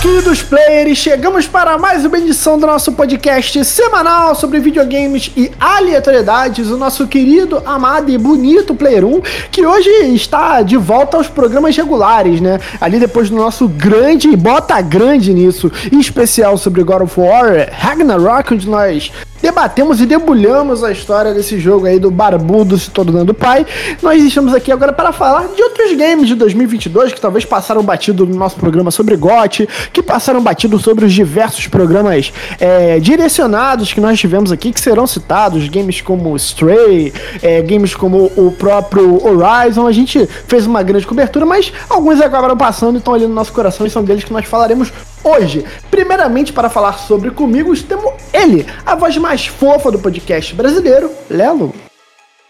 [0.00, 6.70] queridos players, chegamos para mais uma edição do nosso podcast semanal sobre videogames e aleatoriedades,
[6.70, 9.20] o nosso querido, amado e bonito Player 1,
[9.50, 12.60] que hoje está de volta aos programas regulares, né?
[12.80, 18.68] Ali depois do nosso grande, bota grande nisso, especial sobre God of War Ragnarok, onde
[18.68, 19.10] nós
[19.40, 23.66] debatemos e debulhamos a história desse jogo aí do barbudo se tornando pai.
[24.02, 28.26] Nós estamos aqui agora para falar de outros games de 2022 que talvez passaram batido
[28.26, 34.00] no nosso programa sobre GOT, que passaram batido sobre os diversos programas é, direcionados que
[34.00, 37.12] nós tivemos aqui, que serão citados, games como Stray,
[37.42, 39.86] é, games como o próprio Horizon.
[39.86, 43.52] A gente fez uma grande cobertura, mas alguns acabaram passando e estão ali no nosso
[43.52, 45.64] coração e são deles que nós falaremos hoje.
[45.90, 51.74] Primeiramente, para falar sobre comigo, temos ele, a voz mais fofa do podcast brasileiro, Lelo.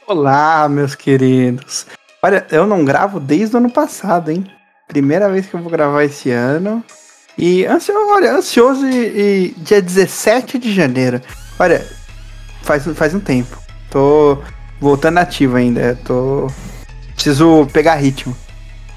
[0.06, 1.86] Olá, meus queridos.
[2.22, 4.46] Olha, eu não gravo desde o ano passado, hein?
[4.88, 6.82] Primeira vez que eu vou gravar esse ano.
[7.36, 11.20] E ansioso, olha, ansioso e, e dia 17 de janeiro.
[11.58, 11.86] Olha,
[12.62, 13.56] faz, faz um tempo.
[13.90, 14.38] Tô
[14.80, 15.96] voltando ativo ainda.
[16.04, 16.50] Tô.
[17.14, 18.36] Preciso pegar ritmo.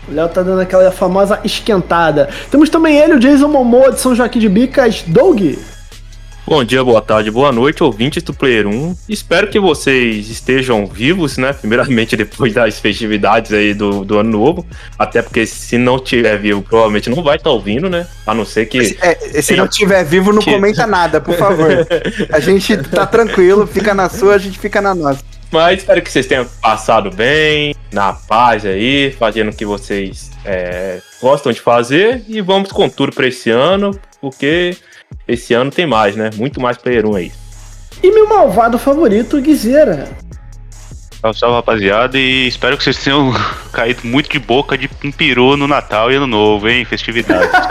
[0.08, 2.30] O Léo tá dando aquela famosa esquentada.
[2.50, 5.56] Temos também ele, o Jason Momoa de São Joaquim de Bicas, Doug.
[6.46, 8.96] Bom dia, boa tarde, boa noite, ouvintes do Player 1.
[9.08, 11.54] Espero que vocês estejam vivos, né?
[11.54, 14.66] Primeiramente, depois das festividades aí do, do ano novo.
[14.98, 18.08] Até porque se não tiver vivo, provavelmente não vai estar tá ouvindo, né?
[18.26, 18.84] A não ser que.
[18.84, 20.52] Se, é, se não tiver vivo, não que...
[20.52, 21.88] comenta nada, por favor.
[22.34, 25.24] A gente tá tranquilo, fica na sua, a gente fica na nossa.
[25.52, 31.02] Mas espero que vocês tenham passado bem, na paz aí, fazendo o que vocês é,
[31.22, 32.24] gostam de fazer.
[32.28, 34.76] E vamos com tudo para esse ano, porque
[35.28, 36.30] esse ano tem mais, né?
[36.36, 37.32] Muito mais Player 1 aí.
[38.02, 40.10] E meu malvado favorito, Guizeira.
[41.22, 43.32] Salve, salve, rapaziada, e espero que vocês tenham
[43.72, 46.84] caído muito de boca de um peru no Natal e Ano Novo, hein?
[46.84, 47.52] Festividade.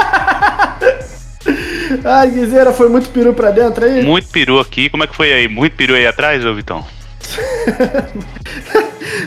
[2.05, 4.05] Ai, Guizeira, foi muito peru pra dentro aí?
[4.05, 4.89] Muito peru aqui.
[4.89, 5.49] Como é que foi aí?
[5.49, 6.87] Muito peru aí atrás, ô Vitão?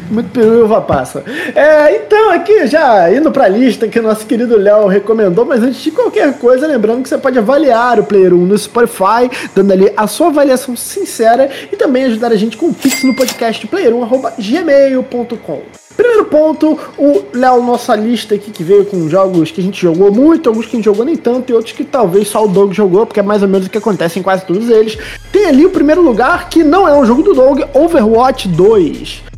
[0.09, 1.23] Muito peru e uva passa.
[1.55, 5.81] É, então, aqui já indo pra lista que o nosso querido Léo recomendou, mas antes
[5.81, 9.91] de qualquer coisa, lembrando que você pode avaliar o Player 1 no Spotify, dando ali
[9.95, 15.83] a sua avaliação sincera e também ajudar a gente com o Pix no podcast player1.gmail.com.
[15.95, 20.11] Primeiro ponto, o Léo, nossa lista aqui que veio com jogos que a gente jogou
[20.11, 22.73] muito, alguns que a gente jogou nem tanto e outros que talvez só o Doug
[22.73, 24.97] jogou, porque é mais ou menos o que acontece em quase todos eles.
[25.31, 29.32] Tem ali o primeiro lugar, que não é um jogo do Doug, Overwatch 2.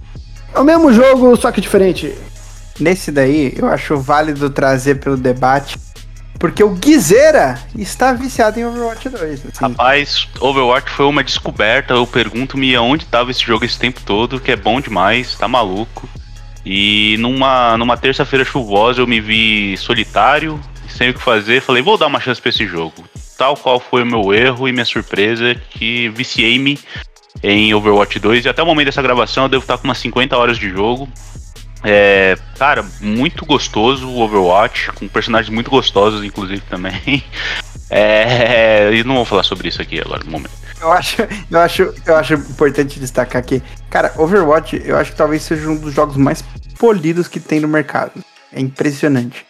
[0.56, 2.14] É o mesmo jogo, só que diferente.
[2.80, 5.78] Nesse daí, eu acho válido trazer pelo debate
[6.40, 9.32] porque o Guizeira está viciado em Overwatch 2.
[9.32, 9.50] Assim.
[9.60, 11.94] Rapaz, Overwatch foi uma descoberta.
[11.94, 16.08] Eu pergunto-me aonde estava esse jogo esse tempo todo, que é bom demais, tá maluco.
[16.66, 21.98] E numa, numa terça-feira chuvosa eu me vi solitário, sem o que fazer, falei, vou
[21.98, 23.06] dar uma chance para esse jogo.
[23.38, 26.80] Tal qual foi o meu erro e minha surpresa, que viciei-me
[27.44, 30.38] em Overwatch 2 e até o momento dessa gravação eu devo estar com umas 50
[30.38, 31.08] horas de jogo.
[31.84, 37.24] É, cara, muito gostoso o Overwatch, com personagens muito gostosos, inclusive também.
[37.88, 40.50] É, e não vou falar sobre isso aqui agora no momento.
[40.82, 41.18] Eu acho,
[41.52, 45.78] eu acho, eu acho importante destacar que, cara, Overwatch, eu acho que talvez seja um
[45.78, 46.44] dos jogos mais
[46.80, 48.24] polidos que tem no mercado.
[48.52, 49.46] É impressionante.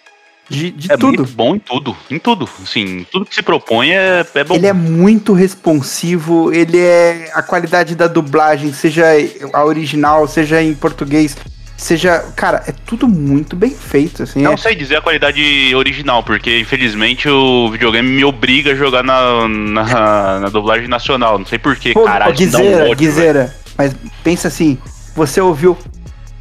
[0.50, 1.18] De, de é tudo.
[1.18, 2.48] muito bom em tudo, em tudo.
[2.62, 4.56] Assim, tudo que se propõe é, é bom.
[4.56, 9.06] Ele é muito responsivo, ele é a qualidade da dublagem, seja
[9.54, 11.36] a original, seja em português,
[11.76, 14.42] seja, cara, é tudo muito bem feito, assim.
[14.42, 14.58] Não é...
[14.58, 20.40] sei dizer a qualidade original, porque infelizmente o videogame me obriga a jogar na, na,
[20.42, 21.40] na dublagem nacional.
[21.40, 22.36] Não sei porquê, caralho.
[22.36, 24.78] Guizeira, um Guizeira, mas pensa assim,
[25.16, 25.76] você ouviu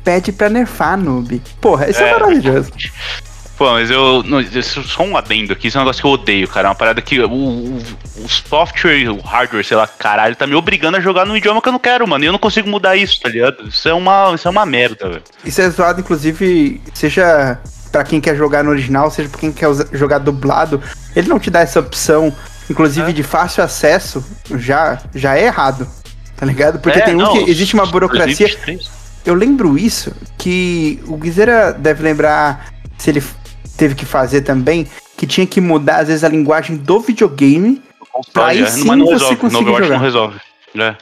[0.05, 1.41] pede pra nerfar, noob.
[1.61, 2.71] Porra, isso é, é maravilhoso.
[3.57, 4.23] Pô, mas eu.
[4.25, 6.67] Não, só um adendo aqui, isso é um negócio que eu odeio, cara.
[6.67, 10.55] É uma parada que o, o, o software, o hardware, sei lá, caralho, tá me
[10.57, 12.25] obrigando a jogar num idioma que eu não quero, mano.
[12.25, 13.69] E eu não consigo mudar isso, tá ligado?
[13.69, 15.23] Isso é uma, isso é uma merda, velho.
[15.45, 17.61] Isso é zoado, inclusive, seja
[17.93, 20.83] para quem quer jogar no original, seja pra quem quer jogar dublado,
[21.15, 22.35] ele não te dá essa opção,
[22.69, 23.13] inclusive é.
[23.13, 24.25] de fácil acesso,
[24.57, 25.87] já, já é errado.
[26.37, 26.81] Tá ligado?
[26.81, 28.49] Porque é, tem um não, que existe uma burocracia.
[29.25, 33.23] Eu lembro isso, que o Guizeira deve lembrar se ele
[33.77, 34.87] teve que fazer também,
[35.17, 37.83] que tinha que mudar, às vezes, a linguagem do videogame.
[38.33, 39.89] Pra aí sim mas não você resolve, conseguir no jogar.
[39.89, 40.39] não resolve.
[40.75, 40.97] Né?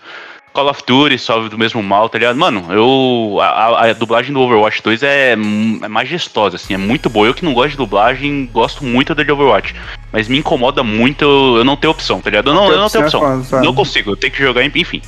[0.53, 2.37] Call of Duty sofre do mesmo mal, tá ligado?
[2.37, 3.39] Mano, eu.
[3.41, 7.27] A, a, dublagem do Overwatch 2 é, é majestosa, assim, é muito boa.
[7.27, 9.75] Eu que não gosto de dublagem, gosto muito da de Overwatch.
[10.13, 12.51] mas me incomoda muito eu, eu não ter opção, tá ligado?
[12.51, 13.43] Eu não, eu não tenho opção.
[13.53, 15.01] é Não consigo, eu tenho que jogar, enfim.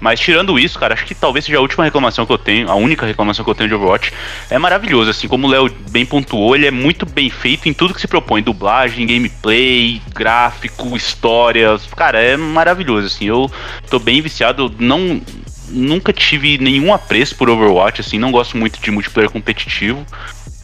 [0.00, 2.74] Mas tirando isso, cara, acho que talvez seja a última reclamação que eu tenho, a
[2.74, 4.12] única reclamação que eu tenho de Overwatch.
[4.50, 7.94] É maravilhoso, assim, como o Léo bem pontuou, ele é muito bem feito em tudo
[7.94, 11.86] que se propõe: dublagem, gameplay, gráfico, histórias.
[11.96, 13.26] Cara, é maravilhoso, assim.
[13.26, 13.50] Eu
[13.90, 15.20] tô bem viciado, não.
[15.68, 20.06] Nunca tive nenhum apreço por Overwatch, assim, não gosto muito de multiplayer competitivo.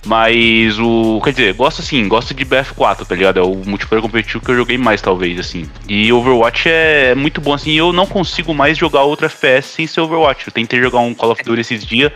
[0.04, 1.20] Mas o.
[1.22, 3.38] Quer dizer, gosto assim, gosto de BF4, tá ligado?
[3.38, 5.68] É o multiplayer competitivo que eu joguei mais, talvez, assim.
[5.88, 7.72] E Overwatch é muito bom, assim.
[7.72, 10.48] Eu não consigo mais jogar outro FPS sem ser Overwatch.
[10.48, 12.10] Eu tentei jogar um Call of Duty esses dias.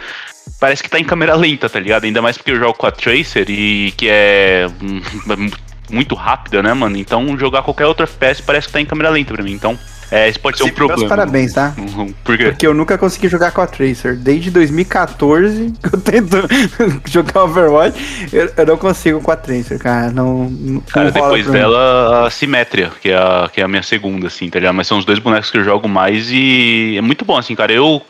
[0.59, 2.05] Parece que tá em câmera lenta, tá ligado?
[2.05, 5.01] Ainda mais porque eu jogo com a Tracer e que é hum,
[5.89, 6.97] muito rápida, né, mano?
[6.97, 9.53] Então jogar qualquer outro FPS parece que tá em câmera lenta pra mim.
[9.53, 9.79] Então,
[10.11, 11.09] é, isso pode ser um Meus problema.
[11.09, 11.75] parabéns, tá?
[11.77, 12.13] Uhum.
[12.25, 12.45] Por quê?
[12.47, 14.17] Porque eu nunca consegui jogar com a Tracer.
[14.17, 16.37] Desde 2014 que eu tento
[17.11, 20.11] jogar Overwatch, eu, eu não consigo com a Tracer, cara.
[20.11, 21.53] Não, não Cara, depois mim.
[21.53, 24.75] dela, a Simétria, que é a, que é a minha segunda, assim, tá ligado?
[24.75, 27.73] Mas são os dois bonecos que eu jogo mais e é muito bom, assim, cara.
[27.73, 28.01] Eu,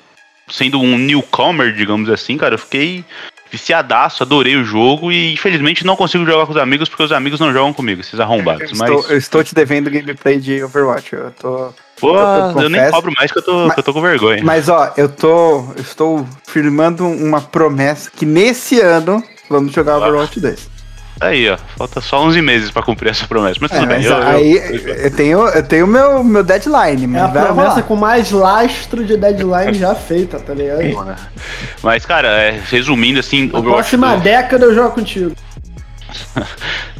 [0.49, 3.04] sendo um newcomer, digamos assim, cara, eu fiquei
[3.50, 7.40] viciadaço, adorei o jogo e infelizmente não consigo jogar com os amigos porque os amigos
[7.40, 8.70] não jogam comigo, esses arrombados.
[8.72, 11.12] Eu Mas, estou, eu estou te devendo gameplay de Overwatch.
[11.12, 11.69] Eu tô.
[12.00, 12.93] pô, eu eu, nem confesso.
[12.93, 14.43] cobro mais que eu tô, Mas- que eu tô com vergonha.
[14.44, 15.72] Mas ó, eu tô.
[15.76, 20.75] Eu estou firmando uma promessa que nesse ano vamos jogar Overwatch 2.
[21.20, 23.58] Aí, ó, falta só 11 meses pra cumprir essa promessa.
[23.60, 27.04] Mas É, tudo bem, mas eu, aí eu- eu, tenho, eu tenho meu, meu deadline,
[27.04, 27.82] É mas a vai promessa rolar.
[27.84, 30.76] com mais lastro de deadline já feita, tá ligado?
[31.82, 35.34] Mas, cara, é, resumindo, assim, Na Overwatch próxima 2 década eu jogo contigo.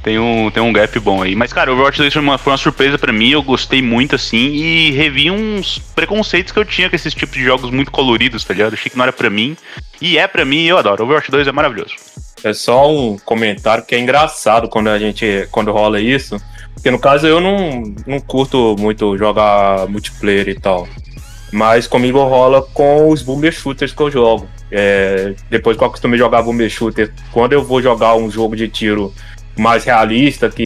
[0.03, 1.35] tem um, tem um gap bom aí.
[1.37, 4.39] Mas, cara, Overwatch 2 foi uma, foi uma surpresa pra mim, eu gostei muito, assim,
[4.55, 8.55] e revi uns preconceitos que eu tinha com esses tipos de jogos muito coloridos, tá
[8.55, 8.75] ligado?
[8.75, 9.57] Achei que não era pra mim.
[10.01, 11.03] E é pra mim, e eu adoro.
[11.05, 11.95] Overwatch 2 é maravilhoso.
[12.45, 16.37] É só um comentário que é engraçado quando a gente quando rola isso.
[16.75, 20.87] Porque no caso eu não, não curto muito jogar multiplayer e tal.
[21.53, 24.49] Mas comigo rola com os boomer shooters que eu jogo.
[24.71, 28.69] É, depois que eu acostumei jogar boomer shooter, quando eu vou jogar um jogo de
[28.69, 29.15] tiro
[29.57, 30.65] mais realista, que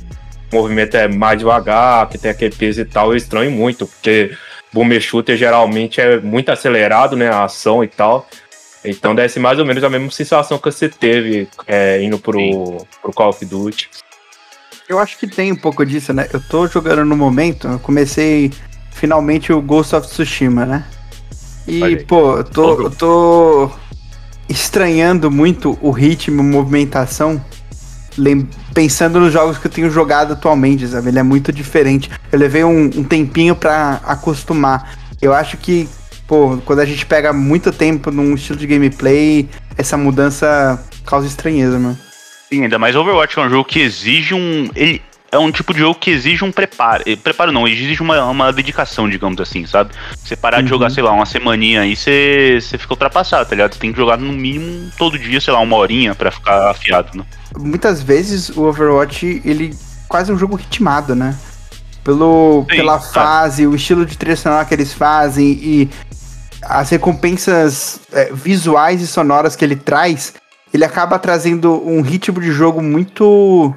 [0.53, 4.33] o movimento é mais devagar, que tem aquele peso e tal, eu estranho muito, porque
[4.73, 7.29] boomer shooter geralmente é muito acelerado, né?
[7.29, 8.29] A ação e tal.
[8.85, 12.39] Então deve ser mais ou menos a mesma sensação que você teve é, indo pro,
[12.39, 12.79] Sim.
[13.03, 13.91] pro Call of Duty.
[14.89, 16.29] Eu acho que tem um pouco disso, né?
[16.33, 18.51] Eu tô jogando no momento, eu comecei
[18.91, 20.85] finalmente o Ghost of Tsushima, né?
[21.67, 23.71] E, pô, eu tô, eu tô
[24.49, 27.43] estranhando muito o ritmo, a movimentação,
[28.75, 31.09] pensando nos jogos que eu tenho jogado atualmente, sabe?
[31.09, 32.11] Ele é muito diferente.
[32.33, 34.99] Eu levei um, um tempinho pra acostumar.
[35.23, 35.89] Eu acho que,
[36.31, 41.77] pô, quando a gente pega muito tempo num estilo de gameplay, essa mudança causa estranheza,
[41.77, 41.99] mano.
[42.49, 44.71] Sim, ainda mais Overwatch é um jogo que exige um.
[44.77, 47.03] Ele é um tipo de jogo que exige um preparo.
[47.05, 49.91] eh, Preparo não, exige uma, uma dedicação, digamos assim, sabe?
[50.25, 50.69] Você parar de Uhum.
[50.69, 53.75] jogar, sei lá, uma semaninha aí, você, você fica ultrapassado, tá ligado?
[53.75, 57.19] Você tem que jogar no mínimo todo dia, sei lá, uma horinha pra ficar afiado,
[57.19, 57.25] né?
[57.59, 59.77] muitas vezes o Overwatch, ele
[60.09, 61.37] quase é um jogo ritmado, né?
[62.05, 63.13] Pelo, Sim, pela claro.
[63.13, 65.91] fase, o estilo de trilha sonora que eles fazem e
[66.63, 70.35] as recompensas é, visuais e sonoras que ele traz,
[70.73, 73.75] ele acaba trazendo um ritmo de jogo muito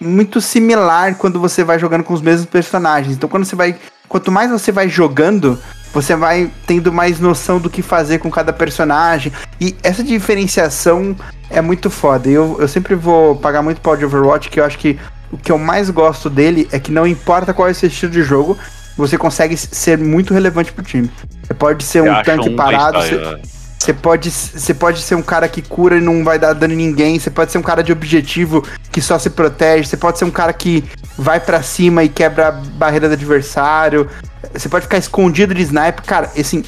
[0.00, 3.14] muito similar quando você vai jogando com os mesmos personagens.
[3.14, 3.76] Então quando você vai,
[4.08, 5.56] quanto mais você vai jogando,
[5.92, 9.32] você vai tendo mais noção do que fazer com cada personagem.
[9.60, 11.14] E essa diferenciação
[11.48, 12.28] é muito foda.
[12.28, 14.98] Eu, eu sempre vou pagar muito pau de Overwatch, que eu acho que
[15.30, 18.12] o que eu mais gosto dele é que não importa qual é o seu estilo
[18.12, 18.58] de jogo,
[18.96, 21.10] você consegue ser muito relevante pro time.
[21.42, 23.46] Você pode ser Você um tanque parado, você, playstyle, é.
[23.78, 26.76] você pode, você pode ser um cara que cura e não vai dar dano em
[26.76, 27.18] ninguém.
[27.18, 29.88] Você pode ser um cara de objetivo que só se protege.
[29.88, 30.84] Você pode ser um cara que
[31.16, 34.08] vai pra cima e quebra a barreira do adversário.
[34.52, 36.04] Você pode ficar escondido de sniper.
[36.04, 36.62] Cara, assim,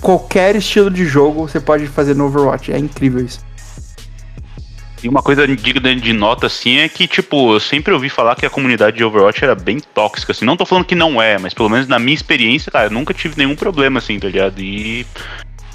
[0.00, 2.72] qualquer estilo de jogo você pode fazer no Overwatch.
[2.72, 3.45] É incrível isso.
[5.06, 8.44] E uma coisa digna de nota, assim, é que, tipo, eu sempre ouvi falar que
[8.44, 10.44] a comunidade de Overwatch era bem tóxica, assim.
[10.44, 13.14] Não tô falando que não é, mas pelo menos na minha experiência, cara, eu nunca
[13.14, 14.60] tive nenhum problema, assim, tá ligado?
[14.60, 15.06] E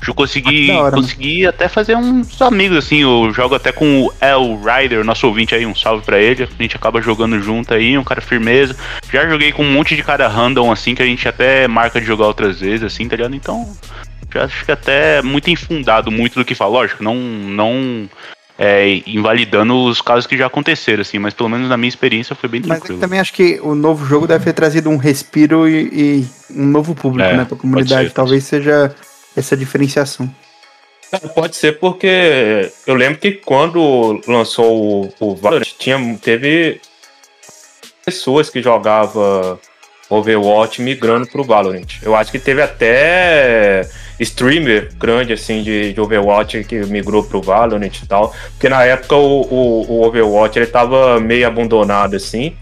[0.05, 3.03] eu consegui, Ah, hora, consegui até fazer uns amigos, assim.
[3.03, 6.43] Eu jogo até com o El Rider, nosso ouvinte aí, um salve pra ele.
[6.43, 8.75] A gente acaba jogando junto aí, um cara firmeza.
[9.13, 12.05] Já joguei com um monte de cara random, assim, que a gente até marca de
[12.05, 13.33] jogar outras vezes, assim, tá ligado?
[13.33, 13.65] Então,
[14.33, 16.71] já acho que até muito infundado muito do que fala.
[16.71, 17.15] Lógico, não.
[17.15, 18.09] não
[18.63, 22.47] é, invalidando os casos que já aconteceram, assim, mas pelo menos na minha experiência foi
[22.47, 22.99] bem Mas é tranquilo.
[22.99, 26.67] que também acho que o novo jogo deve ter trazido um respiro e, e um
[26.67, 27.45] novo público, É, né?
[27.45, 28.09] Pra comunidade.
[28.09, 28.13] ser.
[28.13, 28.93] Talvez seja
[29.35, 30.29] essa diferenciação.
[31.11, 36.79] É, Pode ser porque eu lembro que quando lançou o, o Valorant, tinha, teve.
[38.05, 39.59] pessoas que jogavam
[40.07, 41.97] Overwatch migrando pro Valorant.
[42.03, 43.89] Eu acho que teve até
[44.23, 48.33] streamer grande assim de, de Overwatch que migrou pro Valorant e tal.
[48.51, 52.55] Porque na época o, o, o Overwatch ele tava meio abandonado assim.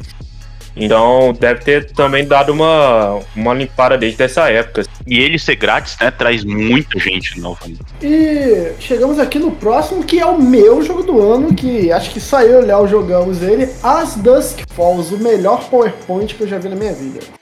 [0.76, 4.84] Então deve ter também dado uma, uma limpada desde essa época.
[5.06, 7.60] E ele ser grátis, né, traz muita gente nova.
[8.02, 12.20] E chegamos aqui no próximo, que é o meu jogo do ano, que acho que
[12.20, 16.70] e o Léo jogamos ele, As Dusk Falls, o melhor PowerPoint que eu já vi
[16.70, 17.39] na minha vida.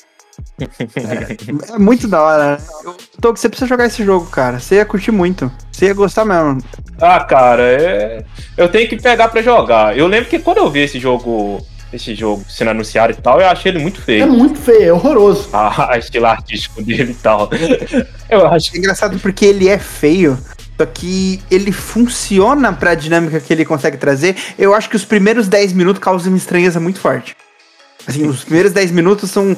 [0.60, 2.58] É, é muito da hora.
[2.58, 2.94] Né?
[3.22, 4.60] Tô, você precisa jogar esse jogo, cara.
[4.60, 5.52] Você ia curtir muito.
[5.72, 6.62] Você ia gostar mesmo.
[7.00, 8.24] Ah, cara, é...
[8.58, 9.98] eu tenho que pegar pra jogar.
[9.98, 13.48] Eu lembro que quando eu vi esse jogo esse jogo sendo anunciado e tal, eu
[13.48, 14.24] achei ele muito feio.
[14.24, 15.50] É muito feio, é horroroso.
[15.58, 17.50] Ah, estilo artístico dele e tal.
[18.30, 18.76] Eu acho.
[18.76, 20.38] É engraçado porque ele é feio.
[20.78, 24.36] Só que ele funciona pra dinâmica que ele consegue trazer.
[24.60, 27.36] Eu acho que os primeiros 10 minutos causam uma estranheza muito forte.
[28.06, 29.58] Assim, os primeiros 10 minutos são,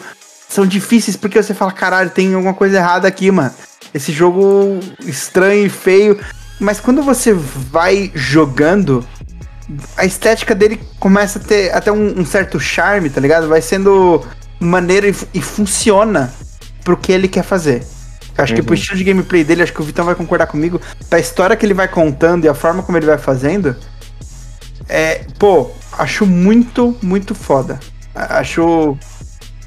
[0.49, 3.53] são difíceis porque você fala, caralho, tem alguma coisa errada aqui, mano.
[3.93, 6.19] Esse jogo estranho e feio.
[6.59, 9.05] Mas quando você vai jogando,
[9.95, 13.47] a estética dele começa a ter até um, um certo charme, tá ligado?
[13.47, 14.25] Vai sendo
[14.59, 16.33] maneiro e, e, funciona
[16.83, 17.85] pro que ele quer fazer.
[18.37, 18.55] Acho uhum.
[18.57, 18.79] que pro uhum.
[18.79, 21.73] estilo de gameplay dele, acho que o Vitão vai concordar comigo, pra história que ele
[21.73, 23.75] vai contando e a forma como ele vai fazendo,
[24.87, 27.79] é, pô, acho muito, muito foda.
[28.15, 28.97] Acho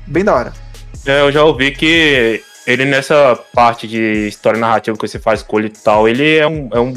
[0.06, 0.61] bem da hora.
[1.06, 5.66] É, eu já ouvi que ele nessa parte de história narrativa que você faz escolha
[5.66, 6.94] e tal, ele é um, é um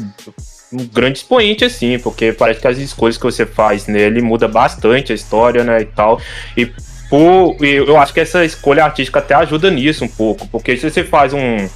[0.72, 5.12] um grande expoente, assim, porque parece que as escolhas que você faz nele muda bastante
[5.12, 6.20] a história, né, e tal.
[6.56, 6.66] E
[7.08, 11.04] por, eu acho que essa escolha artística até ajuda nisso um pouco, porque se você
[11.04, 11.68] faz um,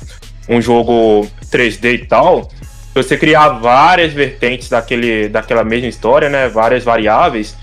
[0.49, 2.51] um jogo 3D e tal,
[2.93, 7.57] você criar várias vertentes daquele, daquela mesma história, né, várias variáveis,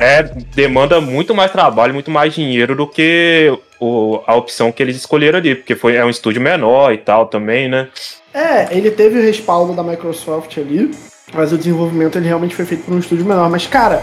[0.00, 0.22] é,
[0.54, 5.38] demanda muito mais trabalho, muito mais dinheiro do que o, a opção que eles escolheram
[5.38, 7.88] ali, porque foi, é um estúdio menor e tal também, né?
[8.32, 10.90] É, ele teve o respaldo da Microsoft ali,
[11.34, 13.50] mas o desenvolvimento ele realmente foi feito por um estúdio menor.
[13.50, 14.02] Mas, cara,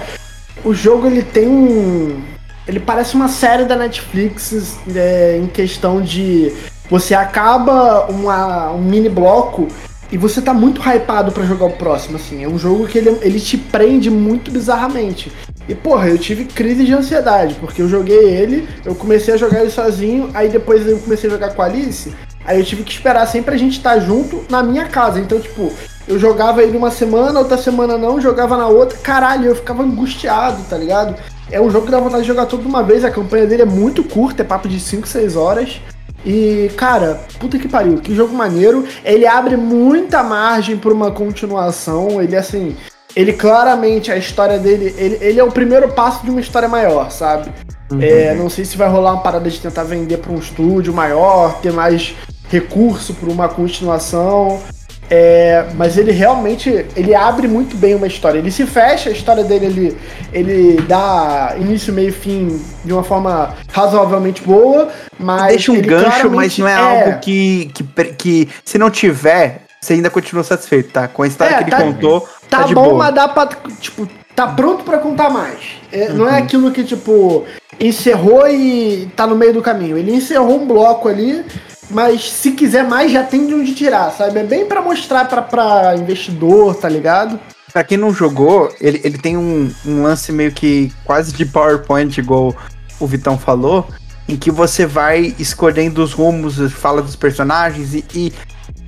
[0.63, 2.21] o jogo ele tem um.
[2.67, 6.53] Ele parece uma série da Netflix é, em questão de.
[6.91, 9.67] Você acaba uma, um mini bloco
[10.11, 12.43] e você tá muito hypado para jogar o próximo, assim.
[12.43, 15.31] É um jogo que ele, ele te prende muito bizarramente.
[15.67, 19.61] E, porra, eu tive crise de ansiedade, porque eu joguei ele, eu comecei a jogar
[19.61, 22.13] ele sozinho, aí depois eu comecei a jogar com a Alice,
[22.47, 25.19] Aí eu tive que esperar sempre a gente estar tá junto na minha casa.
[25.19, 25.69] Então, tipo,
[26.07, 28.97] eu jogava ele uma semana, outra semana não, jogava na outra.
[28.99, 31.13] Caralho, eu ficava angustiado, tá ligado?
[31.51, 33.03] É um jogo que dá vontade de jogar tudo de uma vez.
[33.03, 35.81] A campanha dele é muito curta, é papo de 5, 6 horas.
[36.25, 38.85] E, cara, puta que pariu, que jogo maneiro.
[39.03, 42.21] Ele abre muita margem para uma continuação.
[42.23, 42.77] Ele, assim,
[43.17, 47.09] ele claramente, a história dele, ele, ele é o primeiro passo de uma história maior,
[47.09, 47.49] sabe?
[47.91, 47.99] Uhum.
[47.99, 51.59] É, não sei se vai rolar uma parada de tentar vender para um estúdio maior,
[51.59, 52.15] ter mais
[52.47, 54.61] recurso para uma continuação.
[55.09, 58.37] É, mas ele realmente ele abre muito bem uma história.
[58.37, 59.97] Ele se fecha, a história dele ele,
[60.31, 65.47] ele dá início, meio e fim de uma forma razoavelmente boa, mas.
[65.47, 67.83] Deixa um gancho, mas não é, é, algo que, que,
[68.13, 71.07] que, se não tiver, você ainda continua satisfeito, tá?
[71.07, 72.21] Com a história é, que ele tá, contou.
[72.49, 72.97] Tá, tá bom, boa.
[72.97, 73.47] mas dá pra.
[73.79, 75.59] Tipo, tá pronto para contar mais.
[75.91, 76.15] É, uhum.
[76.15, 76.37] Não é uhum.
[76.37, 77.45] aquilo que, tipo,
[77.79, 79.97] encerrou e tá no meio do caminho.
[79.97, 81.45] Ele encerrou um bloco ali
[81.89, 84.39] mas se quiser mais, já tem de onde tirar, sabe?
[84.39, 87.39] É bem para mostrar pra, investidor, tá ligado?
[87.71, 92.17] Pra quem não jogou, ele, ele tem um, um lance meio que quase de PowerPoint,
[92.19, 92.55] igual
[92.99, 93.87] o Vitão falou,
[94.27, 98.33] em que você vai escolhendo os rumos, fala dos personagens e, e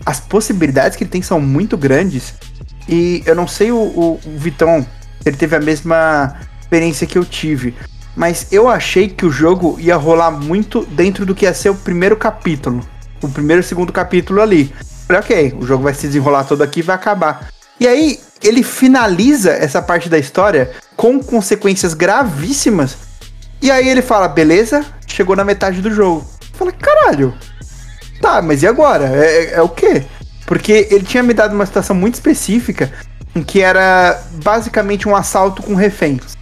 [0.06, 2.34] as possibilidades que ele tem são muito grandes.
[2.88, 4.86] E eu não sei o, o, o Vitão,
[5.26, 7.76] ele teve a mesma experiência que eu tive.
[8.16, 11.76] Mas eu achei que o jogo ia rolar muito dentro do que ia ser o
[11.76, 12.86] primeiro capítulo.
[13.22, 14.74] O primeiro e segundo capítulo ali.
[15.08, 17.50] Falei, ok, o jogo vai se desenrolar todo aqui e vai acabar.
[17.80, 22.98] E aí, ele finaliza essa parte da história com consequências gravíssimas.
[23.62, 26.26] E aí ele fala, beleza, chegou na metade do jogo.
[26.54, 27.34] Fala, caralho.
[28.22, 29.06] Tá, mas e agora?
[29.06, 30.04] É, é, é o quê?
[30.46, 32.92] Porque ele tinha me dado uma situação muito específica
[33.36, 36.38] em que era basicamente um assalto com reféns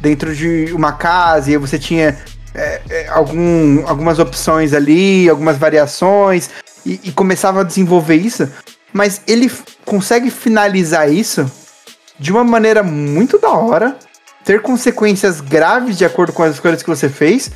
[0.00, 2.18] dentro de uma casa e você tinha
[2.54, 6.50] é, é, algum, algumas opções ali, algumas variações
[6.84, 8.48] e, e, começava a desenvolver isso,
[8.92, 9.50] mas ele
[9.84, 11.50] consegue finalizar isso
[12.18, 13.96] de uma maneira muito da hora,
[14.44, 17.50] ter consequências graves de acordo com as escolhas que você fez.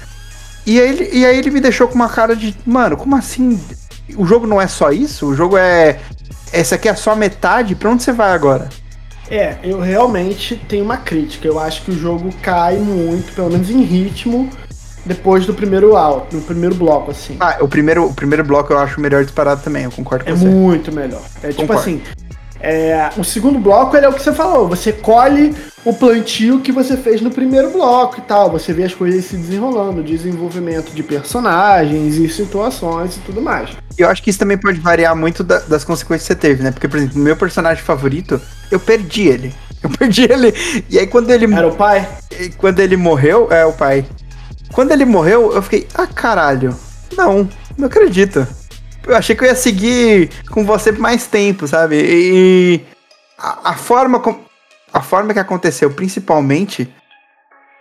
[0.69, 3.59] E aí, ele, e aí ele me deixou com uma cara de, mano, como assim?
[4.17, 5.27] O jogo não é só isso?
[5.27, 5.99] O jogo é.
[6.53, 7.75] Essa aqui é só metade?
[7.75, 8.69] Pra onde você vai agora?
[9.31, 11.49] É, eu realmente tenho uma crítica.
[11.49, 14.49] Eu acho que o jogo cai muito, pelo menos em ritmo,
[15.07, 17.37] depois do primeiro alto, no primeiro bloco, assim.
[17.41, 20.35] Ah, o primeiro, o primeiro bloco eu acho melhor disparado também, eu concordo com É
[20.35, 20.45] você.
[20.47, 21.23] muito melhor.
[21.43, 21.81] É tipo Concordo.
[21.83, 22.03] assim.
[22.61, 24.69] é, o segundo bloco é o que você falou.
[24.69, 25.55] Você colhe
[25.89, 28.51] o plantio que você fez no primeiro bloco e tal.
[28.51, 33.71] Você vê as coisas se desenrolando, desenvolvimento de personagens e situações e tudo mais.
[33.99, 36.63] E eu acho que isso também pode variar muito da- das consequências que você teve,
[36.63, 36.71] né?
[36.71, 38.41] Porque, por exemplo, o meu personagem favorito,
[38.71, 39.55] eu perdi ele.
[39.81, 40.53] Eu perdi ele.
[40.91, 42.09] E aí quando ele, Era o pai?
[42.41, 44.05] e quando ele morreu, é o pai.
[44.73, 46.75] Quando ele morreu, eu fiquei, ah, caralho.
[47.17, 48.45] Não, não acredito.
[49.07, 51.95] Eu achei que eu ia seguir com você por mais tempo, sabe?
[51.97, 52.81] E
[53.39, 54.41] a, a forma com-
[54.93, 56.93] a forma que aconteceu, principalmente,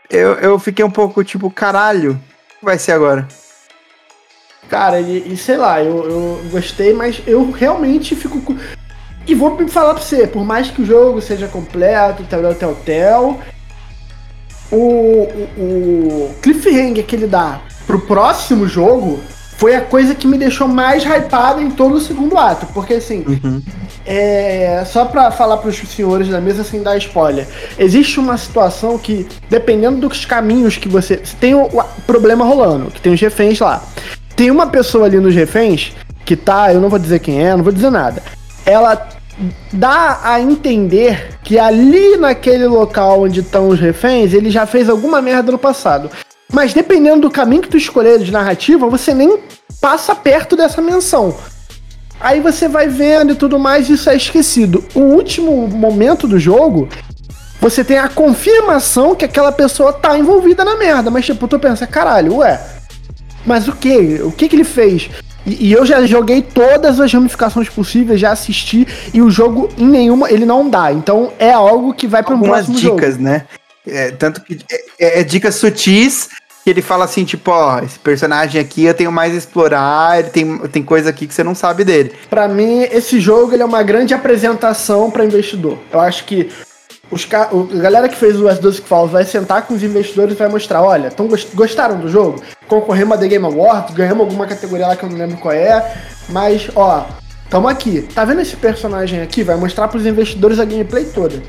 [0.09, 3.27] eu, eu fiquei um pouco tipo, caralho, o que vai ser agora?
[4.69, 8.55] Cara, e, e sei lá, eu, eu gostei, mas eu realmente fico.
[9.25, 13.39] E vou falar pra você, por mais que o jogo seja completo, tal, tal, tal,
[14.71, 19.21] o, o, o cliffhanger que ele dá pro próximo jogo
[19.57, 22.67] foi a coisa que me deixou mais hypado em todo o segundo ato.
[22.67, 23.61] Porque assim, Uhum.
[24.05, 27.47] é, só pra falar pros senhores da mesa sem dar spoiler,
[27.77, 31.17] existe uma situação que, dependendo dos caminhos que você.
[31.23, 33.83] Você tem o, o problema rolando, que tem os reféns lá.
[34.35, 37.63] Tem uma pessoa ali nos reféns que tá, eu não vou dizer quem é, não
[37.63, 38.21] vou dizer nada.
[38.65, 39.07] Ela
[39.71, 45.21] dá a entender que ali naquele local onde estão os reféns, ele já fez alguma
[45.21, 46.09] merda no passado.
[46.51, 49.39] Mas dependendo do caminho que tu escolher de narrativa, você nem
[49.81, 51.35] passa perto dessa menção.
[52.19, 54.83] Aí você vai vendo e tudo mais, isso é esquecido.
[54.95, 56.89] O último momento do jogo,
[57.61, 61.11] você tem a confirmação que aquela pessoa tá envolvida na merda.
[61.11, 62.59] Mas tipo, tu pensa, caralho, ué,
[63.45, 64.19] mas o que?
[64.23, 65.09] O que que ele fez?
[65.45, 69.87] E, e eu já joguei todas as ramificações possíveis, já assisti, e o jogo em
[69.87, 70.91] nenhuma, ele não dá.
[70.91, 73.23] Então é algo que vai para um próximo dicas, jogo.
[73.23, 73.45] né?
[73.85, 76.27] É, tanto que é, é- é dicas sutis
[76.67, 80.29] que ele fala assim, tipo, ó, esse personagem aqui eu tenho mais a explorar, ele
[80.31, 82.11] tem, tem coisa aqui que você não sabe dele.
[82.29, 85.77] Pra mim, esse jogo ele é uma grande apresentação para investidor.
[85.89, 86.51] Eu acho que
[87.09, 87.43] os ca...
[87.53, 90.83] a galera que fez o S12 Falls vai sentar com os investidores e vai mostrar,
[90.83, 92.41] olha, tão gost- gostaram do jogo?
[92.67, 95.89] Concorremos a The Game Awards, ganhamos alguma categoria lá que eu não lembro qual é,
[96.27, 97.05] mas, ó,
[97.49, 98.01] tamo aqui.
[98.13, 99.41] Tá vendo esse personagem aqui?
[99.41, 101.41] Vai mostrar pros investidores a gameplay toda.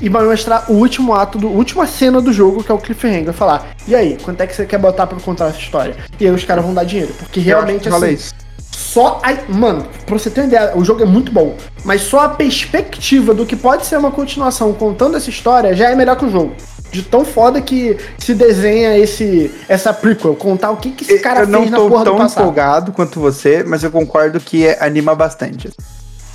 [0.00, 3.32] E vai mostrar o último ato, do última cena do jogo, que é o cliffhanger.
[3.32, 5.96] Falar, e aí, quanto é que você quer botar pra contar essa história?
[6.20, 8.34] E aí os caras vão dar dinheiro, porque realmente, eu assim, isso.
[8.70, 9.20] só.
[9.22, 11.56] Aí, mano, pra você ter uma ideia, o jogo é muito bom.
[11.84, 15.94] Mas só a perspectiva do que pode ser uma continuação contando essa história já é
[15.94, 16.52] melhor que o jogo.
[16.92, 21.40] De tão foda que se desenha esse essa prequel, contar o que, que esse cara
[21.40, 22.42] eu não fez na tô porra do tão passado.
[22.42, 25.68] empolgado quanto você, mas eu concordo que é- anima bastante.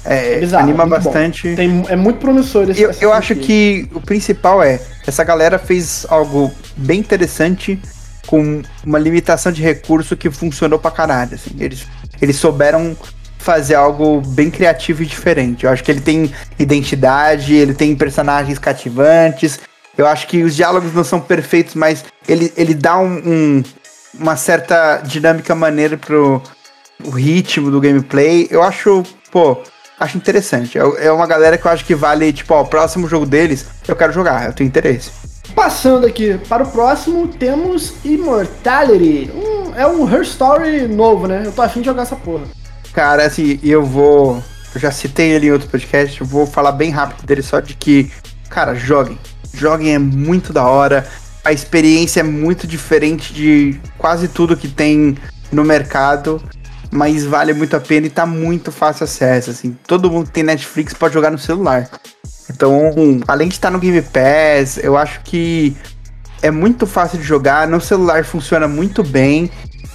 [0.03, 1.55] É, Bizarro, anima bastante.
[1.55, 6.05] Tem, é muito promissor esse Eu, eu acho que o principal é, essa galera fez
[6.09, 7.79] algo bem interessante
[8.25, 11.35] com uma limitação de recurso que funcionou pra caralho.
[11.35, 11.51] Assim.
[11.59, 11.85] Eles,
[12.21, 12.95] eles souberam
[13.37, 15.65] fazer algo bem criativo e diferente.
[15.65, 19.59] Eu acho que ele tem identidade, ele tem personagens cativantes.
[19.97, 23.63] Eu acho que os diálogos não são perfeitos, mas ele, ele dá um, um-
[24.19, 26.41] uma certa dinâmica maneira pro
[27.03, 28.47] o ritmo do gameplay.
[28.51, 29.57] Eu acho, pô,
[30.01, 30.77] acho interessante.
[30.77, 33.65] É, é uma galera que eu acho que vale, tipo, ó, o próximo jogo deles,
[33.87, 35.11] eu quero jogar, eu tenho interesse.
[35.55, 39.31] Passando aqui para o próximo, temos Immortality.
[39.33, 41.43] Um- é um Her Story novo, né?
[41.45, 42.43] Eu tô afim de jogar essa porra.
[42.93, 44.43] Cara, assim, eu vou.
[44.73, 47.73] Eu já citei ele em outro podcast, eu vou falar bem rápido dele só de
[47.73, 48.09] que,
[48.49, 49.17] cara, joguem.
[49.53, 51.05] Joguem é muito da hora.
[51.43, 55.17] A experiência é muito diferente de quase tudo que tem
[55.51, 56.41] no mercado,
[56.91, 59.77] mas vale muito a pena e tá muito fácil acesso, assim.
[59.87, 61.89] Todo mundo que tem Netflix pode jogar no celular.
[62.49, 62.91] Então,
[63.27, 65.75] além de estar no Game Pass, eu acho que
[66.41, 67.67] é muito fácil de jogar.
[67.67, 69.49] No celular funciona muito bem.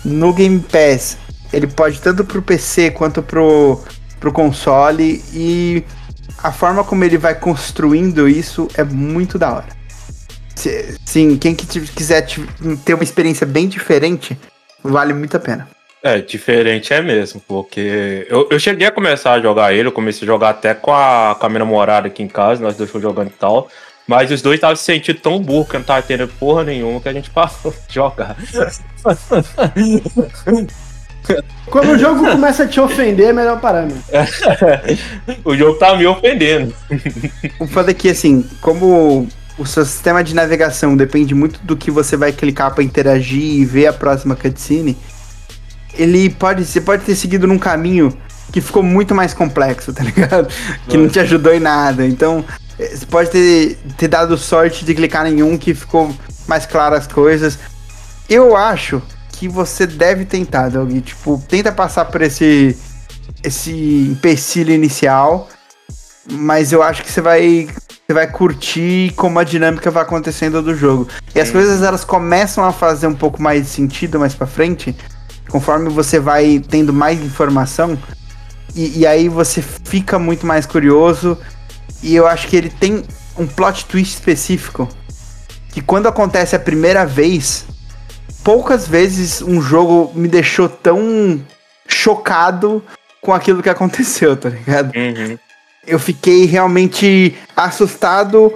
[0.04, 1.18] No Game Pass,
[1.52, 3.78] ele pode tanto pro PC quanto pro,
[4.18, 5.22] pro console.
[5.34, 5.84] E
[6.42, 9.76] a forma como ele vai construindo isso é muito da hora.
[11.04, 12.46] Sim, quem que quiser te-
[12.84, 14.38] ter uma experiência bem diferente,
[14.82, 15.68] vale muito a pena.
[16.06, 20.24] É, diferente é mesmo, porque eu, eu cheguei a começar a jogar ele, eu comecei
[20.24, 23.02] a jogar até com a, com a minha namorada aqui em casa, nós dois fomos
[23.02, 23.68] jogando e tal.
[24.06, 27.08] Mas os dois estavam se sentindo tão burro que não tava entendendo porra nenhuma que
[27.08, 28.36] a gente passou de jogar.
[31.66, 33.96] Quando o jogo começa a te ofender, é melhor parar, meu.
[35.44, 36.72] o jogo tá me ofendendo.
[37.58, 39.26] O foda é que, assim, como
[39.58, 43.64] o seu sistema de navegação depende muito do que você vai clicar pra interagir e
[43.64, 44.96] ver a próxima cutscene,
[45.98, 48.16] ele pode, você pode ter seguido num caminho
[48.52, 50.48] que ficou muito mais complexo, tá ligado?
[50.88, 52.06] Que não te ajudou em nada.
[52.06, 52.44] Então,
[52.78, 56.14] eh, você pode ter, ter dado sorte de clicar em um que ficou
[56.46, 57.58] mais claro as coisas.
[58.28, 60.90] Eu acho que você deve tentar, Doug.
[61.00, 62.76] Tipo, tenta passar por esse
[63.42, 63.70] esse
[64.10, 65.48] empecilho inicial,
[66.30, 67.68] mas eu acho que você vai
[68.06, 71.08] você vai curtir como a dinâmica vai acontecendo do jogo.
[71.34, 74.96] E as coisas elas começam a fazer um pouco mais de sentido mais para frente,
[75.48, 77.98] conforme você vai tendo mais informação.
[78.74, 81.38] E, e, aí você fica muito mais curioso.
[82.02, 83.04] E eu acho que ele tem
[83.38, 84.88] um plot twist específico.
[85.70, 87.64] Que quando acontece a primeira vez,
[88.42, 91.40] poucas vezes um jogo me deixou tão
[91.88, 92.82] chocado
[93.20, 94.92] com aquilo que aconteceu, tá ligado?
[94.94, 95.38] Uhum.
[95.86, 98.52] Eu fiquei realmente assustado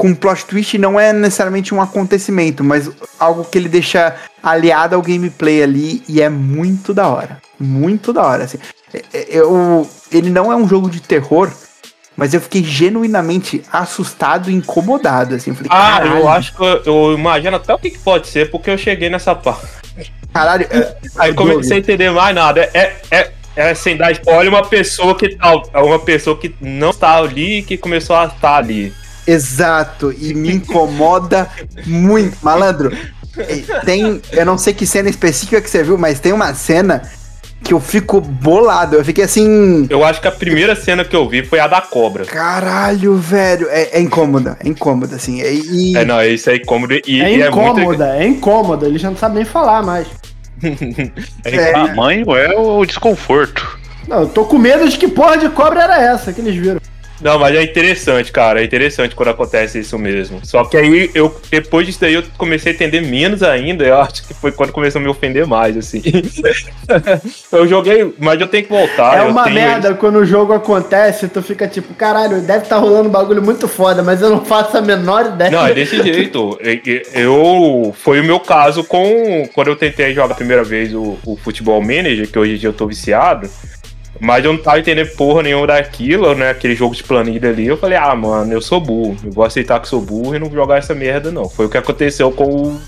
[0.00, 4.96] com o plot twist não é necessariamente um acontecimento, mas algo que ele deixa aliado
[4.96, 7.36] ao gameplay ali e é muito da hora.
[7.58, 8.56] Muito da hora, assim.
[8.94, 11.52] É, é, eu, ele não é um jogo de terror,
[12.16, 15.54] mas eu fiquei genuinamente assustado e incomodado, assim.
[15.54, 18.70] Falei, ah, eu acho que eu, eu, imagino até o que, que, pode ser, porque
[18.70, 19.68] eu cheguei nessa parte.
[20.32, 22.70] Caralho, é, aí comecei a entender mais nada.
[22.72, 27.18] É, é, é sem dar spoiler, uma pessoa que tá, uma pessoa que não está
[27.18, 28.94] ali que começou a estar ali.
[29.26, 31.48] Exato, e me incomoda
[31.86, 32.36] muito.
[32.42, 32.96] Malandro,
[33.84, 34.20] tem.
[34.32, 37.02] Eu não sei que cena específica que você viu, mas tem uma cena
[37.62, 38.96] que eu fico bolado.
[38.96, 39.86] Eu fiquei assim.
[39.88, 42.24] Eu acho que a primeira cena que eu vi foi a da cobra.
[42.24, 43.68] Caralho, velho.
[43.70, 45.40] É, é incômoda, é incômoda, assim.
[45.40, 45.96] É, e...
[45.96, 46.94] é não, isso é incômodo.
[47.06, 48.02] E, é incômoda, é, muito...
[48.02, 48.86] é incômoda.
[48.86, 50.06] Ele já não sabe nem falar mais.
[51.44, 51.72] é, é.
[51.72, 53.78] tamanho é o desconforto.
[54.08, 56.80] Não, eu tô com medo de que porra de cobra era essa que eles viram.
[57.20, 58.60] Não, mas é interessante, cara.
[58.60, 60.40] É interessante quando acontece isso mesmo.
[60.42, 63.84] Só que aí eu, depois disso daí, eu comecei a entender menos ainda.
[63.84, 66.02] Eu acho que foi quando começou a me ofender mais, assim.
[67.52, 69.18] eu joguei, mas eu tenho que voltar.
[69.18, 69.96] É uma merda ele...
[69.96, 73.68] quando o jogo acontece, tu fica tipo, caralho, deve estar tá rolando um bagulho muito
[73.68, 75.50] foda, mas eu não faço a menor ideia.
[75.50, 76.58] Não, é desse jeito.
[77.12, 77.94] Eu.
[77.98, 79.48] Foi o meu caso com.
[79.54, 82.68] Quando eu tentei jogar a primeira vez o, o Futebol Manager, que hoje em dia
[82.68, 83.48] eu tô viciado.
[84.20, 86.50] Mas eu não tava entendendo porra nenhuma daquilo, né?
[86.50, 87.66] Aquele jogo de planilha ali.
[87.66, 89.16] Eu falei, ah, mano, eu sou burro.
[89.24, 91.48] Eu vou aceitar que sou burro e não jogar essa merda, não.
[91.48, 92.80] Foi o que aconteceu com o,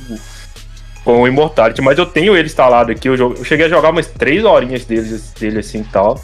[1.03, 1.81] com o Immortality.
[1.81, 3.09] Mas eu tenho ele instalado aqui.
[3.09, 6.23] Eu, jogo, eu cheguei a jogar umas três horinhas dele, dele assim e tal.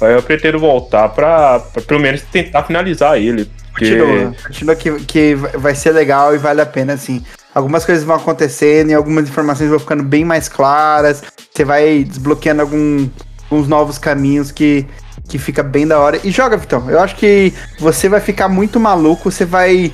[0.00, 3.50] Aí eu pretendo voltar pra, pra pelo menos tentar finalizar ele.
[3.72, 3.96] Porque...
[3.96, 7.24] Continua, continua que, que vai ser legal e vale a pena, assim.
[7.52, 11.24] Algumas coisas vão acontecendo e algumas informações vão ficando bem mais claras.
[11.52, 13.08] Você vai desbloqueando algum
[13.50, 14.86] uns novos caminhos que,
[15.28, 16.20] que fica bem da hora.
[16.24, 16.88] E joga, Vitão.
[16.90, 19.92] Eu acho que você vai ficar muito maluco, você vai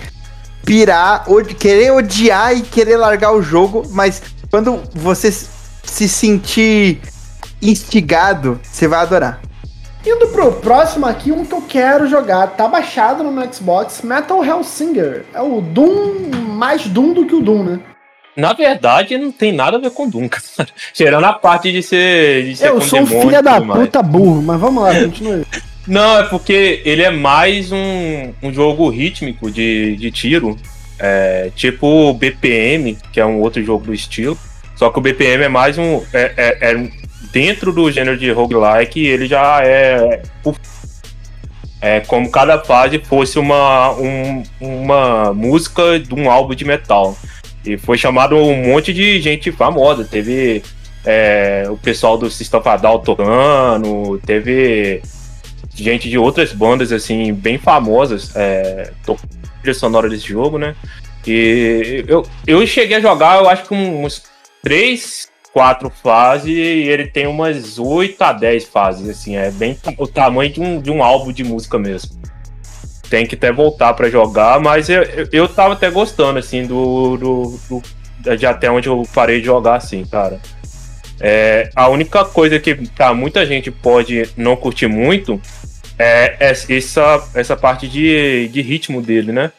[0.65, 7.01] pirar, od querer odiar e querer largar o jogo, mas quando você se sentir
[7.63, 9.41] instigado, você vai adorar.
[10.05, 15.27] Indo pro próximo aqui, um que eu quero jogar, tá baixado no Xbox, Metal Hellsinger.
[15.35, 17.81] É o Doom, mais Doom do que o Doom, né?
[18.37, 20.69] Na verdade, não tem nada a ver com Doom, cara.
[20.93, 22.45] Tirando a parte de ser.
[22.45, 25.45] De ser eu sou um filho da puta burro, mas vamos lá, continue.
[25.87, 30.57] Não, é porque ele é mais um, um jogo rítmico de, de tiro.
[31.03, 34.39] É, tipo BPM, que é um outro jogo do estilo.
[34.77, 36.03] Só que o BPM é mais um.
[36.13, 36.91] É, é, é
[37.33, 40.23] dentro do gênero de roguelike, ele já é.
[41.83, 47.17] É como cada fase fosse uma, um, uma música de um álbum de metal.
[47.65, 50.05] E foi chamado um monte de gente famosa.
[50.05, 50.63] Teve
[51.05, 55.03] é, o pessoal do System of tocando, teve
[55.75, 58.93] gente de outras bandas, assim, bem famosas, é,
[59.63, 60.75] trilha sonora desse jogo, né?
[61.27, 64.25] E eu, eu cheguei a jogar, eu acho que uns
[64.63, 70.07] três, quatro fases, e ele tem umas 8 a 10 fases, assim, é bem o
[70.07, 72.20] tamanho de um, de um álbum de música mesmo
[73.11, 77.61] tem que até voltar para jogar, mas eu, eu, tava até gostando, assim, do, do,
[77.69, 80.41] do, de até onde eu parei de jogar, assim, cara.
[81.21, 85.43] É, a única coisa que pra muita gente pode não curtir muito
[85.99, 89.53] é essa, essa parte de, de ritmo dele, né?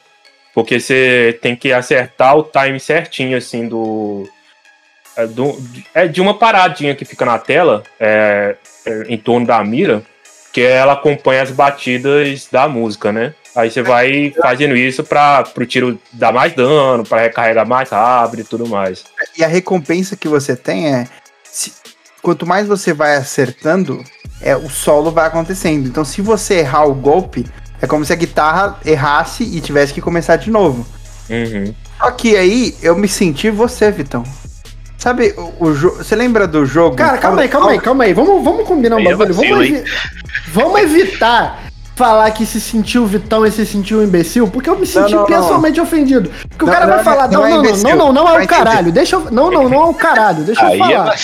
[0.55, 4.27] Porque você tem que acertar o time certinho, assim, do.
[5.15, 5.61] É, do,
[5.93, 10.01] é de uma paradinha que fica na tela, é, é, em torno da mira,
[10.53, 13.33] que ela acompanha as batidas da música, né?
[13.55, 18.41] Aí você vai fazendo isso para o tiro dar mais dano, para recarregar mais rápido
[18.41, 19.03] e tudo mais.
[19.37, 21.07] E a recompensa que você tem é.
[21.43, 21.73] Se,
[22.21, 24.03] quanto mais você vai acertando,
[24.41, 25.87] é, o solo vai acontecendo.
[25.87, 27.45] Então, se você errar o golpe,
[27.81, 30.85] é como se a guitarra errasse e tivesse que começar de novo.
[31.29, 31.73] Uhum.
[31.97, 34.23] Só que aí eu me senti você, Vitão.
[34.97, 36.95] Sabe, o, o Você lembra do jogo?
[36.95, 38.13] Cara, calma aí, calma aí, calma aí.
[38.13, 39.33] Vamos, vamos combinar um bagulho.
[39.33, 39.83] Vamos, evi
[40.53, 41.70] vamos evitar
[42.01, 45.25] falar que se sentiu Vitão e se sentiu imbecil, porque eu me senti não, não.
[45.27, 46.31] pessoalmente ofendido.
[46.49, 47.89] Porque o Não, cara não vai é- falar, não não, é não, não, imbecil.
[47.89, 48.91] não, não, não é o caralho.
[48.91, 49.27] Deixa eu.
[49.29, 50.43] Não, não, não é o caralho.
[50.43, 51.15] Deixa eu é falar.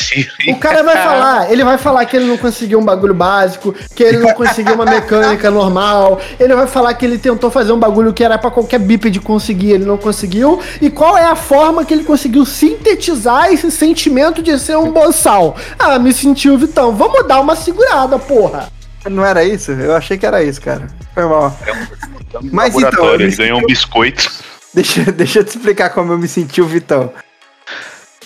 [0.49, 4.03] O cara vai falar, ele vai falar que ele não conseguiu um bagulho básico, que
[4.03, 8.13] ele não conseguiu uma mecânica normal, ele vai falar que ele tentou fazer um bagulho
[8.13, 11.93] que era pra qualquer bípede conseguir, ele não conseguiu, e qual é a forma que
[11.93, 15.55] ele conseguiu sintetizar esse sentimento de ser um boçal?
[15.79, 18.69] Ah, me sentiu Vitão, vamos dar uma segurada, porra.
[19.05, 19.71] Não era isso?
[19.71, 20.87] Eu achei que era isso, cara.
[21.13, 21.57] Foi mal.
[22.51, 24.29] Mas então, ele ele ganhou um biscoito.
[24.73, 27.11] Deixa, deixa eu te explicar como eu me senti o Vitão.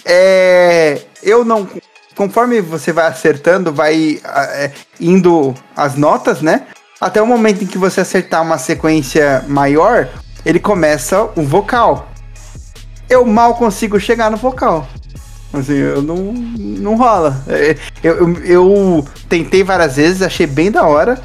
[0.05, 1.67] É, eu não.
[2.15, 6.67] Conforme você vai acertando, vai é, indo as notas, né?
[6.99, 10.10] Até o momento em que você acertar uma sequência maior,
[10.45, 12.10] ele começa o vocal.
[13.10, 14.88] Eu mal consigo chegar no vocal.
[15.53, 17.43] Assim, eu não, não rola.
[17.47, 21.19] É, Eu, eu, eu tentei várias vezes, achei bem da hora.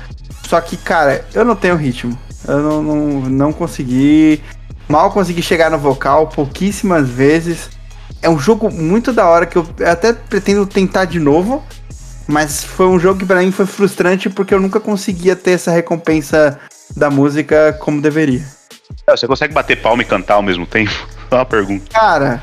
[0.48, 2.16] Só que, cara, eu não tenho ritmo.
[2.46, 2.96] Eu não, não,
[3.30, 4.42] não consegui.
[4.88, 7.70] Mal consegui chegar no vocal, pouquíssimas vezes.
[8.22, 11.62] É um jogo muito da hora que eu até pretendo tentar de novo.
[12.26, 15.70] Mas foi um jogo que pra mim foi frustrante porque eu nunca conseguia ter essa
[15.70, 16.58] recompensa
[16.96, 18.44] da música como deveria.
[19.06, 20.90] É, Você consegue bater palma e cantar ao mesmo tempo?
[21.30, 21.84] Só uma pergunta.
[21.92, 22.42] Cara,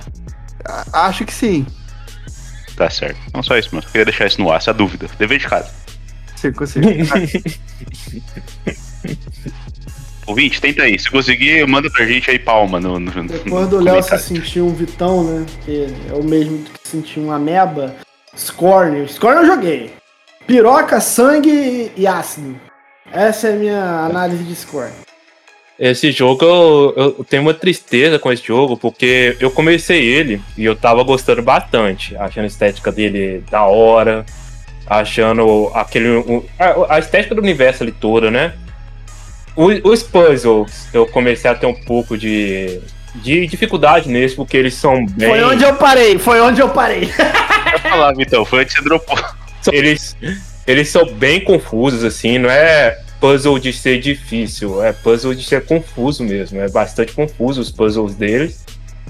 [0.92, 1.66] acho que sim.
[2.76, 3.20] Tá certo.
[3.34, 3.88] Não só isso, mano.
[3.88, 5.08] Queria deixar isso no ar, essa dúvida.
[5.18, 5.72] Dever de casa.
[6.36, 6.88] Se eu consigo.
[10.26, 10.98] Ouvinte, tenta aí.
[10.98, 14.66] Se conseguir, manda pra gente aí palma no, no, no Depois do Léo se sentiu
[14.68, 15.46] um Vitão, né?
[15.66, 17.96] Que é o mesmo que sentiu um ameba.
[18.36, 19.08] Scorn.
[19.08, 19.94] Scorn eu joguei.
[20.48, 22.60] Piroca, sangue e ácido.
[23.12, 24.92] Essa é a minha análise de Scorn.
[25.80, 30.64] Esse jogo, eu, eu tenho uma tristeza com esse jogo, porque eu comecei ele e
[30.66, 34.24] eu tava gostando bastante, achando a estética dele da hora,
[34.86, 36.24] achando aquele.
[36.60, 38.54] a, a estética do universo ali toda, né?
[39.56, 42.80] O- os puzzles, eu comecei a ter um pouco de,
[43.16, 45.30] de dificuldade neles, porque eles são bem.
[45.30, 47.06] Foi onde eu parei, foi onde eu parei.
[47.06, 48.46] Vai falar, Vitão.
[48.46, 49.18] Foi que você dropou.
[49.72, 50.16] Eles,
[50.68, 55.66] eles são bem confusos, assim, não é puzzle de ser difícil, é puzzle de ser
[55.66, 56.60] confuso mesmo.
[56.60, 58.66] É bastante confuso os puzzles deles.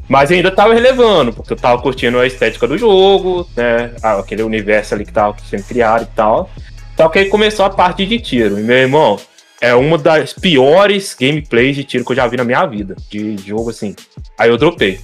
[0.07, 3.89] Mas ainda tava relevando, porque eu tava curtindo a estética do jogo, né?
[4.03, 6.47] Aquele universo ali que tava sendo criado e tal.
[6.95, 8.59] Só que aí começou a parte de tiro.
[8.59, 9.19] E meu irmão,
[9.59, 12.95] é uma das piores gameplays de tiro que eu já vi na minha vida.
[13.09, 13.95] De jogo assim.
[14.37, 15.01] Aí eu dropei.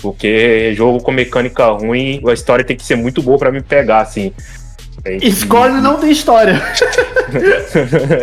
[0.00, 4.02] Porque jogo com mecânica ruim, a história tem que ser muito boa pra me pegar,
[4.02, 4.32] assim.
[5.30, 6.60] Scorn não tem história.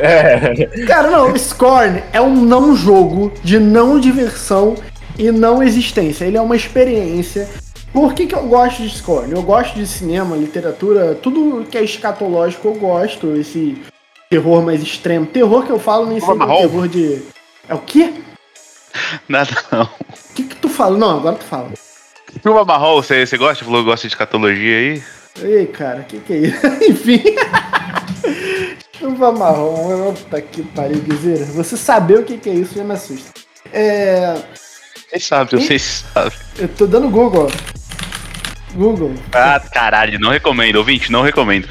[0.02, 0.86] é.
[0.86, 4.76] Cara, não, Scorn é um não jogo de não diversão
[5.18, 6.26] e não existência.
[6.26, 7.48] Ele é uma experiência.
[7.94, 9.32] Por que, que eu gosto de Scorn?
[9.34, 13.36] Eu gosto de cinema, literatura, tudo que é escatológico eu gosto.
[13.36, 13.78] Esse
[14.30, 15.26] terror mais extremo.
[15.26, 17.22] Terror que eu falo nem sempre é terror de.
[17.68, 18.14] É o quê?
[19.28, 19.84] Nada não.
[19.84, 20.98] O que, que tu fala?
[20.98, 21.72] Não, agora tu fala.
[22.42, 23.66] Chuva marrom, você, você gosta?
[23.66, 25.04] Falou que gosta de catologia aí?
[25.40, 26.68] Ei, cara, o que, que é isso?
[26.90, 27.24] Enfim.
[29.00, 31.46] Chuva marrom, puta que pariu, Guizeira.
[31.46, 33.32] Você saber o que, que é isso já me assusta.
[33.72, 34.36] É.
[35.10, 36.38] Vocês sabem, vocês sabem.
[36.58, 37.50] Eu tô dando Google.
[38.74, 39.14] Google.
[39.34, 40.78] Ah, caralho, não recomendo.
[40.78, 41.68] Ouvinte, não recomendo.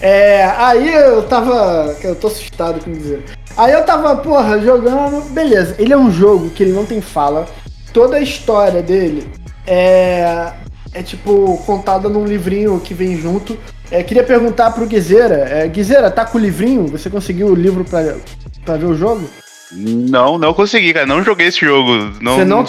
[0.00, 1.96] É, aí eu tava.
[2.02, 3.24] Eu tô assustado com dizer.
[3.56, 5.22] Aí eu tava, porra, jogando.
[5.30, 7.46] Beleza, ele é um jogo que ele não tem fala.
[7.92, 9.30] Toda a história dele
[9.66, 10.52] é.
[10.94, 13.58] É tipo contada num livrinho que vem junto.
[13.90, 15.36] É, queria perguntar pro Guizeira.
[15.48, 16.86] É, Guizeira, tá com o livrinho?
[16.88, 18.16] Você conseguiu o livro pra,
[18.64, 19.28] pra ver o jogo?
[19.72, 21.06] Não, não consegui, cara.
[21.06, 21.90] Não joguei esse jogo.
[22.20, 22.64] Não, Você não.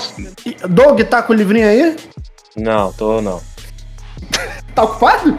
[0.70, 1.96] Doug, tá com o livrinho aí?
[2.56, 3.42] Não, tô não.
[4.74, 5.38] Tá ocupado?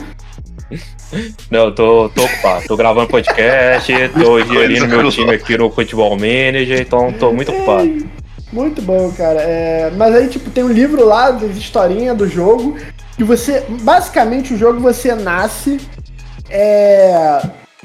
[1.51, 2.67] Não, tô, tô ocupado.
[2.69, 8.09] Tô gravando podcast, tô gerindo meu time aqui no Futebol Manager, então tô muito ocupado.
[8.55, 9.41] Muito bom, cara.
[9.41, 12.77] É, mas aí, tipo, tem um livro lá das historinhas do jogo.
[13.19, 13.65] E você.
[13.83, 15.81] Basicamente, o jogo você nasce.
[16.49, 17.43] É.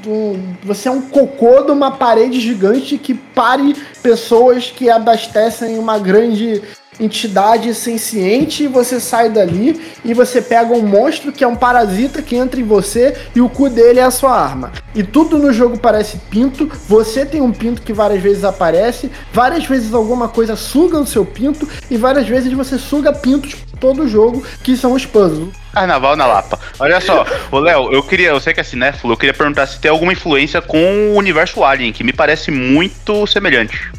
[0.08, 5.98] um- você é um cocô de uma parede gigante que pare pessoas que abastecem uma
[6.00, 6.62] grande
[7.00, 12.22] entidade senciente e você sai dali e você pega um monstro que é um parasita
[12.22, 14.72] que entra em você e o cu dele é a sua arma.
[14.94, 19.66] E tudo no jogo parece pinto, você tem um pinto que várias vezes aparece, várias
[19.66, 24.08] vezes alguma coisa suga o seu pinto e várias vezes você suga pintos todo o
[24.08, 25.54] jogo, que são os puzzles.
[25.74, 26.60] Carnaval na Lapa.
[26.80, 29.80] Olha só, ô Léo, eu queria, eu sei que é cinéfilo, eu queria perguntar se
[29.80, 33.92] tem alguma influência com o universo Alien, que me parece muito semelhante.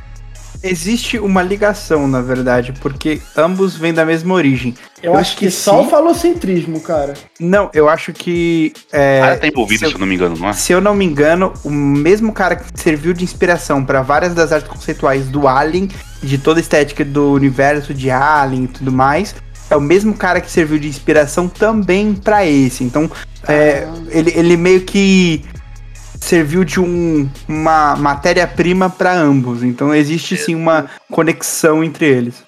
[0.62, 4.74] Existe uma ligação, na verdade, porque ambos vêm da mesma origem.
[5.02, 7.14] Eu, eu acho que só o falocentrismo, cara.
[7.38, 8.72] Não, eu acho que.
[8.92, 10.52] É, ah, tá envolvido, se, se eu não me engano, não é?
[10.52, 14.52] Se eu não me engano, o mesmo cara que serviu de inspiração para várias das
[14.52, 15.88] artes conceituais do Alien,
[16.22, 19.34] de toda a estética do universo de Alien e tudo mais,
[19.70, 22.84] é o mesmo cara que serviu de inspiração também para esse.
[22.84, 23.10] Então,
[23.48, 25.42] é, ele, ele meio que
[26.20, 29.62] serviu de um, uma matéria-prima para ambos.
[29.62, 32.42] Então existe sim uma conexão entre eles.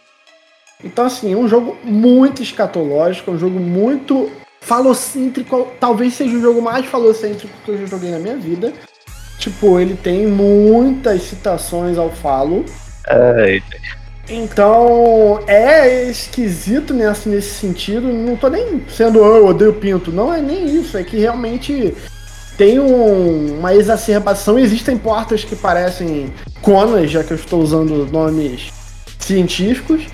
[0.85, 4.31] Então, assim, é um jogo muito escatológico, é um jogo muito
[4.61, 5.69] falocêntrico.
[5.79, 8.73] Talvez seja o jogo mais falocêntrico que eu já joguei na minha vida.
[9.39, 12.65] Tipo, ele tem muitas citações ao falo.
[13.07, 13.61] É,
[14.29, 18.09] então, é esquisito nesse, nesse sentido.
[18.09, 20.11] Não tô nem sendo oh, eu odeio pinto.
[20.11, 20.97] Não é nem isso.
[20.97, 21.95] É que realmente
[22.57, 24.59] tem um, uma exacerbação.
[24.59, 28.71] Existem portas que parecem conas, já que eu estou usando nomes
[29.19, 30.07] científicos.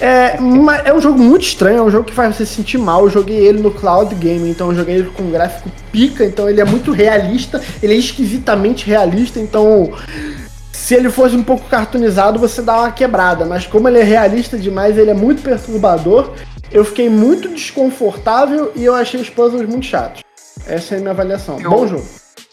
[0.00, 2.78] É, uma, é um jogo muito estranho, é um jogo que faz você se sentir
[2.78, 3.04] mal.
[3.04, 6.60] Eu joguei ele no Cloud Game, então eu joguei ele com gráfico pica, então ele
[6.60, 9.92] é muito realista, ele é esquisitamente realista, então
[10.72, 14.58] se ele fosse um pouco cartoonizado, você dá uma quebrada, mas como ele é realista
[14.58, 16.32] demais, ele é muito perturbador.
[16.72, 20.22] Eu fiquei muito desconfortável e eu achei os puzzles muito chatos.
[20.66, 21.60] Essa é a minha avaliação.
[21.60, 22.06] Eu, Bom jogo.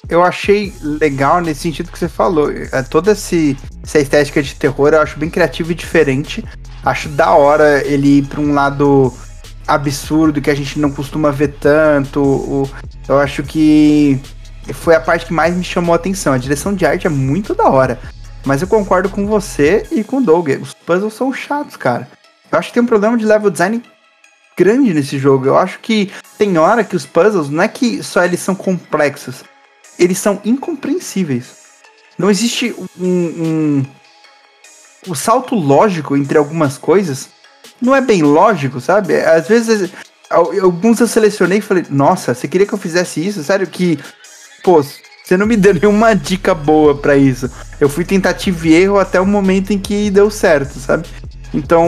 [0.08, 2.52] Eu achei legal nesse sentido que você falou.
[2.52, 6.44] É, toda esse, essa estética de terror eu acho bem criativa e diferente.
[6.84, 9.14] Acho da hora ele ir pra um lado
[9.68, 12.68] absurdo que a gente não costuma ver tanto.
[13.08, 14.20] Eu acho que
[14.74, 16.34] foi a parte que mais me chamou a atenção.
[16.34, 18.00] A direção de arte é muito da hora.
[18.46, 20.50] Mas eu concordo com você e com o Doug.
[20.62, 22.08] Os puzzles são chatos, cara.
[22.52, 23.84] Eu acho que tem um problema de level design
[24.60, 25.46] grande nesse jogo.
[25.46, 29.46] Eu acho que tem hora que os puzzles não é que só eles são complexos,
[29.98, 31.58] eles são incompreensíveis.
[32.18, 33.86] Não existe um,
[35.08, 37.30] um salto lógico entre algumas coisas.
[37.82, 39.16] Não é bem lógico, sabe?
[39.16, 39.90] Às vezes
[40.30, 43.42] alguns eu selecionei e falei, nossa, você queria que eu fizesse isso?
[43.42, 43.98] Sério que,
[44.62, 47.50] pô, você não me deu nenhuma dica boa para isso.
[47.80, 51.08] Eu fui tentativa e erro até o momento em que deu certo, sabe?
[51.54, 51.88] Então,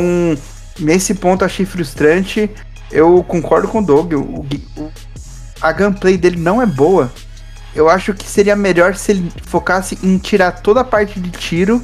[0.80, 2.50] nesse ponto achei frustrante.
[2.92, 4.14] Eu concordo com o Doug.
[4.14, 4.46] O,
[4.78, 4.92] o,
[5.62, 7.12] a gameplay dele não é boa.
[7.74, 11.82] Eu acho que seria melhor se ele focasse em tirar toda a parte de tiro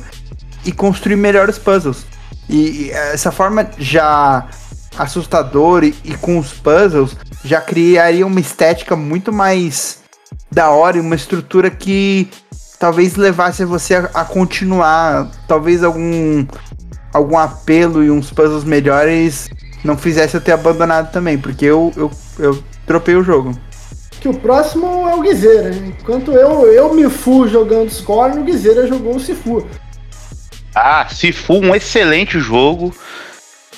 [0.65, 2.05] e construir melhores puzzles.
[2.49, 4.47] E, e essa forma já
[4.97, 9.99] assustadora e, e, com os puzzles já criaria uma estética muito mais
[10.51, 12.27] da hora e uma estrutura que
[12.79, 15.29] talvez levasse você a, a continuar.
[15.47, 16.45] Talvez algum
[17.17, 19.49] algum apelo e uns puzzles melhores
[19.83, 23.57] não fizesse eu ter abandonado também, porque eu, eu, eu tropei o jogo.
[24.19, 25.75] Que o próximo é o Guizeira.
[25.75, 29.65] Enquanto eu, eu me fui jogando Score, o Guizeira jogou o Sifu.
[30.73, 32.93] Ah, Sifu, um excelente jogo.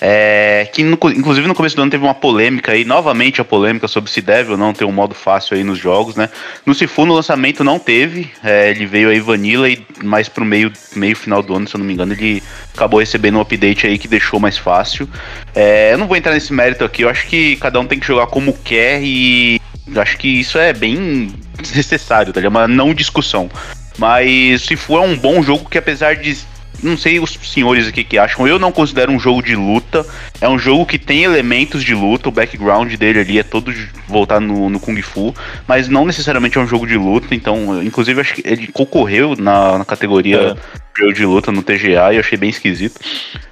[0.01, 4.09] É, que inclusive no começo do ano teve uma polêmica aí, novamente a polêmica sobre
[4.09, 6.29] se deve ou não ter um modo fácil aí nos jogos, né?
[6.65, 10.71] No Sifu no lançamento não teve, é, ele veio aí vanilla e mais pro meio,
[10.95, 12.41] meio final do ano, se eu não me engano, ele
[12.73, 15.09] acabou recebendo um update aí que deixou mais fácil.
[15.53, 18.07] É, eu não vou entrar nesse mérito aqui, eu acho que cada um tem que
[18.07, 19.59] jogar como quer e
[19.97, 21.33] acho que isso é bem
[21.75, 22.53] necessário, tá ligado?
[22.53, 23.49] Uma não discussão.
[23.97, 26.37] Mas Sifu é um bom jogo que apesar de
[26.83, 30.05] não sei os senhores aqui que acham, eu não considero um jogo de luta.
[30.41, 33.73] É um jogo que tem elementos de luta, o background dele ali é todo
[34.07, 35.33] voltado no, no Kung Fu,
[35.67, 37.33] mas não necessariamente é um jogo de luta.
[37.35, 40.99] Então, inclusive, acho que ele concorreu na, na categoria é.
[40.99, 42.99] jogo de luta no TGA e eu achei bem esquisito.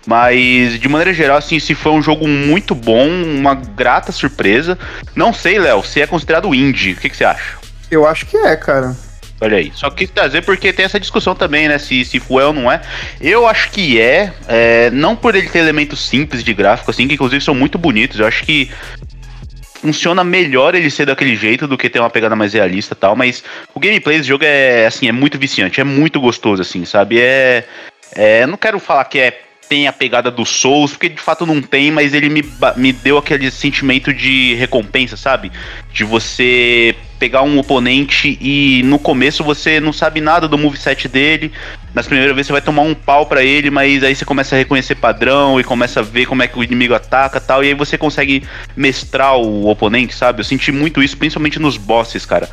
[0.05, 4.77] Mas, de maneira geral, assim, se foi um jogo muito bom, uma grata surpresa.
[5.15, 7.57] Não sei, Léo, se é considerado indie, o que, que você acha?
[7.89, 8.95] Eu acho que é, cara.
[9.39, 9.71] Olha aí.
[9.75, 11.77] Só quis trazer porque tem essa discussão também, né?
[11.77, 12.81] Se, se ou não é.
[13.21, 14.89] Eu acho que é, é.
[14.89, 18.19] Não por ele ter elementos simples de gráfico, assim, que inclusive são muito bonitos.
[18.19, 18.69] Eu acho que
[19.79, 23.15] funciona melhor ele ser daquele jeito do que ter uma pegada mais realista e tal,
[23.15, 23.43] mas
[23.75, 27.19] o gameplay desse jogo é assim, é muito viciante, é muito gostoso assim, sabe?
[27.19, 27.63] É,
[28.13, 31.61] é não quero falar que é tem a pegada do Souls, porque de fato não
[31.61, 32.43] tem, mas ele me,
[32.75, 35.51] me deu aquele sentimento de recompensa, sabe?
[35.91, 41.51] De você pegar um oponente e no começo você não sabe nada do moveset dele.
[41.93, 44.57] Nas primeiras vezes você vai tomar um pau para ele, mas aí você começa a
[44.57, 47.63] reconhecer padrão e começa a ver como é que o inimigo ataca tal.
[47.63, 48.43] E aí você consegue
[48.75, 50.39] mestrar o oponente, sabe?
[50.39, 52.49] Eu senti muito isso, principalmente nos bosses, cara.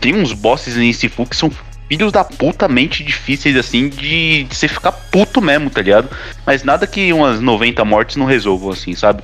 [0.00, 1.50] Tem uns bosses em Sifu que são
[1.88, 6.08] filhos da puta mente difíceis, assim, de, você ficar puto mesmo, tá ligado?
[6.44, 9.22] Mas nada que umas 90 mortes não resolvam, assim, sabe?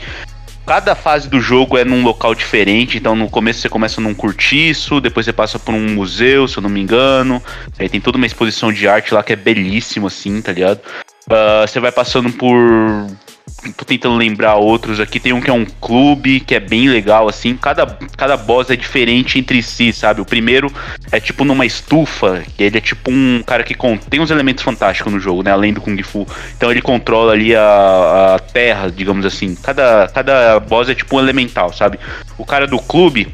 [0.64, 5.00] Cada fase do jogo é num local diferente, então no começo você começa num cortiço,
[5.00, 7.42] depois você passa por um museu, se eu não me engano.
[7.78, 10.80] Aí tem toda uma exposição de arte lá que é belíssimo, assim, tá ligado?
[11.26, 12.56] Uh, você vai passando por
[13.76, 15.20] Tô tentando lembrar outros aqui.
[15.20, 17.56] Tem um que é um clube, que é bem legal, assim.
[17.56, 17.86] Cada,
[18.16, 20.20] cada boss é diferente entre si, sabe?
[20.20, 20.72] O primeiro
[21.12, 23.76] é tipo numa estufa, que ele é tipo um cara que
[24.10, 25.52] tem uns elementos fantásticos no jogo, né?
[25.52, 26.26] Além do Kung Fu.
[26.56, 29.54] Então ele controla ali a, a terra, digamos assim.
[29.54, 32.00] Cada, cada boss é tipo um elemental, sabe?
[32.36, 33.32] O cara do clube,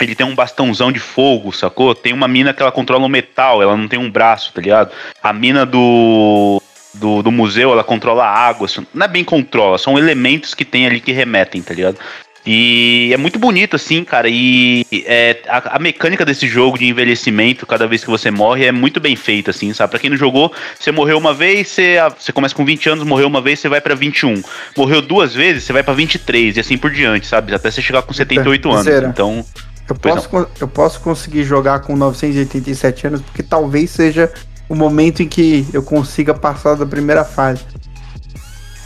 [0.00, 1.94] ele tem um bastãozão de fogo, sacou?
[1.94, 4.90] Tem uma mina que ela controla o metal, ela não tem um braço, tá ligado?
[5.22, 6.60] A mina do
[6.94, 8.68] do, do museu, ela controla a água.
[8.92, 11.98] Não é bem controla, são elementos que tem ali que remetem, tá ligado?
[12.46, 14.26] E é muito bonito, assim, cara.
[14.28, 18.72] E é, a, a, mecânica desse jogo de envelhecimento, cada vez que você morre, é
[18.72, 19.90] muito bem feita, assim, sabe?
[19.90, 23.26] Pra quem não jogou, você morreu uma vez, você, você começa com 20 anos, morreu
[23.26, 24.42] uma vez, você vai pra 21.
[24.76, 27.54] Morreu duas vezes, você vai pra 23 e assim por diante, sabe?
[27.54, 28.84] Até você chegar com 78 anos.
[28.84, 29.06] Zera.
[29.08, 29.44] Então.
[29.88, 34.32] Eu posso, eu posso conseguir jogar com 987 anos, porque talvez seja
[34.70, 37.60] o momento em que eu consiga passar da primeira fase.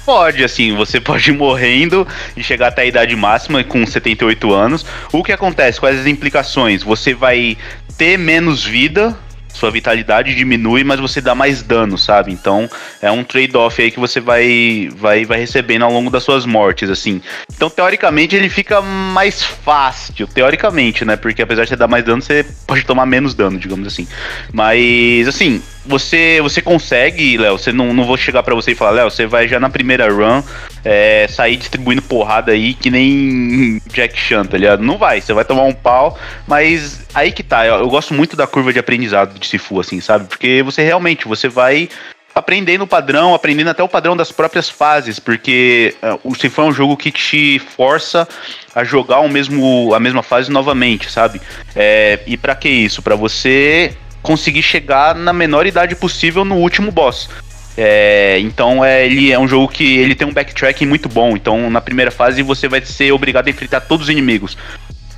[0.06, 4.86] Pode, assim, você pode ir morrendo e chegar até a idade máxima com 78 anos.
[5.12, 5.78] O que acontece?
[5.78, 6.82] Quais as implicações?
[6.82, 7.58] Você vai
[7.98, 9.14] ter menos vida
[9.54, 12.32] sua vitalidade diminui, mas você dá mais dano, sabe?
[12.32, 12.68] Então
[13.00, 16.90] é um trade-off aí que você vai, vai, vai recebendo ao longo das suas mortes,
[16.90, 17.22] assim.
[17.54, 21.16] Então, teoricamente, ele fica mais fácil, teoricamente, né?
[21.16, 24.06] Porque apesar de você dar mais dano, você pode tomar menos dano, digamos assim.
[24.52, 28.90] Mas, assim, você você consegue, Léo, você não, não vou chegar para você e falar,
[28.92, 30.42] Léo, você vai já na primeira run
[30.84, 34.82] é, sair distribuindo porrada aí que nem Jack Chan, tá ligado?
[34.82, 38.36] Não vai, você vai tomar um pau, mas aí que tá, eu, eu gosto muito
[38.36, 40.26] da curva de aprendizado de Sifu, assim, sabe?
[40.26, 41.88] Porque você realmente, você vai
[42.34, 46.64] aprendendo o padrão, aprendendo até o padrão das próprias fases, porque uh, o Sifu é
[46.64, 48.28] um jogo que te força
[48.74, 51.40] a jogar o mesmo, a mesma fase novamente, sabe?
[51.76, 53.00] É, e para que isso?
[53.02, 57.28] Para você conseguir chegar na menor idade possível no último boss.
[57.76, 61.36] É, então é, ele é um jogo que ele tem um backtracking muito bom.
[61.36, 64.56] Então na primeira fase você vai ser obrigado a enfrentar todos os inimigos.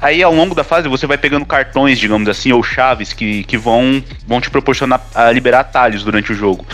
[0.00, 3.56] Aí ao longo da fase você vai pegando cartões, digamos assim, ou chaves que, que
[3.56, 6.66] vão, vão te proporcionar a liberar atalhos durante o jogo.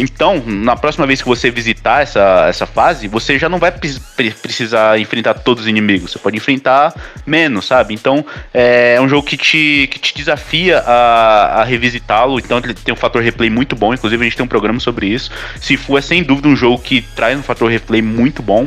[0.00, 4.30] Então, na próxima vez que você visitar essa, essa fase, você já não vai pre
[4.30, 6.12] precisar enfrentar todos os inimigos.
[6.12, 6.94] Você pode enfrentar
[7.26, 7.92] menos, sabe?
[7.92, 8.24] Então,
[8.54, 12.38] é um jogo que te, que te desafia a, a revisitá-lo.
[12.38, 13.92] Então, ele tem um fator replay muito bom.
[13.92, 15.30] Inclusive, a gente tem um programa sobre isso.
[15.60, 18.66] Sifu é sem dúvida um jogo que traz um fator replay muito bom.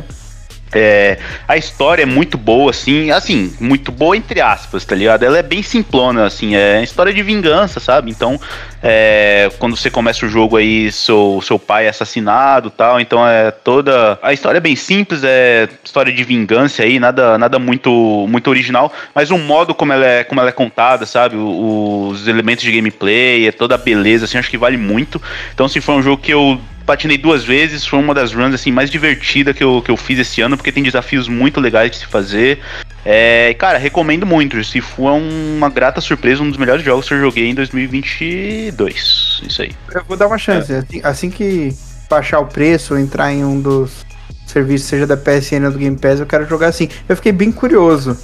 [0.74, 5.22] É, a história é muito boa, assim, assim, muito boa entre aspas, tá ligado?
[5.22, 8.10] Ela é bem simplona, assim, é história de vingança, sabe?
[8.10, 8.40] Então,
[8.86, 13.50] é, quando você começa o jogo aí, seu, seu pai é assassinado tal, então é
[13.50, 14.18] toda.
[14.22, 18.92] A história é bem simples, é história de vingança aí, nada, nada muito, muito original,
[19.14, 21.34] mas o modo como ela é, como ela é contada, sabe?
[21.34, 25.20] Os elementos de gameplay, é toda a beleza, assim, acho que vale muito.
[25.54, 28.70] Então, se for um jogo que eu patinei duas vezes, foi uma das runs assim
[28.70, 31.96] mais divertida que eu, que eu fiz esse ano, porque tem desafios muito legais de
[31.96, 32.60] se fazer.
[33.04, 34.62] É, cara, recomendo muito.
[34.64, 39.42] Se for uma grata surpresa, um dos melhores jogos que eu joguei em 2022.
[39.46, 39.72] Isso aí.
[39.94, 40.72] Eu vou dar uma chance.
[40.72, 40.78] É.
[40.78, 41.76] Assim, assim que
[42.08, 44.06] baixar o preço, entrar em um dos
[44.46, 46.88] serviços, seja da PSN ou do Game Pass, eu quero jogar assim.
[47.08, 48.16] Eu fiquei bem curioso.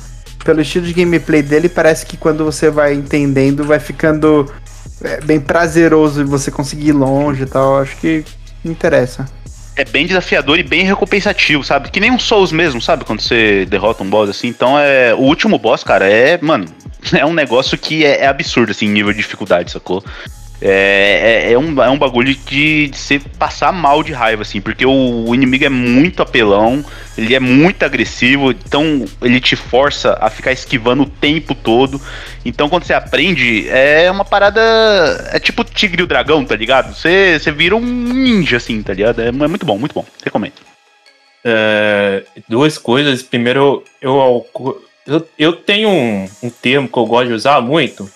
[0.45, 4.51] Pelo estilo de gameplay dele, parece que quando você vai entendendo, vai ficando
[5.03, 7.79] é, bem prazeroso você conseguir ir longe e tal.
[7.79, 8.25] Acho que
[8.65, 9.29] interessa.
[9.77, 11.91] É bem desafiador e bem recompensativo, sabe?
[11.91, 13.05] Que nem um Souls mesmo, sabe?
[13.05, 14.49] Quando você derrota um boss assim.
[14.49, 15.15] Então é.
[15.15, 16.39] O último boss, cara, é.
[16.41, 16.67] Mano,
[17.13, 20.05] é um negócio que é, é absurdo, assim, nível de dificuldade, sacou?
[20.63, 24.61] É, é, é, um, é um bagulho de, de você passar mal de raiva, assim,
[24.61, 26.85] porque o, o, inimigo é muito apelão,
[27.17, 31.99] ele é muito agressivo, então ele te força a ficar esquivando o tempo todo.
[32.45, 34.61] Então quando você aprende, é uma parada.
[35.33, 36.95] É tipo Tigre e o Dragão, tá ligado?
[36.95, 39.23] Você, você vira um ninja, assim, tá ligado?
[39.23, 40.05] É, é muito bom, muito bom.
[40.23, 40.53] Recomendo.
[41.43, 43.23] É, duas coisas.
[43.23, 44.47] Primeiro, eu,
[45.07, 48.11] eu, eu tenho um, um termo que eu gosto de usar muito,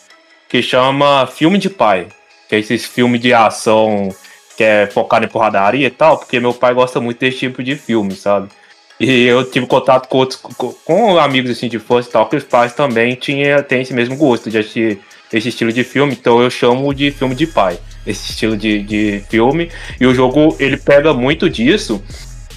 [0.47, 2.09] que chama filme de pai
[2.49, 4.15] que é esses filmes de ação
[4.57, 7.77] que é focado em porradaria e tal, porque meu pai gosta muito desse tipo de
[7.77, 8.49] filme, sabe?
[9.01, 10.41] E eu tive contato com outros,
[10.85, 14.17] com, amigos assim de fãs e tal, que os pais também tinha, têm esse mesmo
[14.17, 15.01] gosto de assistir
[15.33, 17.77] esse estilo de filme, então eu chamo de filme de pai,
[18.07, 19.69] esse estilo de, de filme.
[20.01, 22.03] E o jogo ele pega muito disso.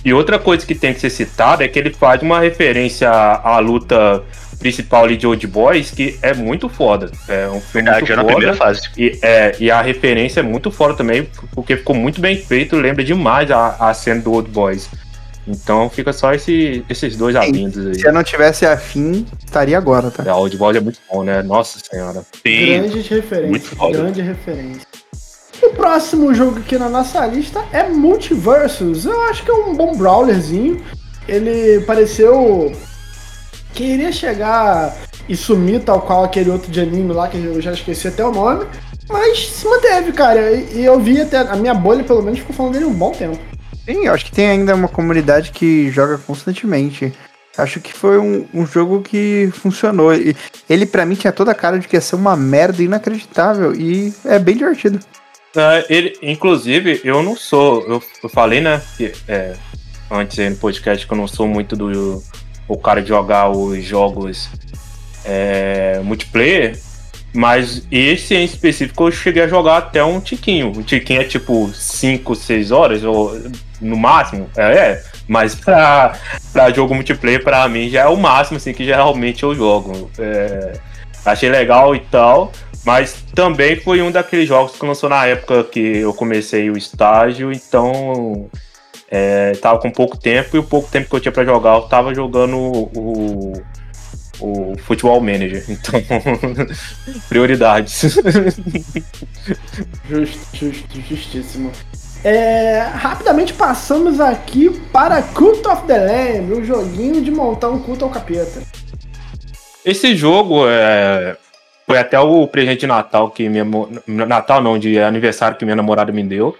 [0.05, 3.55] E outra coisa que tem que ser citada é que ele faz uma referência à,
[3.55, 4.23] à luta
[4.57, 7.11] principal ali de Old Boys, que é muito foda.
[7.27, 8.15] É um filme Verdade, muito foda.
[8.15, 8.89] na primeira fase.
[8.97, 13.03] E, é, e a referência é muito foda também, porque ficou muito bem feito, lembra
[13.03, 14.89] demais a, a cena do Old Boys.
[15.47, 17.95] Então fica só esse, esses dois avindos aí.
[17.95, 20.23] Se eu não tivesse afim, estaria agora, tá?
[20.25, 21.41] É, Old Boys é muito bom, né?
[21.41, 22.21] Nossa senhora.
[22.45, 22.65] Sim.
[22.65, 23.49] Grande referência.
[23.49, 23.97] Muito foda.
[23.97, 24.81] Grande referência.
[25.75, 29.05] próximo jogo aqui na nossa lista é Multiversus.
[29.05, 30.83] Eu acho que é um bom brawlerzinho.
[31.27, 32.73] Ele pareceu
[33.77, 34.97] que iria chegar
[35.29, 38.31] e sumir tal qual aquele outro de anime lá, que eu já esqueci até o
[38.31, 38.65] nome.
[39.07, 40.51] Mas se manteve, cara.
[40.51, 41.37] E eu vi até.
[41.37, 43.37] A minha bolha, pelo menos, ficou falando dele um bom tempo.
[43.85, 47.13] Sim, eu acho que tem ainda uma comunidade que joga constantemente.
[47.55, 50.13] Acho que foi um, um jogo que funcionou.
[50.13, 50.35] E
[50.67, 53.75] ele, para mim, tinha toda a cara de que ia ser uma merda inacreditável.
[53.75, 54.99] E é bem divertido.
[55.55, 57.83] É, ele, inclusive, eu não sou.
[57.87, 58.81] Eu, eu falei, né?
[58.97, 59.55] Que, é,
[60.11, 62.21] antes aí no podcast que eu não sou muito do
[62.67, 64.49] o cara jogar os jogos
[65.23, 66.79] é, multiplayer.
[67.33, 70.69] Mas esse em específico eu cheguei a jogar até um tiquinho.
[70.69, 73.39] Um tiquinho é tipo 5, 6 horas, ou
[73.79, 74.49] no máximo.
[74.55, 75.03] É, é.
[75.27, 76.17] Mas pra,
[76.53, 80.09] pra jogo multiplayer, pra mim, já é o máximo assim, que geralmente eu jogo.
[80.17, 80.79] É,
[81.25, 82.51] achei legal e tal.
[82.85, 87.51] Mas também foi um daqueles jogos que lançou na época que eu comecei o estágio,
[87.51, 88.49] então
[89.09, 91.81] é, tava com pouco tempo e o pouco tempo que eu tinha para jogar, eu
[91.83, 93.53] tava jogando o,
[94.39, 95.63] o Futebol Manager.
[95.69, 96.01] Então,
[97.29, 98.17] prioridades.
[100.09, 101.71] Justo, justo, justíssimo.
[102.23, 107.79] É, rapidamente passamos aqui para Cult of the Lamb, o um joguinho de montar um
[107.79, 108.61] culto ao capeta.
[109.85, 111.37] Esse jogo é,
[111.85, 113.65] foi até o presente de Natal que minha
[114.07, 116.55] Natal não, de aniversário que minha namorada me deu,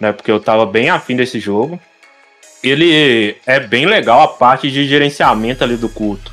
[0.00, 0.12] né?
[0.12, 1.80] Porque eu tava bem afim desse jogo.
[2.62, 6.32] Ele é bem legal a parte de gerenciamento ali do culto.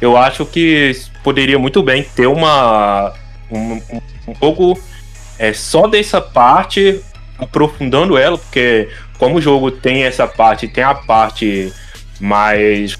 [0.00, 0.92] Eu acho que
[1.22, 3.12] poderia muito bem ter uma
[3.50, 3.80] um,
[4.26, 4.78] um pouco
[5.38, 7.00] é, só dessa parte
[7.38, 8.88] aprofundando ela, porque
[9.18, 11.72] como o jogo tem essa parte, tem a parte
[12.20, 12.96] mais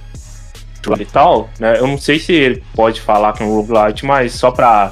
[0.98, 1.78] e tal, né?
[1.78, 4.90] Eu não sei se ele pode falar com o roguelite, mas só para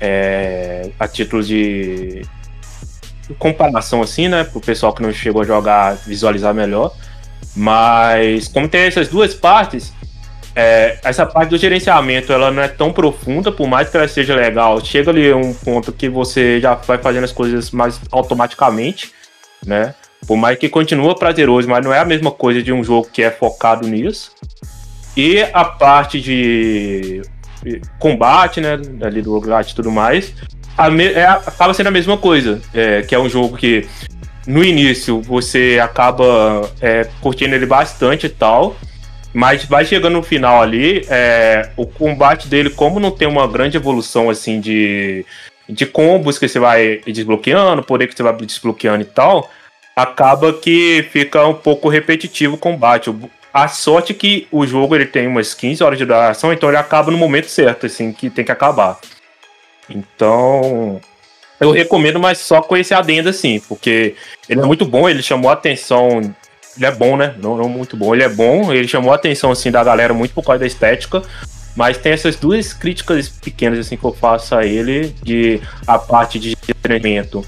[0.00, 2.22] é, a título de
[3.34, 6.92] comparação assim, né, pro pessoal que não chegou a jogar visualizar melhor.
[7.54, 9.92] Mas como tem essas duas partes,
[10.54, 14.34] é, essa parte do gerenciamento ela não é tão profunda, por mais que ela seja
[14.34, 14.82] legal.
[14.84, 19.12] Chega ali um ponto que você já vai fazendo as coisas mais automaticamente,
[19.64, 19.94] né?
[20.26, 23.22] Por mais que continua prazeroso, mas não é a mesma coisa de um jogo que
[23.22, 24.32] é focado nisso.
[25.14, 27.22] E a parte de
[27.98, 28.78] combate, né?
[29.02, 30.34] Ali do roguelite e tudo mais,
[31.14, 32.60] é, acaba sendo a mesma coisa.
[32.72, 33.86] É, que é um jogo que
[34.46, 38.76] no início você acaba é, curtindo ele bastante e tal.
[39.32, 43.76] Mas vai chegando no final ali, é, o combate dele, como não tem uma grande
[43.76, 45.26] evolução assim de,
[45.68, 49.50] de combos que você vai desbloqueando, poder que você vai desbloqueando e tal,
[49.94, 53.14] acaba que fica um pouco repetitivo o combate.
[53.52, 56.78] A sorte é que o jogo ele tem umas 15 horas de duração, então ele
[56.78, 58.98] acaba no momento certo, assim, que tem que acabar.
[59.88, 61.00] Então,
[61.60, 64.14] eu recomendo, mas só com esse adendo, assim, porque
[64.48, 66.34] ele é muito bom, ele chamou a atenção
[66.76, 67.34] ele é bom, né?
[67.42, 68.14] Não, não muito bom.
[68.14, 71.22] Ele é bom, ele chamou a atenção assim da galera muito por causa da estética.
[71.74, 76.38] Mas tem essas duas críticas pequenas assim que eu faço a ele, de a parte
[76.38, 77.44] de treinamento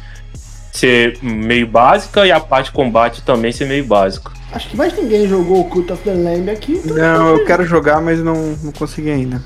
[0.73, 4.31] ser meio básica e a parte de combate também ser meio básica.
[4.53, 6.81] Acho que mais ninguém jogou o Cult of the Lamb aqui.
[6.85, 9.43] Então não, eu quero jogar, mas não, não consegui ainda.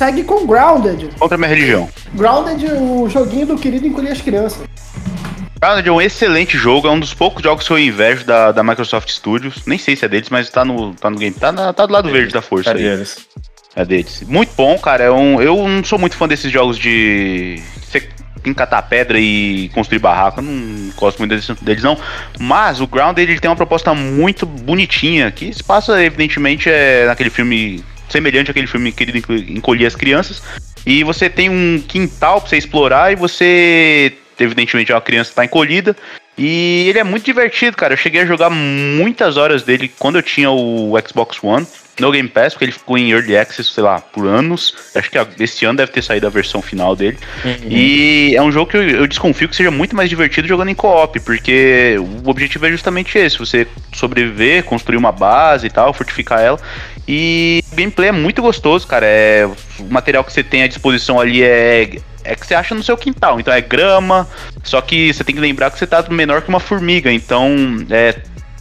[0.00, 1.10] Segue com Grounded.
[1.18, 1.86] Contra a minha religião.
[2.14, 4.66] Grounded, o joguinho do querido encolher as crianças.
[5.60, 8.64] Grounded é um excelente jogo, é um dos poucos jogos que eu invejo da, da
[8.64, 9.56] Microsoft Studios.
[9.66, 11.36] Nem sei se é deles, mas tá no, tá no game.
[11.36, 12.70] Tá, na, tá do lado é verde da força.
[12.70, 12.82] É aí.
[12.82, 13.28] deles.
[13.76, 14.24] É deles.
[14.26, 15.04] Muito bom, cara.
[15.04, 17.60] É um, eu não sou muito fã desses jogos de.
[17.82, 18.08] Você
[18.42, 20.40] encatar pedra e construir barraco.
[20.40, 21.98] Eu não gosto muito deles, deles, não.
[22.38, 25.30] Mas o Grounded ele tem uma proposta muito bonitinha.
[25.30, 27.84] Que se passa, evidentemente, é naquele filme.
[28.10, 30.42] Semelhante àquele filme querido encolher as crianças.
[30.84, 35.44] E você tem um quintal pra você explorar e você evidentemente é uma criança tá
[35.44, 35.96] encolhida.
[36.36, 37.92] E ele é muito divertido, cara.
[37.92, 41.66] Eu cheguei a jogar muitas horas dele quando eu tinha o Xbox One
[42.00, 44.74] no Game Pass, porque ele ficou em Early Access, sei lá, por anos.
[44.94, 47.18] Acho que esse ano deve ter saído a versão final dele.
[47.44, 47.68] Uhum.
[47.68, 50.74] E é um jogo que eu, eu, desconfio que seja muito mais divertido jogando em
[50.74, 56.40] co-op, porque o objetivo é justamente esse: você sobreviver, construir uma base e tal, fortificar
[56.40, 56.58] ela.
[57.12, 59.04] E o gameplay é muito gostoso, cara.
[59.04, 59.44] É,
[59.80, 62.96] o material que você tem à disposição ali é, é que você acha no seu
[62.96, 63.40] quintal.
[63.40, 64.28] Então é grama,
[64.62, 67.12] só que você tem que lembrar que você tá menor que uma formiga.
[67.12, 68.14] Então é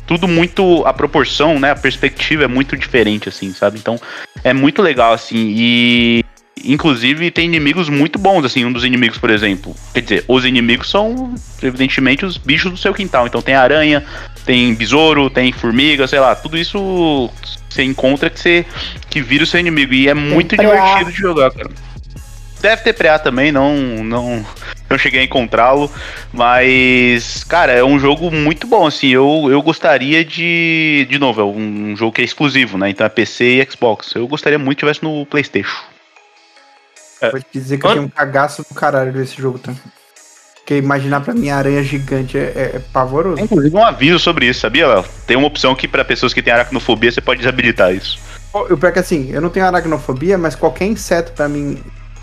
[0.08, 0.84] tudo muito.
[0.88, 1.70] A proporção, né?
[1.70, 3.78] A perspectiva é muito diferente, assim, sabe?
[3.78, 4.02] Então
[4.44, 5.54] é muito legal, assim.
[5.56, 6.26] E.
[6.62, 9.74] Inclusive tem inimigos muito bons, assim, um dos inimigos, por exemplo.
[9.94, 11.34] Quer dizer, os inimigos são,
[11.64, 13.28] evidentemente, os bichos do seu quintal.
[13.28, 14.04] Então tem aranha,
[14.50, 17.30] tem besouro, tem formiga, sei lá, tudo isso
[17.70, 18.66] você encontra que você
[19.08, 19.94] que vira o seu inimigo.
[19.94, 21.70] E é muito divertido de jogar, cara.
[22.60, 24.44] Deve ter PA também, não, não,
[24.90, 25.90] não cheguei a encontrá-lo.
[26.34, 29.10] Mas, cara, é um jogo muito bom, assim.
[29.10, 31.06] Eu, eu gostaria de.
[31.08, 32.90] De novo, é um jogo que é exclusivo, né?
[32.90, 34.16] Então é PC e Xbox.
[34.16, 35.84] Eu gostaria muito que tivesse no PlayStation.
[37.22, 37.30] É.
[37.30, 39.80] Pode dizer que eu tenho um cagaço do caralho desse jogo também.
[40.70, 43.42] Porque imaginar pra mim a aranha gigante é, é, é pavoroso.
[43.42, 45.04] Inclusive um aviso sobre isso, sabia, Léo?
[45.26, 48.20] Tem uma opção que para pessoas que têm aracnofobia você pode desabilitar isso.
[48.70, 51.80] Eu pior que assim, eu não tenho aracnofobia, mas qualquer inseto pra mim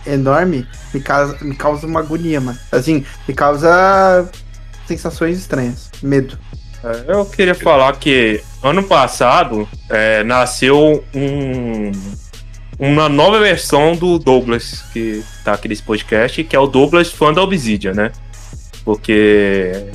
[0.07, 2.57] enorme me causa, me causa uma agonia, mano.
[2.71, 4.31] Assim, me causa
[4.87, 6.39] sensações estranhas, medo.
[6.85, 11.91] É, eu queria falar que ano passado é, nasceu um,
[12.79, 17.33] uma nova versão do Douglas, que tá aqui nesse podcast, que é o Douglas fã
[17.33, 18.13] da Obsidian, né?
[18.87, 19.89] Porque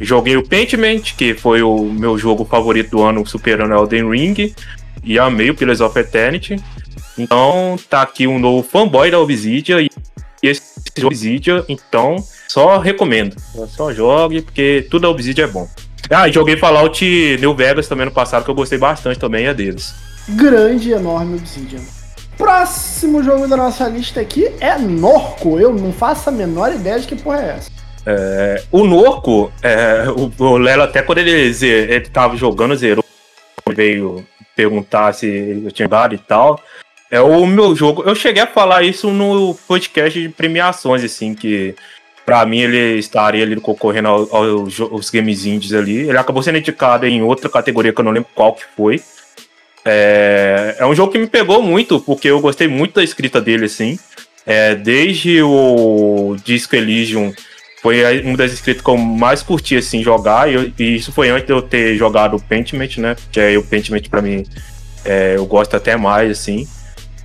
[0.00, 4.54] joguei o Pentiment, que foi o meu jogo favorito do ano, superando Elden Ring,
[5.02, 6.56] e amei o Pillars of Eternity.
[7.18, 9.90] Então tá aqui um novo fanboy da Obsidian e
[10.42, 10.62] esse
[11.04, 13.34] Obsidian, então só recomendo.
[13.68, 15.68] Só jogue, porque tudo da Obsidian é bom.
[16.08, 17.04] Ah, e joguei Fallout
[17.40, 19.92] New Vegas também no passado, que eu gostei bastante também, é deles.
[20.28, 21.80] Grande e enorme Obsidian.
[22.38, 25.58] Próximo jogo da nossa lista aqui é Norco.
[25.58, 27.79] Eu não faço a menor ideia de que porra é essa.
[28.12, 33.04] É, o Norco, é, o, o Lelo até quando ele, ele tava jogando, zerou,
[33.72, 36.60] veio perguntar se eu tinha dado e tal.
[37.08, 38.02] É o meu jogo.
[38.02, 41.74] Eu cheguei a falar isso no podcast de premiações, assim, que
[42.26, 46.08] para mim ele estaria ali concorrendo aos, aos, aos games indies ali.
[46.08, 49.00] Ele acabou sendo indicado em outra categoria que eu não lembro qual que foi.
[49.84, 53.66] É, é um jogo que me pegou muito, porque eu gostei muito da escrita dele,
[53.66, 53.98] assim.
[54.46, 57.32] É, desde o Disco Elysium,
[57.82, 60.50] foi uma das escritas que eu mais curti, assim, jogar.
[60.50, 63.16] E, e isso foi antes de eu ter jogado o Pentiment, né?
[63.32, 64.44] Que é o Pentiment, pra mim,
[65.04, 66.68] é, eu gosto até mais, assim.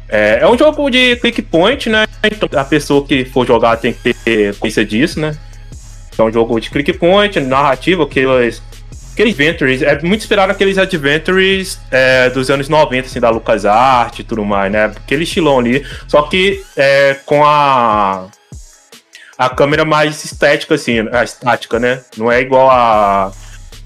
[0.07, 2.05] É, é um jogo de click point, né?
[2.23, 5.35] Então a pessoa que for jogar tem que ter consciência disso, né?
[6.17, 8.61] É um jogo de click point, narrativa, aqueles,
[9.11, 14.23] aqueles adventures, é muito inspirado naqueles adventures é, dos anos 90, assim, da LucasArts e
[14.23, 14.85] tudo mais, né?
[14.85, 18.27] Aquele estilão ali, só que é, com a
[19.37, 22.01] a câmera mais estética, assim, a estática, né?
[22.17, 23.31] Não é igual a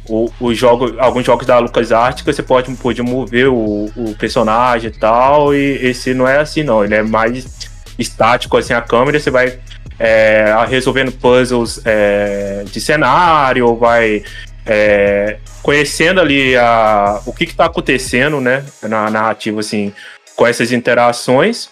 [0.10, 5.00] o, o jogo, alguns jogos da LucasArts você pode, pode mover o, o personagem e
[5.00, 9.30] tal, e esse não é assim não, ele é mais estático assim a câmera, você
[9.30, 9.60] vai
[10.00, 14.24] é, resolvendo puzzles é, de cenário, vai
[14.66, 19.93] é, conhecendo ali a, o que está acontecendo, né, na narrativa assim,
[20.36, 21.70] com essas interações.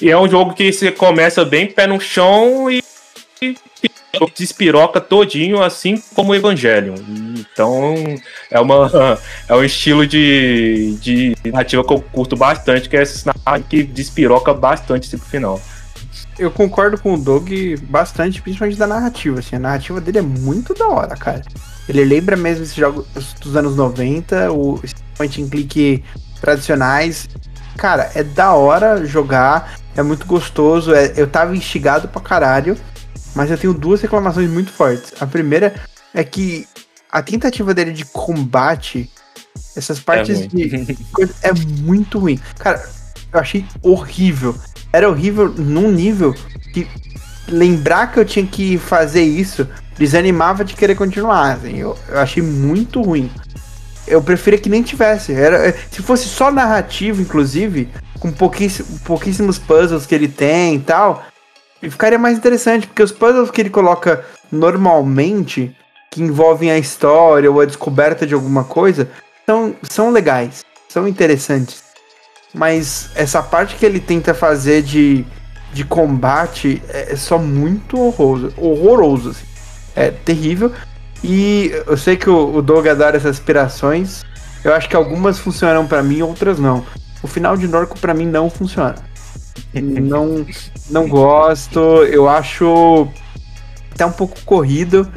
[0.00, 2.82] E é um jogo que você começa bem pé no chão e
[4.36, 6.96] despiroca todinho, assim como o Evangelion.
[7.36, 7.94] Então,
[8.50, 9.18] é, uma,
[9.48, 13.24] é um estilo de, de narrativa que eu curto bastante, que é esse
[13.68, 15.60] que despiroca bastante assim, pro final.
[16.38, 17.50] Eu concordo com o Doug
[17.82, 19.40] bastante, principalmente da narrativa.
[19.40, 21.42] Assim, a narrativa dele é muito da hora, cara.
[21.88, 23.06] Ele lembra mesmo esses jogos
[23.40, 24.80] dos anos 90, o
[25.16, 26.04] point and click
[26.40, 27.28] tradicionais.
[27.76, 30.94] Cara, é da hora jogar, é muito gostoso.
[30.94, 32.76] É, eu tava instigado pra caralho.
[33.38, 35.12] Mas eu tenho duas reclamações muito fortes.
[35.20, 35.72] A primeira
[36.12, 36.66] é que
[37.08, 39.08] a tentativa dele de combate,
[39.76, 40.96] essas partes é de.
[41.40, 42.40] é muito ruim.
[42.58, 42.84] Cara,
[43.32, 44.56] eu achei horrível.
[44.92, 46.34] Era horrível num nível
[46.74, 46.88] que
[47.46, 51.58] lembrar que eu tinha que fazer isso desanimava de querer continuar.
[51.58, 51.76] Assim.
[51.76, 53.30] Eu, eu achei muito ruim.
[54.04, 55.32] Eu preferia que nem tivesse.
[55.32, 61.24] Era, se fosse só narrativo, inclusive, com pouquíssimos, pouquíssimos puzzles que ele tem e tal,
[61.82, 65.74] e ficaria mais interessante, porque os puzzles que ele coloca normalmente,
[66.10, 69.08] que envolvem a história ou a descoberta de alguma coisa,
[69.46, 71.82] são, são legais, são interessantes.
[72.52, 75.24] Mas essa parte que ele tenta fazer de,
[75.72, 78.52] de combate é, é só muito horroroso.
[78.56, 79.46] Horroroso, assim.
[79.94, 80.72] É terrível.
[81.22, 84.24] E eu sei que o, o Doug adora essas aspirações.
[84.64, 86.84] Eu acho que algumas funcionam para mim, outras não.
[87.22, 89.07] O final de Norco para mim não funciona
[89.74, 90.46] não,
[90.90, 91.78] não gosto.
[92.04, 93.08] Eu acho
[93.92, 95.10] até um pouco corrido.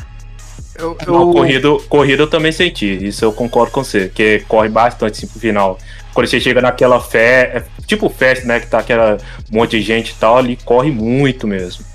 [0.76, 1.14] Eu, eu...
[1.14, 3.08] Não, corrido, corrido eu também senti.
[3.08, 5.78] Isso eu concordo com você, que corre bastante assim, pro final.
[6.14, 8.60] Quando você chega naquela fé, é tipo festa, né?
[8.60, 9.18] Que tá aquela
[9.52, 11.86] monte de gente e tal, ali corre muito mesmo.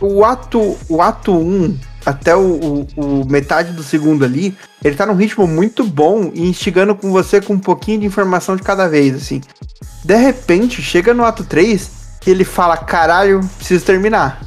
[0.00, 4.96] O ato, o ato 1 um, até o, o, o, metade do segundo ali, ele
[4.96, 8.62] tá num ritmo muito bom e instigando com você com um pouquinho de informação de
[8.62, 9.40] cada vez, assim.
[10.04, 11.90] De repente, chega no ato 3
[12.26, 14.42] e ele fala: caralho, preciso terminar.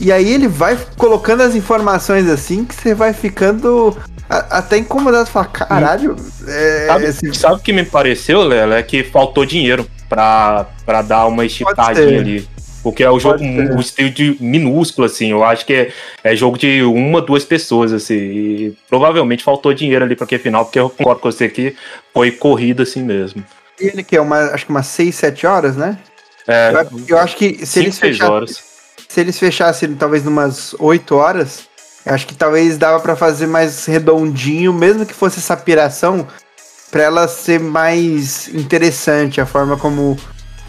[0.00, 3.94] E aí ele vai colocando as informações assim que você vai ficando
[4.28, 5.28] a, até incomodado.
[5.28, 6.16] Fala, caralho.
[6.48, 7.34] É, sabe, esse...
[7.34, 8.76] sabe o que me pareceu, Lela?
[8.76, 12.48] É que faltou dinheiro pra, pra dar uma estipladinha ali.
[12.82, 15.32] Porque é o jogo, um estilo de minúsculo, assim.
[15.32, 15.92] Eu acho que é,
[16.24, 18.14] é jogo de uma, duas pessoas, assim.
[18.14, 21.76] E provavelmente faltou dinheiro ali pra aquele final, porque eu concordo com você que
[22.14, 23.44] foi corrida assim mesmo.
[24.06, 25.98] Que é uma, acho que umas 6, 7 horas, né?
[26.46, 28.62] É, Eu, eu acho que se cinco, eles, fechassem, horas.
[29.08, 31.68] se eles fechassem talvez numas 8 horas,
[32.04, 36.26] eu acho que talvez dava pra fazer mais redondinho, mesmo que fosse essa piração,
[36.90, 40.18] pra ela ser mais interessante a forma como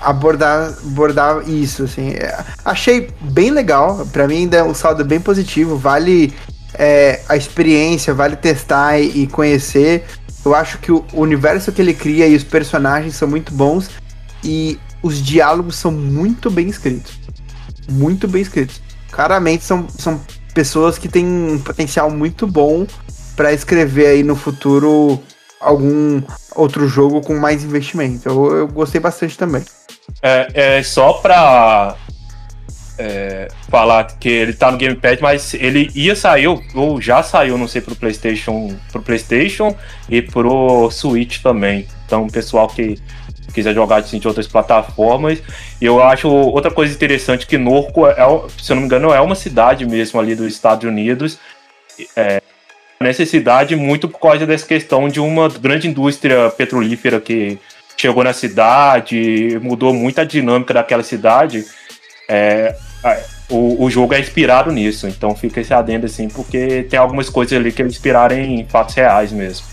[0.02, 2.12] abordar, abordar isso, assim.
[2.12, 6.34] É, achei bem legal, pra mim ainda é um saldo bem positivo, vale
[6.74, 10.06] é, a experiência, vale testar e, e conhecer.
[10.44, 13.90] Eu acho que o universo que ele cria e os personagens são muito bons
[14.44, 17.14] e os diálogos são muito bem escritos.
[17.90, 18.82] Muito bem escritos.
[19.12, 20.20] Claramente são, são
[20.54, 22.86] pessoas que têm um potencial muito bom
[23.36, 25.22] pra escrever aí no futuro
[25.60, 26.22] algum
[26.56, 28.28] outro jogo com mais investimento.
[28.28, 29.64] Eu, eu gostei bastante também.
[30.22, 31.96] É, é só pra
[33.02, 37.68] é, falar que ele tá no Gamepad, mas ele ia sair, ou- já saiu, não
[37.68, 39.76] sei, pro PlayStation, pro PlayStation
[40.08, 41.88] e pro Switch também.
[42.06, 43.00] Então, pessoal que
[43.54, 45.42] quiser jogar assim, de outras plataformas.
[45.82, 48.16] E eu acho outra coisa interessante que Norco, é,
[48.58, 51.40] se eu não me engano, é uma cidade mesmo ali dos Estados Unidos.
[52.16, 52.42] É,
[53.02, 57.58] necessidade muito por causa dessa questão de uma grande indústria petrolífera que
[57.98, 61.66] chegou na cidade, mudou muito a dinâmica daquela cidade.
[62.30, 62.76] É,
[63.50, 67.58] o, o jogo é inspirado nisso, então fica esse adendo assim, porque tem algumas coisas
[67.58, 69.66] ali que eles inspiraram em fatos reais mesmo.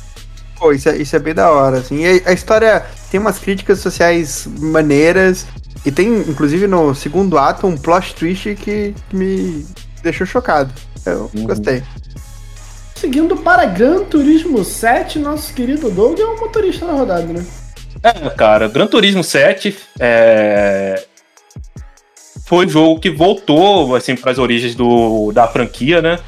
[0.59, 2.05] Pô, isso é, isso é bem da hora, assim.
[2.05, 5.47] E a, história tem umas críticas sociais maneiras.
[5.87, 9.65] E tem, inclusive, no segundo ato, um plot twist que, me
[10.03, 10.73] deixou chocado.
[11.07, 11.45] Eu Uhum.
[11.45, 11.83] gostei.
[12.97, 17.47] Seguindo para Gran Turismo 7, nosso querido Doug é o motorista da rodada, né?
[18.03, 21.05] É, cara, Gran Turismo 7 é...
[22.49, 26.19] foi um jogo que voltou assim para as origens do, da franquia, né?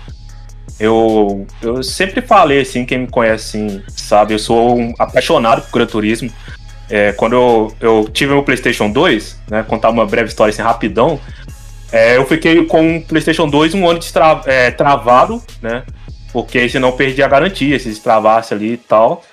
[0.78, 5.72] Eu, eu sempre falei assim, quem me conhece assim, sabe, eu sou um apaixonado por
[5.72, 6.30] Gran Turismo.
[6.90, 11.18] É, quando eu, eu tive meu PlayStation 2, né, contar uma breve história assim rapidão,
[11.90, 15.84] é, eu fiquei com o PlayStation 2 um ano destra- é, travado, né?
[16.34, 19.24] Porque senão perdia a garantia, se destravasse ali e tal.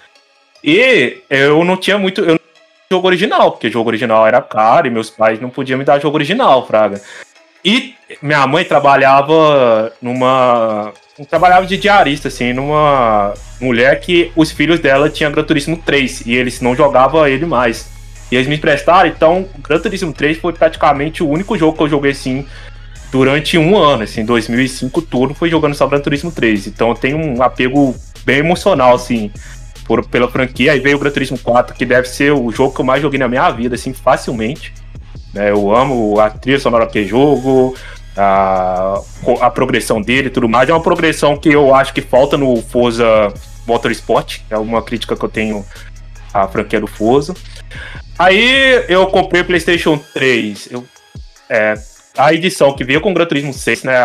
[0.64, 2.22] E eu não tinha muito.
[2.22, 2.40] Eu
[2.90, 6.18] jogo original, porque jogo original era caro e meus pais não podiam me dar jogo
[6.18, 7.02] original, Fraga.
[7.64, 10.94] E minha mãe trabalhava numa.
[11.30, 16.36] Trabalhava de diarista, assim, numa mulher que os filhos dela tinham Gran Turismo 3 e
[16.36, 17.90] eles não jogavam ele mais.
[18.32, 21.90] E eles me emprestaram, então Gran Turismo 3 foi praticamente o único jogo que eu
[21.90, 22.46] joguei assim
[23.12, 26.68] durante um ano, assim, 2005 tudo foi jogando só Gran Turismo 3.
[26.68, 29.32] Então eu tenho um apego bem emocional, assim,
[29.88, 30.74] por, pela franquia.
[30.74, 33.20] Aí veio o Gran Turismo 4, que deve ser o jogo que eu mais joguei
[33.20, 34.74] na minha vida, assim, facilmente.
[35.34, 35.52] né?
[35.52, 37.76] eu amo a trilha sonora que jogo,
[38.16, 39.00] a,
[39.42, 40.70] a progressão dele e tudo mais.
[40.70, 43.34] É uma progressão que eu acho que falta no Forza
[43.66, 45.66] Motorsport, é uma crítica que eu tenho
[46.34, 47.34] à franquia do Forza.
[48.18, 50.70] Aí eu comprei o PlayStation 3.
[50.72, 50.84] Eu,
[51.50, 51.76] é,
[52.18, 53.96] a edição que veio com o Gran Turismo 6, né?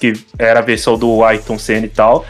[0.00, 2.24] Que era a versão do Ayrton Senna e tal.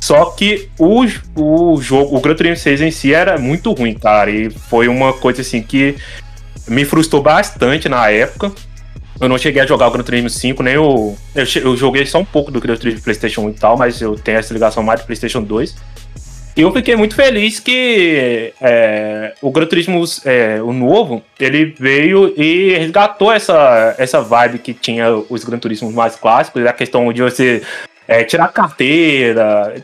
[0.00, 1.04] Só que o,
[1.36, 4.30] o jogo, o Gran Turismo 6 em si era muito ruim, cara.
[4.30, 5.96] E foi uma coisa assim que
[6.66, 8.52] me frustrou bastante na época.
[9.20, 11.16] Eu não cheguei a jogar o Gran Turismo 5, nem o.
[11.34, 14.14] Eu, eu joguei só um pouco do Gran Turismo PlayStation 1 e tal, mas eu
[14.14, 15.74] tenho essa ligação mais do PlayStation 2.
[16.56, 22.34] E eu fiquei muito feliz que é, o Gran Turismo, é, o novo, ele veio
[22.36, 27.22] e resgatou essa, essa vibe que tinha os Gran Turismos mais clássicos, a questão de
[27.22, 27.62] você
[28.08, 29.74] é, tirar carteira,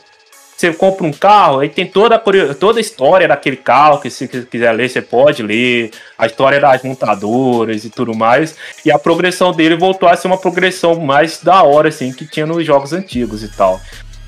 [0.57, 4.27] você compra um carro, aí tem toda a, toda a história daquele carro, que se
[4.27, 9.53] quiser ler, você pode ler, a história das montadoras e tudo mais, e a progressão
[9.53, 13.43] dele voltou a ser uma progressão mais da hora, assim, que tinha nos jogos antigos
[13.43, 13.81] e tal.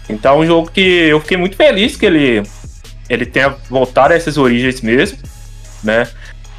[0.09, 2.43] Então é um jogo que eu fiquei muito feliz que ele,
[3.09, 5.19] ele tenha voltado a essas origens mesmo,
[5.83, 6.09] né?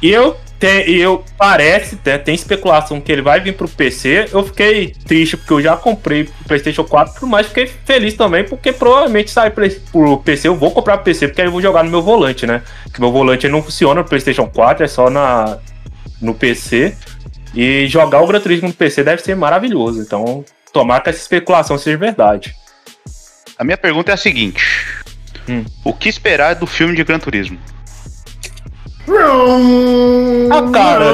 [0.02, 4.28] E eu, te, e eu parece, né, tem especulação que ele vai vir pro PC.
[4.32, 8.72] Eu fiquei triste porque eu já comprei o PlayStation 4, mas fiquei feliz também porque
[8.72, 10.48] provavelmente sai pro PC.
[10.48, 12.62] Eu vou comprar pro PC porque aí eu vou jogar no meu volante, né?
[12.92, 15.58] Que meu volante não funciona no PlayStation 4, é só na,
[16.20, 16.96] no PC.
[17.54, 20.00] E jogar o Gran Turismo no PC deve ser maravilhoso.
[20.00, 22.54] Então, tomara que essa especulação seja verdade.
[23.58, 24.62] A minha pergunta é a seguinte:
[25.48, 25.64] Hum.
[25.82, 27.58] O que esperar do filme de Gran Turismo?
[30.50, 31.12] Ah, cara.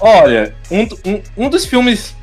[0.00, 2.14] Olha, um, um, um dos filmes,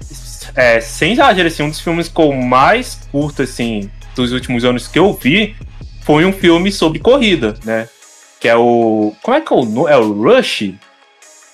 [0.55, 4.87] é, sem exagero, assim, um dos filmes que eu mais curto, assim, dos últimos anos
[4.87, 5.55] que eu vi,
[6.01, 7.87] foi um filme sobre corrida, né?
[8.39, 9.13] Que é o.
[9.21, 9.91] Como é que é o nome?
[9.91, 10.73] É o Rush?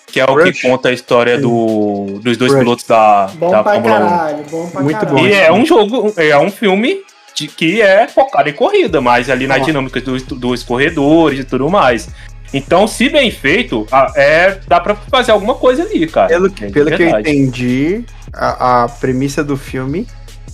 [0.08, 0.60] que é o Rush.
[0.60, 2.60] que conta a história do, dos dois Rush.
[2.64, 4.00] pilotos da, Bom da pra Fórmula 1.
[4.10, 5.18] caralho, bom pra Muito caralho.
[5.20, 5.28] bom.
[5.28, 6.98] E é um jogo, é um filme
[7.40, 9.60] de, que é focado em corrida, mas ali na Ah.
[9.60, 12.10] dinâmica dos, dos corredores e tudo mais.
[12.54, 13.86] Então, se bem feito,
[14.16, 16.28] é, dá pra fazer alguma coisa ali, cara.
[16.30, 20.08] Pelo, que- É pelo que eu entendi, a, a premissa do filme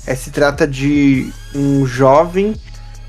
[0.06, 2.54] é se trata de um jovem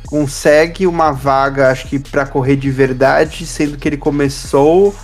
[0.06, 4.94] consegue uma vaga, acho que pra correr de verdade, sendo que ele começou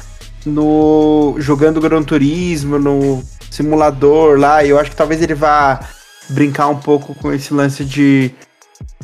[0.46, 3.20] no jogando Gran Turismo, no
[3.50, 5.80] simulador lá, e eu acho que talvez ele vá
[6.28, 8.30] brincar um pouco com esse lance de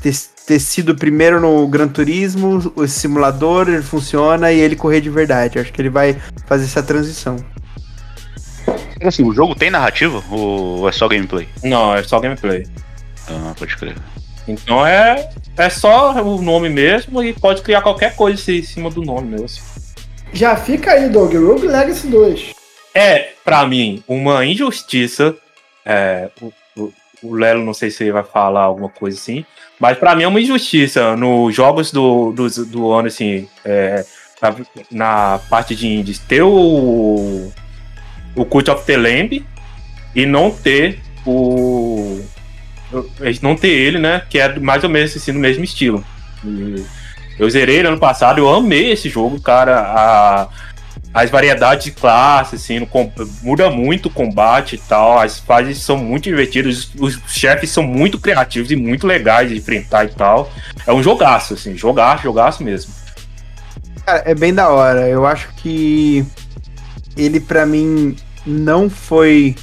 [0.01, 0.15] ter,
[0.47, 5.59] ter sido primeiro no Gran Turismo, o simulador ele funciona e ele correr de verdade.
[5.59, 7.37] Acho que ele vai fazer essa transição.
[9.03, 11.49] Assim, o jogo tem narrativa ou é só gameplay?
[11.63, 12.67] Não, é só gameplay.
[13.29, 13.97] Ah, pode crer.
[14.47, 19.03] Então é, é só o nome mesmo e pode criar qualquer coisa em cima do
[19.03, 19.63] nome mesmo.
[20.33, 21.35] Já fica aí, Doug.
[21.35, 22.55] Rogue Legacy 2.
[22.95, 25.37] É, pra mim, uma injustiça.
[25.85, 26.53] É, o,
[27.23, 29.45] o- Lelo, não sei se ele vai falar alguma coisa assim,
[29.81, 34.05] mas pra mim é uma injustiça nos jogos do, do, do ano, assim, é,
[34.43, 34.55] na,
[34.91, 37.51] na parte de indies, ter o,
[38.35, 39.45] o Cult of the Lamb
[40.15, 42.21] e não ter o.
[43.43, 44.23] Não ter ele, né?
[44.31, 46.03] Que é mais ou menos assim, no mesmo estilo.
[47.39, 49.79] Eu zerei ele ano passado, eu amei esse jogo, cara.
[49.81, 50.49] A,
[51.13, 52.87] as variedades de classe, assim,
[53.43, 55.19] muda muito o combate e tal.
[55.19, 60.05] As fases são muito divertidas, os, chefes são muito criativos e muito legais de enfrentar
[60.05, 60.53] e tal.
[60.87, 62.93] É um jogaço, assim, jogaço, jogaço mesmo.
[64.05, 65.09] Cara, é bem da hora.
[65.09, 66.25] Eu acho que
[67.17, 68.15] ele, pra mim,
[68.47, 69.57] não foi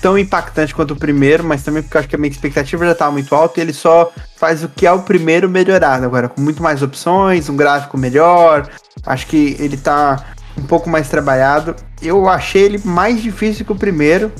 [0.00, 2.94] tão impactante quanto o primeiro, mas também porque eu acho que a minha expectativa já
[2.94, 6.40] tava muito alta e ele só faz o que é o primeiro melhorado agora, com
[6.40, 8.68] muito mais opções, um gráfico melhor.
[9.04, 10.24] Acho que ele tá
[10.56, 11.74] um pouco mais trabalhado.
[12.02, 14.32] Eu achei ele mais difícil que o primeiro.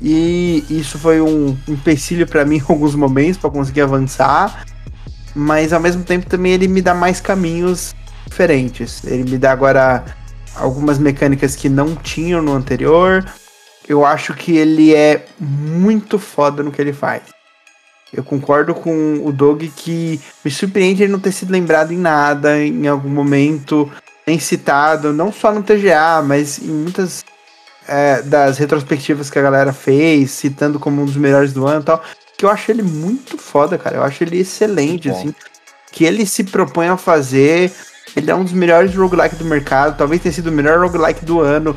[0.00, 4.64] E isso foi um empecilho pra mim em alguns momentos pra conseguir avançar.
[5.34, 7.94] Mas ao mesmo tempo também ele me dá mais caminhos
[8.26, 9.02] diferentes.
[9.04, 10.04] Ele me dá agora
[10.54, 13.24] algumas mecânicas que não tinham no anterior.
[13.88, 17.22] Eu acho que ele é muito foda no que ele faz.
[18.12, 22.62] Eu concordo com o Doug que me surpreende ele não ter sido lembrado em nada,
[22.62, 23.90] em algum momento,
[24.26, 27.24] nem citado, não só no TGA, mas em muitas
[27.86, 31.84] é, das retrospectivas que a galera fez, citando como um dos melhores do ano e
[31.84, 32.02] tal.
[32.36, 33.96] Que eu acho ele muito foda, cara.
[33.96, 35.34] Eu acho ele excelente, assim.
[35.90, 37.72] Que ele se propõe a fazer.
[38.14, 41.40] Ele é um dos melhores roguelike do mercado, talvez tenha sido o melhor roguelike do
[41.40, 41.76] ano.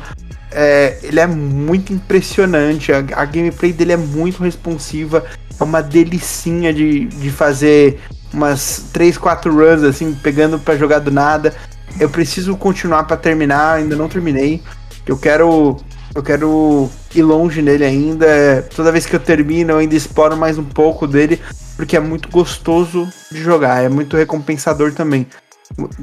[0.54, 5.24] É, ele é muito impressionante, a, a gameplay dele é muito responsiva,
[5.58, 8.00] é uma delicinha de, de fazer
[8.32, 11.54] umas 3, 4 runs assim, pegando pra jogar do nada.
[12.00, 14.62] Eu preciso continuar pra terminar, ainda não terminei.
[15.06, 15.76] Eu quero
[16.14, 18.26] eu quero ir longe nele ainda.
[18.26, 21.40] É, Toda vez que eu termino, eu ainda exploro mais um pouco dele,
[21.76, 25.26] porque é muito gostoso de jogar, é muito recompensador também.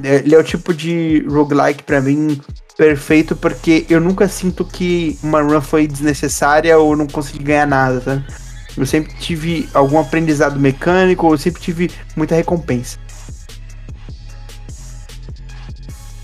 [0.02, 2.40] É, Ele é o tipo de roguelike pra mim
[2.76, 8.00] perfeito, porque eu nunca sinto que uma run foi desnecessária ou não consegui ganhar nada,
[8.00, 8.22] tá?
[8.76, 12.98] Eu sempre tive algum aprendizado mecânico, eu sempre tive muita recompensa.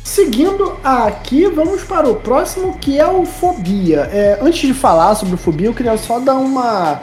[0.03, 4.09] Seguindo aqui, vamos para o próximo, que é o Fobia.
[4.11, 7.03] É, antes de falar sobre o Fobia, eu queria só dar uma,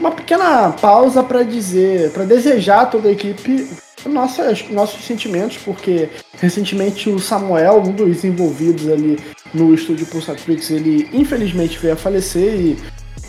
[0.00, 3.68] uma pequena pausa para dizer, para desejar a toda a equipe
[4.06, 6.08] nossas, nossos sentimentos, porque
[6.40, 9.18] recentemente o Samuel, um dos envolvidos ali
[9.52, 12.78] no estúdio Pulsatrix, ele infelizmente veio a falecer e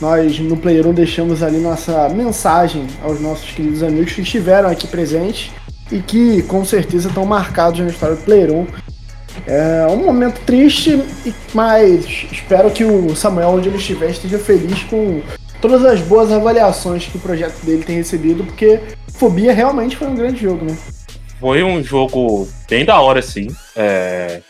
[0.01, 4.87] nós no Player 1 deixamos ali nossa mensagem aos nossos queridos amigos que estiveram aqui
[4.87, 5.51] presentes
[5.91, 8.67] e que com certeza estão marcados na história do Player 1.
[9.47, 11.01] É um momento triste,
[11.53, 15.21] mas espero que o Samuel, onde ele estiver, esteja feliz com
[15.61, 18.79] todas as boas avaliações que o projeto dele tem recebido, porque
[19.19, 20.77] Fobia realmente foi um grande jogo, né?
[21.41, 23.47] Foi um jogo bem da hora, assim.
[23.75, 24.41] É,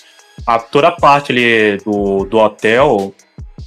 [0.45, 3.11] a, toda parte ali do, do hotel,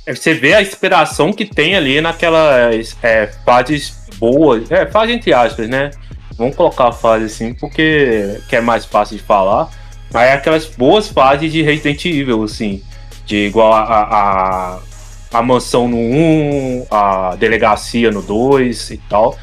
[0.06, 4.70] é, você vê a inspiração que tem ali naquelas é, fases boas.
[4.70, 5.90] É, fase entre aspas, né?
[6.38, 9.70] Vamos colocar a fase assim, porque que é mais fácil de falar.
[10.12, 12.80] Mas é aquelas boas fases de Resident Evil, assim.
[13.26, 14.78] De igual a, a, a,
[15.32, 19.36] a mansão no 1, a delegacia no 2 e tal.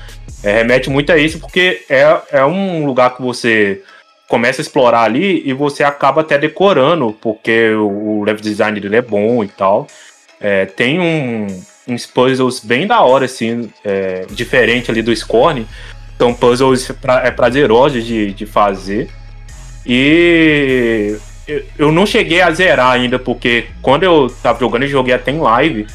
[0.44, 3.82] É, remete muito a isso, porque é, é um lugar que você
[4.28, 8.98] começa a explorar ali e você acaba até decorando, porque o, o level design dele
[8.98, 9.88] é bom e tal.
[10.40, 11.48] É, tem um,
[11.88, 15.68] uns puzzles bem da hora, assim, é, diferente ali do Scorn.
[16.18, 19.10] São puzzles pra, é prazerosos de, de fazer.
[19.86, 21.18] E
[21.48, 25.32] eu, eu não cheguei a zerar ainda, porque quando eu tava jogando e joguei até
[25.32, 25.88] em live,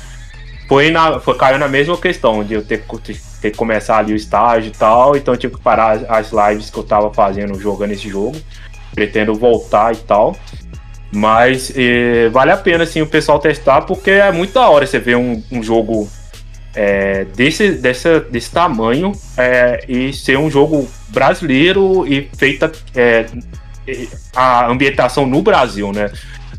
[0.69, 2.85] foi na, foi, caiu na mesma questão de eu ter,
[3.45, 6.71] ter que começar ali o estágio e tal, então eu tive que parar as lives
[6.71, 8.37] que eu tava fazendo jogando esse jogo.
[8.95, 10.35] Pretendo voltar e tal.
[11.13, 11.71] Mas
[12.33, 15.43] vale a pena assim, o pessoal testar, porque é muito da hora você ver um,
[15.53, 16.09] um jogo
[16.75, 23.27] é, desse, dessa, desse tamanho é, e ser um jogo brasileiro e feita é,
[24.35, 26.11] a ambientação no Brasil, né?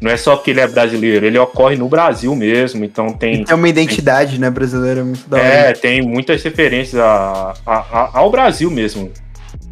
[0.02, 3.46] Não é só que ele é brasileiro, ele ocorre no Brasil mesmo, então tem.
[3.48, 5.48] É uma identidade, tem, né, brasileira muito da hora.
[5.48, 9.12] É, tem muitas referências a, a, a, ao Brasil mesmo.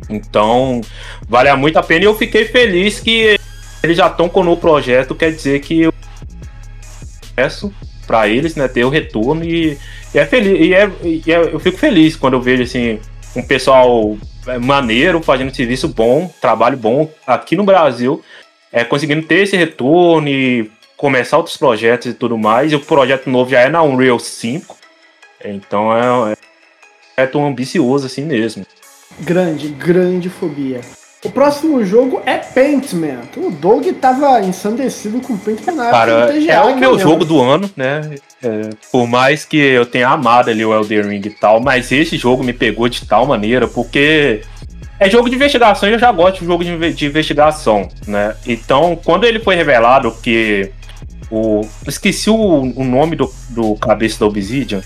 [0.09, 0.82] Então,
[1.28, 3.38] vale muito a pena e eu fiquei feliz que
[3.82, 5.93] eles já estão com o projeto, quer dizer que eu
[7.36, 7.74] peço
[8.07, 9.78] para eles, né, ter o retorno e,
[10.13, 12.99] e é feliz e, é, e é, eu fico feliz quando eu vejo assim
[13.36, 18.21] um pessoal é, maneiro fazendo serviço bom, trabalho bom aqui no Brasil
[18.74, 22.71] é, conseguindo ter esse retorno e começar outros projetos e tudo mais.
[22.71, 24.76] E o projeto novo já é na Unreal 5.
[25.45, 26.36] Então é,
[27.15, 28.65] é tão ambicioso assim mesmo.
[29.19, 30.82] Grande, grande fobia.
[31.24, 33.19] O próximo jogo é Paintman.
[33.38, 37.69] O Doug tava ensandecido com Paintman na Cara, TGA, é o meu jogo do ano,
[37.78, 38.15] né?
[38.43, 42.17] É, por mais que eu tenha amado ali o Elden Ring e tal, mas esse
[42.17, 44.41] jogo me pegou de tal maneira, porque
[45.08, 48.36] é jogo de investigação e eu já gosto de jogo de, de investigação, né?
[48.45, 50.72] Então, quando ele foi revelado que
[51.30, 51.62] o.
[51.88, 54.82] Esqueci o, o nome do, do cabeça da Obsidian.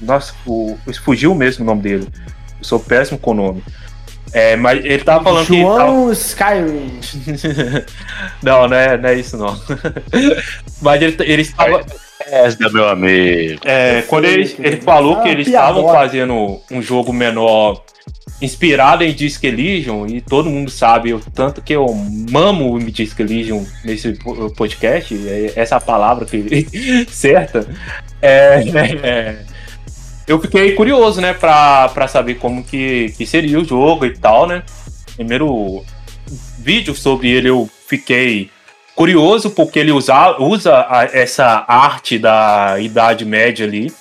[0.00, 2.08] Nossa, o, fugiu mesmo o nome dele.
[2.58, 3.64] Eu sou péssimo com o nome.
[4.32, 6.12] É, mas ele tava falando João que.
[6.12, 7.00] Skyrim.
[8.42, 9.58] não, não é, não é isso não.
[10.80, 11.84] mas ele, ele estava.
[12.20, 13.60] Essa, meu amigo.
[13.64, 17.82] É, quando ele, ele falou ah, que eles estavam fazendo um jogo menor
[18.40, 21.86] inspirado em Disc Elysium, e todo mundo sabe o tanto que eu
[22.30, 24.16] mamo o Disc Elysium nesse
[24.56, 26.66] podcast, é essa é palavra que,
[27.10, 27.66] certa.
[28.22, 28.62] É,
[29.02, 29.38] é,
[30.26, 34.46] eu fiquei curioso, né, pra, pra saber como que, que seria o jogo e tal,
[34.46, 34.62] né.
[35.16, 35.84] Primeiro
[36.58, 38.50] vídeo sobre ele eu fiquei
[38.94, 43.92] curioso porque ele usa, usa essa arte da Idade Média ali,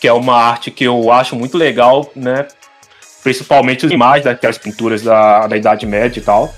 [0.00, 2.46] que é uma arte que eu acho muito legal, né,
[3.22, 6.54] principalmente as imagens daquelas pinturas da, da Idade Média e tal.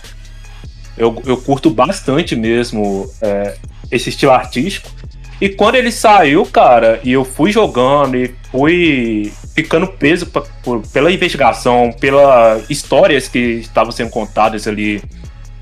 [0.97, 3.57] Eu, eu curto bastante mesmo é,
[3.91, 4.91] esse estilo artístico.
[5.41, 10.81] E quando ele saiu, cara, e eu fui jogando e fui ficando preso pra, por,
[10.89, 15.03] pela investigação, pelas histórias que estavam sendo contadas ali,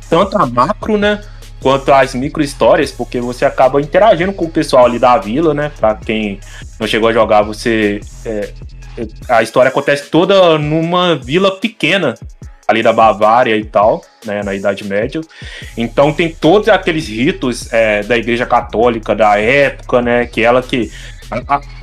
[0.09, 1.22] tanto a macro, né,
[1.61, 5.72] quanto as micro histórias, porque você acaba interagindo com o pessoal ali da vila, né,
[5.78, 6.38] pra quem
[6.78, 8.53] não chegou a jogar, você é,
[9.28, 12.14] a história acontece toda numa vila pequena
[12.66, 15.20] ali da Bavária e tal, né, na Idade Média.
[15.76, 20.90] Então tem todos aqueles ritos é, da Igreja Católica da época, né, que ela que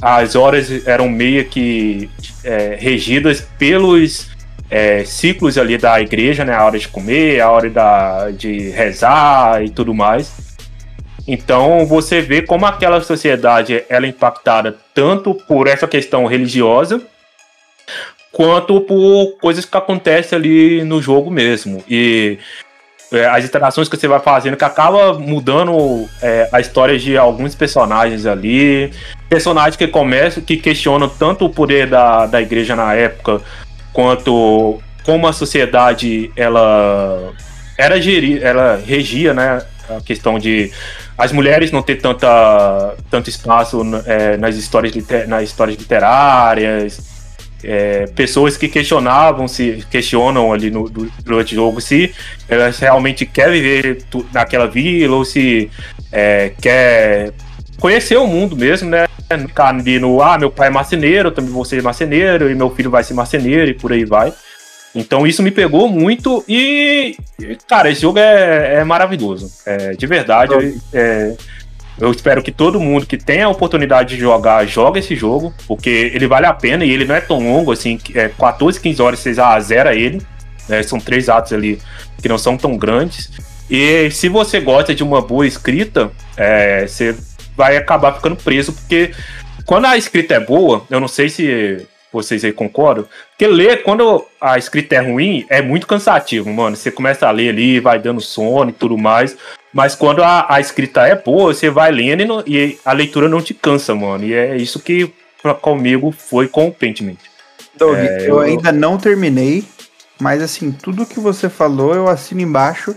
[0.02, 2.10] as horas eram meio que
[2.44, 4.30] é, regidas pelos
[4.70, 9.64] é, ciclos ali da igreja, né, a hora de comer, a hora da, de rezar
[9.64, 10.32] e tudo mais.
[11.32, 17.00] Então você vê como aquela sociedade ela é impactada tanto por essa questão religiosa
[18.32, 21.84] quanto por coisas que acontecem ali no jogo mesmo.
[21.88, 22.40] E
[23.12, 27.54] é, as interações que você vai fazendo que acaba mudando é, a história de alguns
[27.54, 28.92] personagens ali.
[29.30, 33.40] Personagens que começam, que questionam tanto o poder da, da igreja na época,
[33.94, 37.34] quanto como a sociedade ela
[37.78, 39.62] era gerir, ela regia, né?
[39.90, 40.72] A questão de
[41.18, 44.94] as mulheres não ter tanta, tanto espaço é, nas, histórias,
[45.28, 47.10] nas histórias literárias,
[47.64, 52.14] é, pessoas que questionavam se questionam ali no, durante o jogo se
[52.48, 55.70] elas realmente quer viver naquela vila ou se
[56.12, 57.34] é, quer
[57.80, 59.08] conhecer o mundo mesmo, né?
[59.48, 62.90] Ficar ali no ah, meu pai é marceneiro, também vou ser marceneiro, e meu filho
[62.90, 64.34] vai ser marceneiro, e por aí vai.
[64.94, 67.16] Então isso me pegou muito e,
[67.68, 69.52] cara, esse jogo é, é maravilhoso.
[69.66, 71.36] É, de verdade, eu, é,
[72.00, 76.12] eu espero que todo mundo que tenha a oportunidade de jogar, jogue esse jogo, porque
[76.14, 79.20] ele vale a pena e ele não é tão longo assim, é 14, 15 horas
[79.20, 80.22] você já zera ele.
[80.68, 81.80] Né, são três atos ali
[82.22, 83.32] que não são tão grandes.
[83.70, 87.16] E se você gosta de uma boa escrita, é, você
[87.56, 89.12] vai acabar ficando preso, porque
[89.66, 94.26] quando a escrita é boa, eu não sei se vocês aí concordam, porque ler, quando
[94.42, 96.76] a escrita é ruim, é muito cansativo, mano.
[96.76, 99.38] Você começa a ler ali, vai dando sono e tudo mais.
[99.74, 103.30] Mas quando a, a escrita é boa, você vai lendo e, não, e, a leitura
[103.30, 104.26] não te cansa, mano.
[104.26, 107.18] E é isso que pra, comigo foi com o Pentiment.
[107.78, 109.64] Doug, é, eu, eu ainda não terminei,
[110.20, 112.96] mas assim, tudo que você falou eu assino embaixo.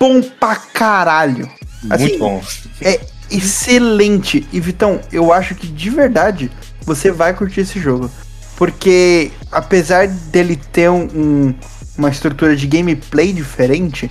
[0.00, 1.48] bom pra caralho.
[1.90, 2.42] Assim, Muito bom.
[2.80, 4.46] É excelente.
[4.52, 6.50] E Vitão, eu acho que de verdade
[6.84, 8.10] você vai curtir esse jogo.
[8.56, 11.54] Porque apesar dele ter um, um-
[11.96, 14.10] uma estrutura de gameplay diferente,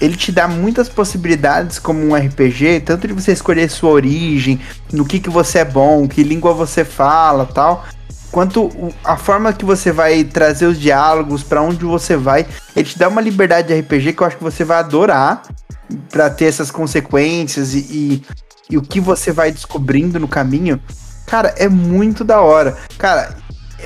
[0.00, 4.58] ele te dá muitas possibilidades como um RPG, tanto de você escolher sua origem,
[4.92, 7.84] no que, que você é bom, que língua você fala tal,
[8.30, 8.70] quanto
[9.04, 13.08] a forma que você vai trazer os diálogos, pra onde você vai, ele te dá
[13.08, 15.42] uma liberdade de RPG que eu acho que você vai adorar
[16.08, 18.22] pra ter essas consequências e, e,
[18.70, 20.80] e o que você vai descobrindo no caminho.
[21.26, 22.76] Cara, é muito da hora.
[22.96, 23.36] Cara,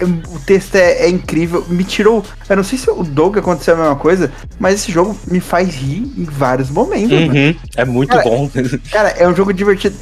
[0.03, 1.65] o texto é, é incrível.
[1.69, 2.25] Me tirou.
[2.49, 5.75] Eu não sei se o Doug aconteceu a mesma coisa, mas esse jogo me faz
[5.75, 7.13] rir em vários momentos.
[7.13, 8.51] Uhum, é muito Cara, bom.
[8.91, 9.97] Cara, é um jogo divertido.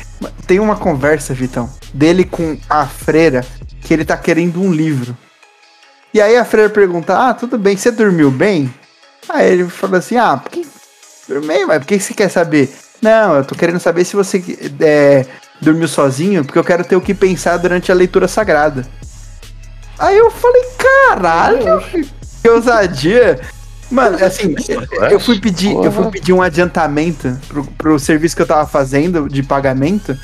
[0.47, 3.45] Tem uma conversa, Vitão, dele com a freira,
[3.83, 5.17] que ele tá querendo um livro.
[6.15, 8.73] E aí a freira pergunta: Ah, tudo bem, você dormiu bem?
[9.29, 10.67] Aí ele falou assim: Ah, por que.
[11.29, 12.73] Dormi, mas por que você quer saber?
[13.01, 14.43] Não, eu tô querendo saber se você
[14.81, 15.27] é,
[15.61, 18.87] dormiu sozinho, porque eu quero ter o que pensar durante a leitura sagrada.
[19.99, 21.83] Aí eu falei: Caralho,
[22.43, 23.41] que ousadia.
[23.91, 24.55] Mano, assim,
[25.11, 29.29] eu fui pedir, eu fui pedir um adiantamento pro, pro serviço que eu tava fazendo
[29.29, 30.17] de pagamento.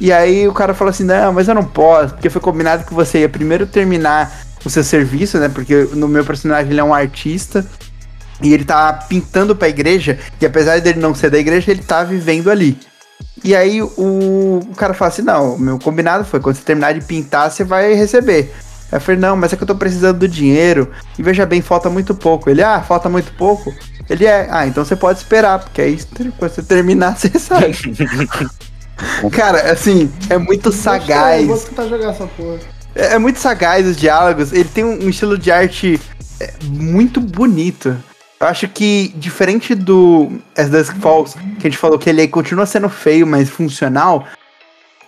[0.00, 2.94] E aí o cara falou assim: "Não, mas eu não posso, porque foi combinado que
[2.94, 4.32] você ia primeiro terminar
[4.64, 5.48] o seu serviço, né?
[5.48, 7.66] Porque no meu personagem ele é um artista
[8.42, 12.02] e ele tá pintando pra igreja, e apesar dele não ser da igreja, ele tá
[12.02, 12.78] vivendo ali.
[13.44, 16.94] E aí o, o cara fala assim: "Não, o meu combinado foi quando você terminar
[16.94, 18.54] de pintar, você vai receber".
[18.90, 20.90] Aí eu falei, não, mas é que eu tô precisando do dinheiro.
[21.18, 22.50] E veja bem, falta muito pouco.
[22.50, 23.72] Ele, ah, falta muito pouco.
[24.08, 25.98] Ele é, ah, então você pode esperar, porque aí
[26.36, 27.76] quando você terminar, você sabe.
[29.32, 31.46] Cara, assim, é muito Eu sagaz.
[31.46, 32.58] vou tentar jogar essa porra.
[32.94, 34.52] É, é muito sagaz os diálogos.
[34.52, 36.00] Ele tem um, um estilo de arte
[36.40, 37.96] é, muito bonito.
[38.40, 42.64] Eu acho que, diferente do As Dusk Falls, que a gente falou que ele continua
[42.64, 44.26] sendo feio, mas funcional,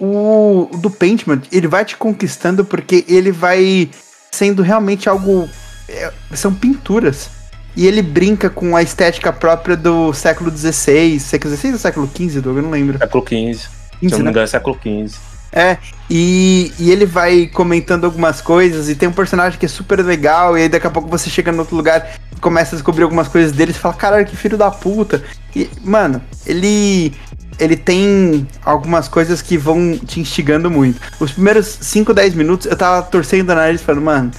[0.00, 3.88] o, do Paintment, ele vai te conquistando porque ele vai
[4.30, 5.48] sendo realmente algo.
[5.88, 7.30] é, são pinturas.
[7.74, 11.18] E ele brinca com a estética própria do século XVI.
[11.18, 12.56] Século XVI ou século XV, Doug?
[12.56, 12.98] Eu não lembro.
[12.98, 13.54] Século XV.
[13.54, 14.30] Se eu 15, não me né?
[14.30, 15.18] engano, é século XV.
[15.54, 15.76] É,
[16.08, 20.56] e, e ele vai comentando algumas coisas, e tem um personagem que é super legal,
[20.56, 22.10] e aí daqui a pouco você chega no outro lugar
[22.42, 25.22] começa a descobrir algumas coisas dele e fala, caralho, que filho da puta.
[25.56, 27.14] E, mano, ele.
[27.58, 31.00] Ele tem algumas coisas que vão te instigando muito.
[31.20, 34.30] Os primeiros 5, 10 minutos eu tava torcendo o nariz falando, mano,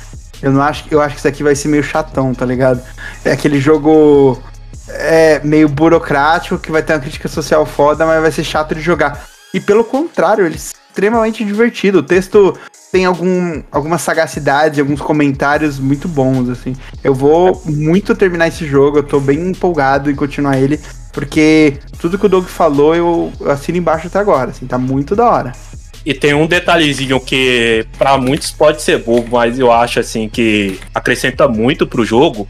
[0.41, 2.81] eu não acho eu acho que isso aqui vai ser meio chatão, tá ligado?
[3.23, 4.41] É aquele jogo
[4.89, 8.81] é, meio burocrático que vai ter uma crítica social foda, mas vai ser chato de
[8.81, 9.25] jogar.
[9.53, 11.99] E pelo contrário, ele é extremamente divertido.
[11.99, 12.57] O texto
[12.91, 16.75] tem algum, alguma sagacidade, alguns comentários muito bons, assim.
[17.03, 20.79] Eu vou muito terminar esse jogo, eu tô bem empolgado em continuar ele,
[21.13, 25.29] porque tudo que o Doug falou eu, assino embaixo até agora, assim, tá muito da
[25.29, 25.53] hora.
[26.05, 30.77] E tem um detalhezinho que pra muitos pode ser bobo, mas eu acho assim que
[30.93, 32.45] acrescenta muito pro jogo.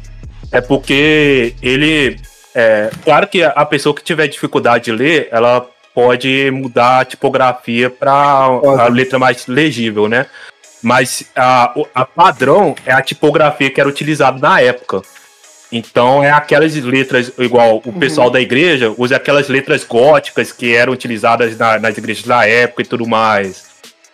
[0.52, 2.18] É porque ele.
[2.56, 7.90] É, claro que a pessoa que tiver dificuldade de ler, ela pode mudar a tipografia
[7.90, 10.26] para a letra mais legível, né?
[10.82, 15.02] Mas a, o- a padrão é a tipografia que era utilizada na época.
[15.76, 20.94] Então é aquelas letras, igual o pessoal da igreja usa aquelas letras góticas que eram
[20.94, 23.64] utilizadas na- nas igrejas da época e tudo mais.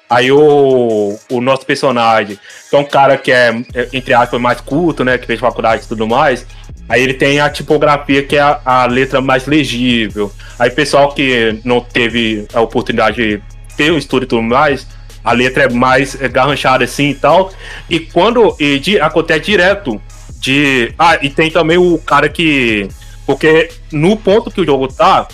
[0.10, 2.40] Aí o, o nosso personagem,
[2.70, 5.18] que é um cara que é, é, entre aspas, mais culto, né?
[5.18, 6.48] Que fez faculdade e tudo mais.
[6.88, 10.32] Aí ele tem a tipografia que é a, a letra mais legível.
[10.58, 13.42] Aí o pessoal que não teve a oportunidade de
[13.76, 14.88] ter o estudo e tudo mais,
[15.24, 17.52] a letra é mais é, garranchada assim e tal.
[17.90, 20.02] E quando e di- acontece direto
[20.40, 20.94] de.
[20.98, 22.88] Ah, e tem também o cara que.
[23.26, 25.28] Porque no ponto que o jogo tá,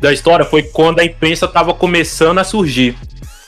[0.00, 2.96] da história, foi quando a imprensa tava começando a surgir.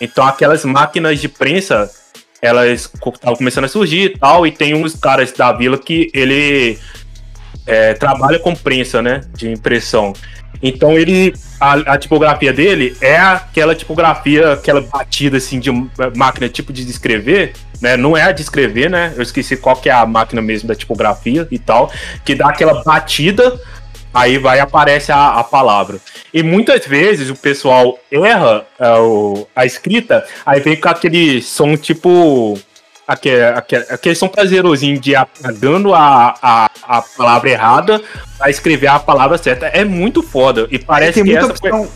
[0.01, 1.91] Então aquelas máquinas de prensa,
[2.41, 6.79] elas estavam começando a surgir e tal, e tem uns caras da vila que ele
[7.67, 9.23] é, trabalha com prensa, né?
[9.35, 10.13] De impressão.
[10.63, 11.35] Então ele.
[11.61, 15.71] A, a tipografia dele é aquela tipografia, aquela batida assim de
[16.15, 17.97] máquina tipo de escrever, né?
[17.97, 19.13] Não é a de escrever, né?
[19.17, 21.91] Eu esqueci qual que é a máquina mesmo da tipografia e tal,
[22.25, 23.59] que dá aquela batida,
[24.13, 25.99] aí vai e aparece a, a palavra.
[26.33, 31.77] E muitas vezes o pessoal erra é, o- a escrita, aí vem com aquele som
[31.77, 32.59] tipo.
[33.07, 38.01] Aquele, aquele, aquele som prazerosinho de apagando a, a, a palavra errada
[38.39, 39.67] pra escrever a palavra certa.
[39.67, 40.67] É muito foda.
[40.71, 41.91] E parece tem que muita essa opção.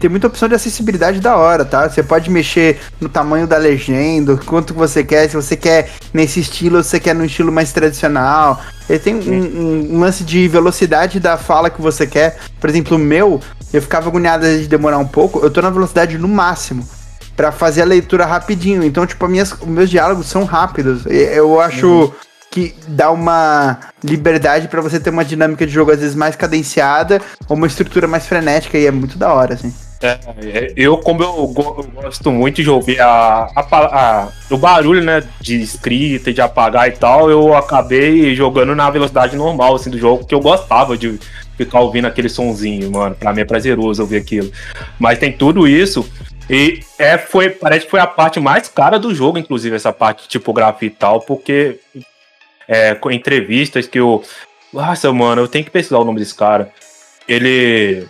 [0.00, 1.86] Tem muita opção de acessibilidade da hora, tá?
[1.88, 6.40] Você pode mexer no tamanho da legenda, quanto que você quer, se você quer nesse
[6.40, 8.58] estilo, se você quer no estilo mais tradicional.
[8.88, 12.38] Ele tem um, um- lance de velocidade da fala que você quer.
[12.58, 13.40] Por exemplo, o meu,
[13.74, 15.38] eu ficava agoniado de demorar um pouco.
[15.44, 16.88] Eu tô na velocidade no máximo.
[17.36, 18.82] Pra fazer a leitura rapidinho.
[18.82, 21.04] Então, tipo, as minhas, meus diálogos são rápidos.
[21.06, 22.12] Eu acho
[22.50, 27.20] que dá uma liberdade pra você ter uma dinâmica de jogo às vezes mais cadenciada
[27.48, 29.72] ou uma estrutura mais frenética e é muito da hora, assim.
[30.02, 35.02] É, eu, como eu, go- eu gosto muito de ouvir a, a, a- o barulho,
[35.02, 39.98] né, de escrita, de apagar e tal, eu acabei jogando na velocidade normal, assim, do
[39.98, 41.18] jogo, porque eu gostava de
[41.56, 43.14] ficar ouvindo aquele sonzinho, mano.
[43.14, 44.50] Pra mim é prazeroso ouvir aquilo.
[44.98, 46.08] Mas tem tudo isso.
[46.48, 50.22] E é, foi, parece que foi a parte mais cara do jogo, inclusive, essa parte
[50.22, 51.78] de tipografia e tal, porque
[52.66, 54.24] é, com entrevistas que eu.
[54.72, 56.72] Nossa, mano, eu tenho que pesquisar o nome desse cara.
[57.28, 58.06] Ele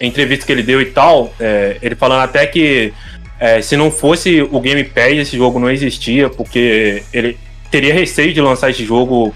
[0.00, 2.92] entrevista que ele deu e tal, é, ele falando até que
[3.38, 7.36] é, se não fosse o Game Pass, esse jogo não existia, porque ele
[7.70, 9.34] teria receio de lançar esse jogo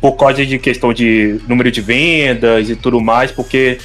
[0.00, 3.78] por causa de questão de número de vendas e tudo mais, porque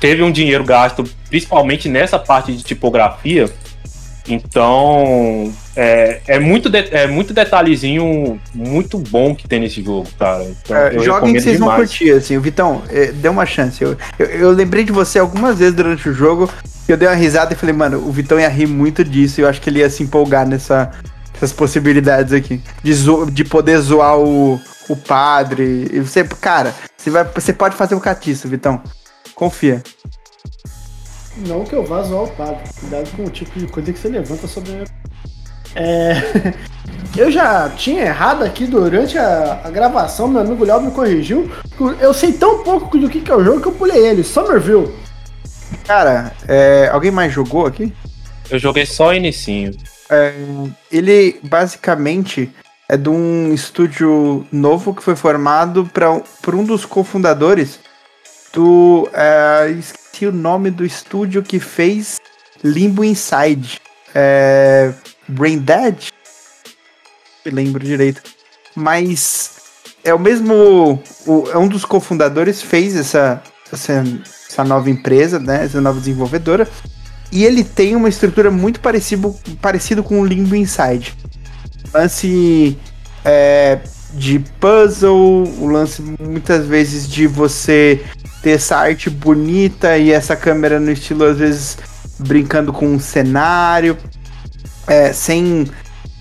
[0.00, 3.48] teve um dinheiro gasto principalmente nessa parte de tipografia.
[4.26, 10.44] Então, é, é, muito, de- é muito detalhezinho muito bom que tem nesse jogo, cara.
[10.44, 11.88] Então, É, joguem que vocês vão demais.
[11.90, 12.36] curtir, assim.
[12.36, 13.82] O Vitão, é, dê uma chance.
[13.82, 16.48] Eu, eu, eu lembrei de você algumas vezes durante o jogo.
[16.88, 19.40] Eu dei uma risada e falei, mano, o Vitão ia rir muito disso.
[19.40, 20.90] E eu acho que ele ia se empolgar nessa,
[21.34, 22.60] nessas possibilidades aqui.
[22.82, 25.88] De, zo- de poder zoar o, o padre.
[25.92, 28.82] E você, cara, você, vai, você pode fazer o catiço, Vitão.
[29.34, 29.82] Confia.
[31.36, 32.62] Não que eu vá zoar o padre.
[32.80, 34.84] Cuidado com o tipo de coisa que você levanta sobre a minha...
[35.74, 36.14] É...
[37.16, 41.48] Eu já tinha errado aqui durante a, a gravação, meu amigo Léo me corrigiu.
[42.00, 44.24] Eu sei tão pouco do que, que é o jogo que eu pulei ele.
[44.24, 44.92] Somerville.
[45.86, 47.92] Cara, é, alguém mais jogou aqui?
[48.50, 49.72] Eu joguei só o inicinho.
[50.90, 52.50] Ele basicamente
[52.88, 57.78] é de um estúdio novo que foi formado pra, por um dos cofundadores
[58.52, 59.08] do.
[59.12, 59.72] é,
[60.14, 62.20] esqueci o nome do estúdio que fez
[62.62, 63.80] Limbo Inside.
[64.14, 64.92] É,
[65.28, 65.96] Brain Dead?
[67.44, 68.22] Não me lembro direito.
[68.76, 69.50] Mas
[70.04, 71.02] é o mesmo.
[71.26, 73.42] o- é um dos cofundadores fez essa,
[73.72, 74.04] essa,
[74.48, 75.64] essa nova empresa, né?
[75.64, 76.68] Essa nova desenvolvedora.
[77.32, 81.12] E ele tem uma estrutura muito parecido, parecido com o Limbo Inside.
[81.92, 82.78] Lance
[83.24, 83.80] é,
[84.12, 88.04] de puzzle, o lance muitas vezes de você
[88.44, 91.78] ter essa arte bonita e essa câmera no estilo, às vezes,
[92.18, 93.96] brincando com um cenário,
[94.86, 95.66] é, sem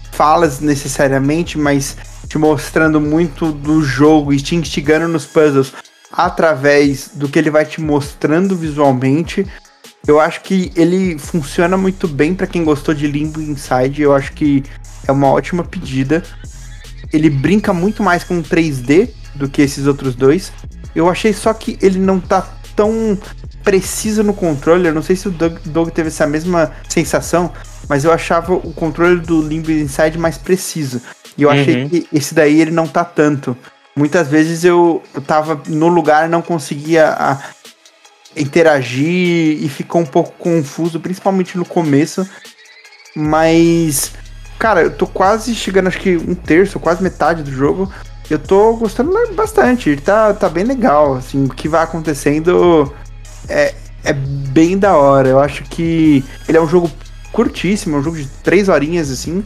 [0.10, 1.98] falas necessariamente, mas
[2.30, 5.74] te mostrando muito do jogo e te instigando nos puzzles
[6.10, 9.46] através do que ele vai te mostrando visualmente.
[10.08, 14.02] Eu acho que ele funciona muito bem pra quem gostou de Limbo Inside.
[14.02, 14.64] Eu acho que
[15.06, 16.24] é uma ótima pedida.
[17.12, 20.54] Ele brinca muito mais com 3D do que esses outros dois.
[20.96, 23.18] Eu achei só que ele não tá tão
[23.64, 24.88] preciso no controle.
[24.88, 27.52] Eu não sei se o Doug, Doug teve essa mesma sensação,
[27.88, 31.02] mas eu achava o controle do Limbo Inside mais preciso.
[31.38, 31.90] E eu achei Uhum.
[31.90, 33.58] que esse daí ele não tá tanto.
[33.96, 37.40] Muitas vezes eu, eu tava no lugar e não conseguia a-
[38.36, 42.28] interagir e ficou um pouco confuso, principalmente no começo.
[43.16, 44.12] Mas,
[44.58, 47.92] cara, eu tô quase chegando, acho que um terço, quase metade do jogo.
[48.34, 52.92] Eu tô gostando bastante, ele tá, tá bem legal, assim, o que vai acontecendo
[53.48, 55.30] é, é bem da hora.
[55.30, 56.90] Eu acho que ele é um jogo
[57.32, 59.44] curtíssimo, é um jogo de três horinhas, assim,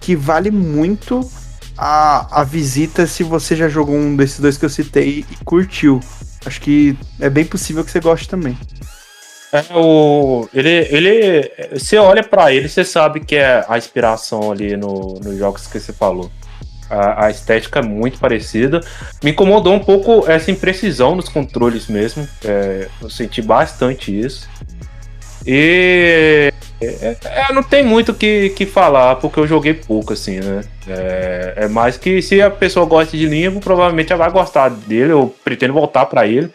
[0.00, 1.28] que vale muito
[1.76, 5.98] a, a visita se você já jogou um desses dois que eu citei e curtiu.
[6.46, 8.56] Acho que é bem possível que você goste também.
[9.52, 11.52] É, o, ele, ele.
[11.72, 15.80] Você olha pra ele, você sabe que é a inspiração ali no, nos jogos que
[15.80, 16.30] você falou.
[16.90, 18.80] A, a estética é muito parecida.
[19.22, 22.28] Me incomodou um pouco essa imprecisão nos controles mesmo.
[22.44, 24.48] É, eu senti bastante isso.
[25.46, 26.52] E.
[26.82, 30.62] É, é, não tem muito o que, que falar, porque eu joguei pouco, assim, né?
[30.88, 35.12] É, é mais que se a pessoa gosta de Limbo, provavelmente ela vai gostar dele.
[35.12, 36.50] Eu pretendo voltar pra ele.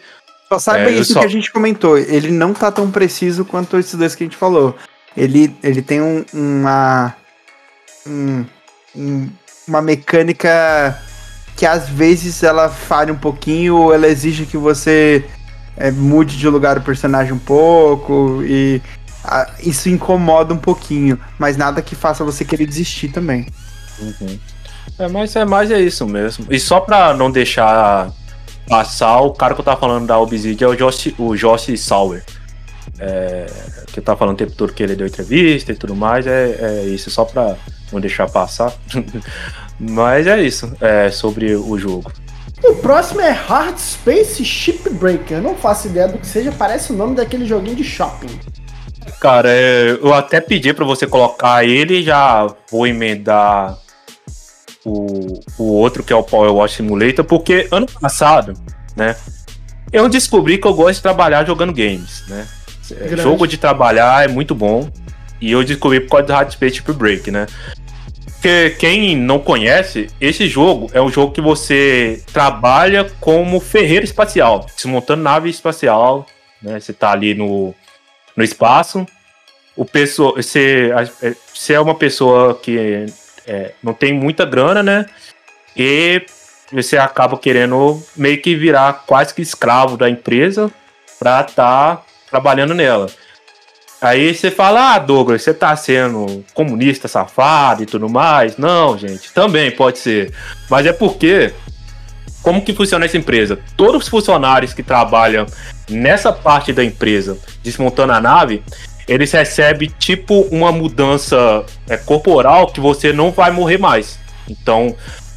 [0.48, 1.96] Só saiba É, isso só- que a gente comentou.
[1.96, 4.76] Ele não tá tão preciso quanto esses dois que a gente falou.
[5.16, 7.14] Ele, ele tem um- uma.
[8.06, 8.44] um-
[8.96, 9.28] um-
[9.66, 11.00] uma mecânica
[11.56, 15.24] que às vezes ela falha um pouquinho ou ela exige que você
[15.76, 18.80] é, mude de lugar o personagem um pouco e
[19.24, 23.46] ah, isso incomoda um pouquinho, mas nada que faça você querer desistir também.
[24.98, 26.46] É, mas é mais é isso mesmo.
[26.50, 28.12] E só pra não deixar
[28.68, 32.22] passar, o cara que eu tava falando da Obsidian é o Josh, o Josh Sauer.
[32.98, 33.46] É,
[33.88, 36.26] que tá falando o tempo todo que ele deu entrevista e tudo mais.
[36.26, 37.56] É, é isso, só pra
[37.92, 38.72] não deixar passar.
[39.78, 42.12] mas é isso, é sobre o jogo.
[42.64, 45.40] O próximo é Hard Space Shipbreaker.
[45.40, 48.40] Não faço ideia do que seja, parece o nome daquele joguinho de shopping.
[49.20, 53.76] Cara, é, eu até pedi para você colocar ele, já vou emendar
[54.84, 58.54] o, o outro que é o Power Wash Simulator, porque ano passado,
[58.96, 59.16] né,
[59.92, 62.46] eu descobri que eu gosto de trabalhar jogando games, né?
[62.90, 63.22] Grande.
[63.22, 64.88] Jogo de trabalhar é muito bom.
[65.40, 67.46] E eu descobri por causa do Hard Space Break, né?
[68.24, 74.66] Porque quem não conhece, esse jogo é um jogo que você trabalha como ferreiro espacial,
[74.76, 76.26] desmontando nave espacial,
[76.62, 76.78] né?
[76.78, 77.74] Você tá ali no,
[78.36, 79.06] no espaço.
[79.74, 80.90] O pessoa, você,
[81.52, 83.06] você é uma pessoa que
[83.46, 85.06] é, não tem muita grana, né?
[85.76, 86.24] E
[86.72, 90.70] você acaba querendo meio que virar quase que escravo da empresa
[91.18, 93.06] para estar tá trabalhando nela.
[94.06, 98.56] Aí você fala, ah, Douglas, você tá sendo comunista safado e tudo mais.
[98.56, 100.32] Não, gente, também pode ser.
[100.70, 101.52] Mas é porque,
[102.40, 103.58] como que funciona essa empresa?
[103.76, 105.44] Todos os funcionários que trabalham
[105.90, 108.62] nessa parte da empresa, desmontando a nave,
[109.08, 114.20] eles recebem tipo uma mudança é, corporal que você não vai morrer mais.
[114.48, 114.94] Então,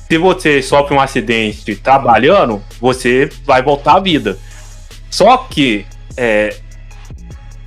[0.07, 4.37] se você sofre um acidente trabalhando, você vai voltar à vida.
[5.09, 6.55] Só que é,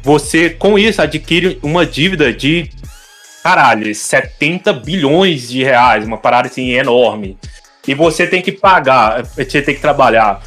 [0.03, 2.71] você, com isso, adquire uma dívida de
[3.43, 7.37] caralho, 70 bilhões de reais, uma parada assim enorme.
[7.87, 10.41] E você tem que pagar, você tem que trabalhar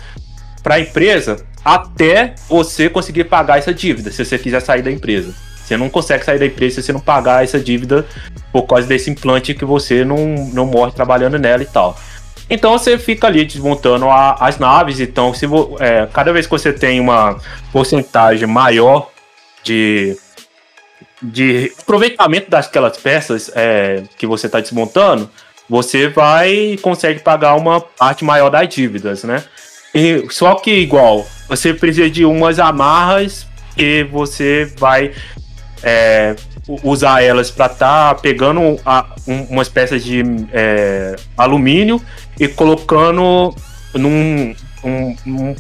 [0.64, 5.34] para a empresa até você conseguir pagar essa dívida, se você quiser sair da empresa.
[5.58, 8.06] Você não consegue sair da empresa se você não pagar essa dívida
[8.52, 11.98] por causa desse implante que você não, não morre trabalhando nela e tal.
[12.48, 15.00] Então você fica ali desmontando a, as naves.
[15.00, 15.48] Então, se
[15.80, 17.40] é, cada vez que você tem uma
[17.72, 19.10] porcentagem maior
[19.66, 20.16] de,
[21.22, 25.30] de aproveitamento daquelas peças é, que você está desmontando,
[25.68, 29.44] você vai consegue pagar uma parte maior das dívidas, né?
[29.94, 35.12] E, só que igual, você precisa de umas amarras e você vai
[35.82, 36.36] é,
[36.84, 40.22] usar elas para estar tá pegando a, um, umas peças de
[40.54, 42.00] é, alumínio
[42.40, 43.56] e colocando
[43.94, 45.56] num um, um,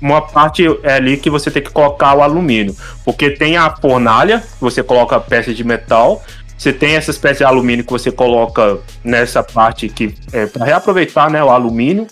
[0.00, 4.82] uma parte ali que você tem que colocar o alumínio, porque tem a fornalha, você
[4.82, 6.22] coloca peças de metal,
[6.56, 11.30] você tem essas peças de alumínio que você coloca nessa parte que é para reaproveitar,
[11.30, 12.06] né, o alumínio,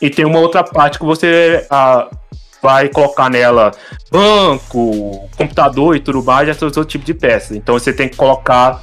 [0.00, 2.08] e tem uma outra parte que você a,
[2.62, 3.72] vai colocar nela
[4.10, 7.56] banco, computador e tudo mais, esses outros tipos de peças.
[7.56, 8.82] Então você tem que colocar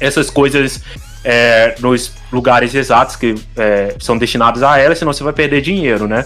[0.00, 0.82] essas coisas
[1.24, 6.06] é, nos lugares exatos que é, são destinados a ela, senão você vai perder dinheiro,
[6.06, 6.24] né?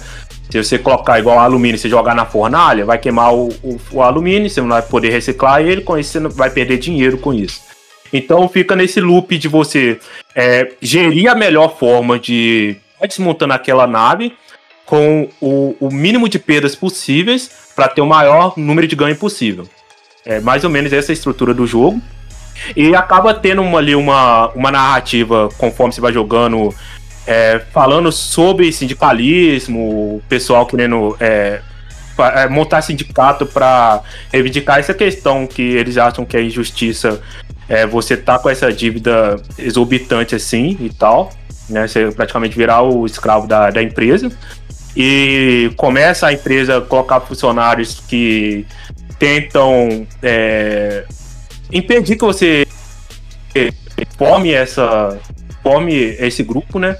[0.50, 4.48] Se você colocar igual alumínio e jogar na fornalha, vai queimar o, o, o, alumínio,
[4.48, 7.60] você não vai poder reciclar ele, com isso você vai perder dinheiro com isso.
[8.12, 9.98] Então fica nesse loop de você
[10.34, 14.32] é, gerir a melhor forma de desmontando aquela nave
[14.86, 19.68] com o, o mínimo de perdas possíveis para ter o maior número de ganho possível.
[20.24, 22.00] É mais ou menos essa a estrutura do jogo.
[22.74, 26.74] E acaba tendo uma, ali uma, uma narrativa conforme você vai jogando,
[27.28, 31.60] é, falando sobre sindicalismo, o pessoal querendo é,
[32.34, 34.00] é montar sindicato para
[34.32, 37.20] reivindicar essa questão que eles acham que é injustiça.
[37.68, 41.30] É, você tá com essa dívida exorbitante assim e tal,
[41.68, 41.86] né?
[41.86, 44.32] Você praticamente virar o escravo da, da empresa
[44.96, 48.64] e começa a empresa a colocar funcionários que
[49.18, 51.04] tentam é,
[51.70, 52.66] impedir que você
[54.16, 55.18] forme essa
[55.62, 56.96] forme esse grupo, né,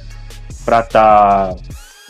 [0.69, 1.57] para estar tá,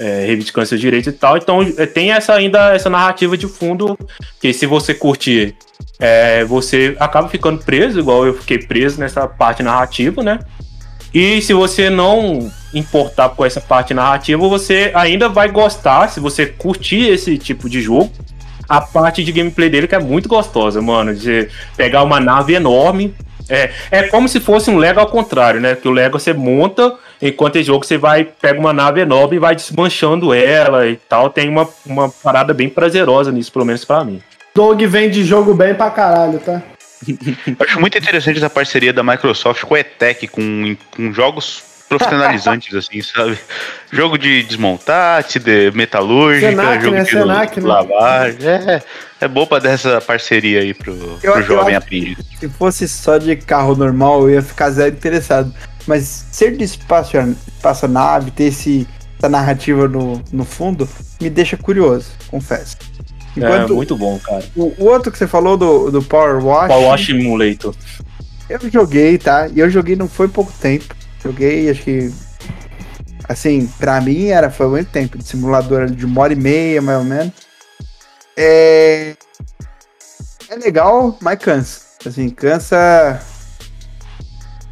[0.01, 1.36] é, reivindicando seus direitos e tal.
[1.36, 3.97] Então é, tem essa ainda essa narrativa de fundo
[4.40, 5.55] que se você curtir,
[6.01, 10.40] é, você acaba ficando preso, igual eu fiquei preso nessa parte narrativa, né?
[11.14, 16.44] E se você não importar com essa parte narrativa, você ainda vai gostar, se você
[16.44, 18.10] curtir esse tipo de jogo,
[18.68, 21.14] a parte de gameplay dele que é muito gostosa, mano.
[21.14, 23.14] De pegar uma nave enorme.
[23.48, 25.76] É, é como se fosse um Lego ao contrário, né?
[25.76, 29.39] Que o Lego você monta, enquanto esse jogo você vai, pega uma nave enorme e
[29.39, 31.31] vai desmanchando ela e tal.
[31.31, 34.23] Tem uma, uma parada bem prazerosa nisso, pelo menos para mim.
[34.55, 36.62] Dog vem de jogo bem pra caralho, tá?
[37.61, 43.01] acho muito interessante essa parceria da Microsoft com a ETEC, com, com jogos profissionalizantes, assim,
[43.01, 43.39] sabe?
[43.90, 47.03] Jogo de desmontar, de metalúrgica, Senac, jogo né?
[47.03, 47.66] de Senac, né?
[47.66, 48.49] lavagem.
[48.49, 48.82] É,
[49.20, 52.19] é boa pra dar essa parceria aí pro, eu, pro jovem aprendiz.
[52.39, 55.53] Se fosse só de carro normal, eu ia ficar zero interessado.
[55.89, 58.86] Mas ser de espaço, espaçonave, ter esse,
[59.16, 60.86] essa narrativa no, no fundo,
[61.19, 62.77] me deixa curioso, confesso.
[63.35, 64.44] Enquanto, é muito bom, cara.
[64.55, 66.69] O, o, outro que você falou do, do Power Wash.
[66.69, 67.74] Power Wash Emulator.
[68.51, 69.48] Eu joguei, tá?
[69.48, 70.94] E eu joguei não foi pouco tempo.
[71.23, 72.12] Joguei, acho que.
[73.27, 76.98] Assim, pra mim era, foi muito tempo de simulador de uma hora e meia, mais
[76.98, 77.32] ou menos.
[78.36, 79.15] É.
[80.51, 81.81] É legal, mas cansa.
[82.05, 83.23] Assim, cansa.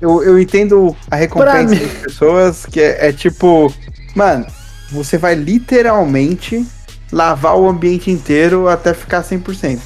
[0.00, 3.72] Eu, eu entendo a recompensa das pessoas, que é, é tipo,
[4.14, 4.46] mano,
[4.90, 6.66] você vai literalmente
[7.12, 9.78] lavar o ambiente inteiro até ficar 100%.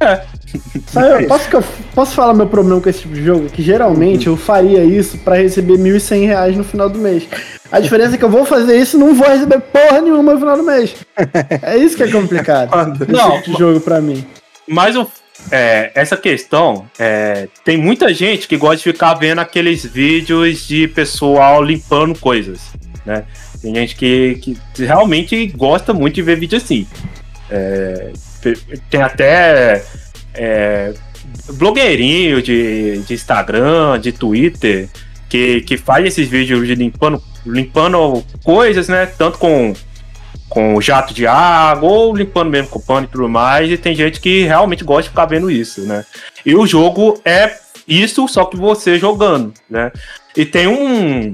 [0.88, 1.64] Sabe, eu posso, que eu-
[1.94, 3.46] posso falar meu problema com esse tipo de jogo?
[3.48, 7.22] Que geralmente eu faria isso pra receber 1.100 reais no final do mês.
[7.70, 10.38] A diferença é que eu vou fazer isso e não vou receber porra nenhuma no
[10.40, 10.94] final do mês.
[11.62, 12.70] É isso que é complicado.
[13.00, 14.26] Esse Não, tipo de jogo pra mim.
[14.68, 15.06] Mas o-
[15.50, 20.88] é, essa questão, é, tem muita gente que gosta de ficar vendo aqueles vídeos de
[20.88, 22.60] pessoal limpando coisas,
[23.04, 23.24] né?
[23.60, 26.86] Tem gente que, que realmente gosta muito de ver vídeo assim.
[27.50, 29.84] É, te- tem até
[30.34, 30.92] é,
[31.52, 34.88] blogueirinho de, de Instagram, de Twitter,
[35.28, 39.06] que, que faz esses vídeos de limpando, limpando coisas, né?
[39.06, 39.72] Tanto com
[40.52, 44.20] com jato de água, ou limpando mesmo com pano e tudo mais, e tem gente
[44.20, 46.04] que realmente gosta de ficar vendo isso, né?
[46.44, 47.52] E o jogo é
[47.88, 49.90] isso, só que você jogando, né?
[50.36, 51.32] E tem um,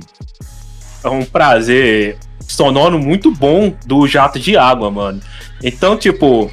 [1.04, 2.16] um prazer
[2.46, 5.20] sonoro muito bom do jato de água, mano.
[5.62, 6.48] Então, tipo,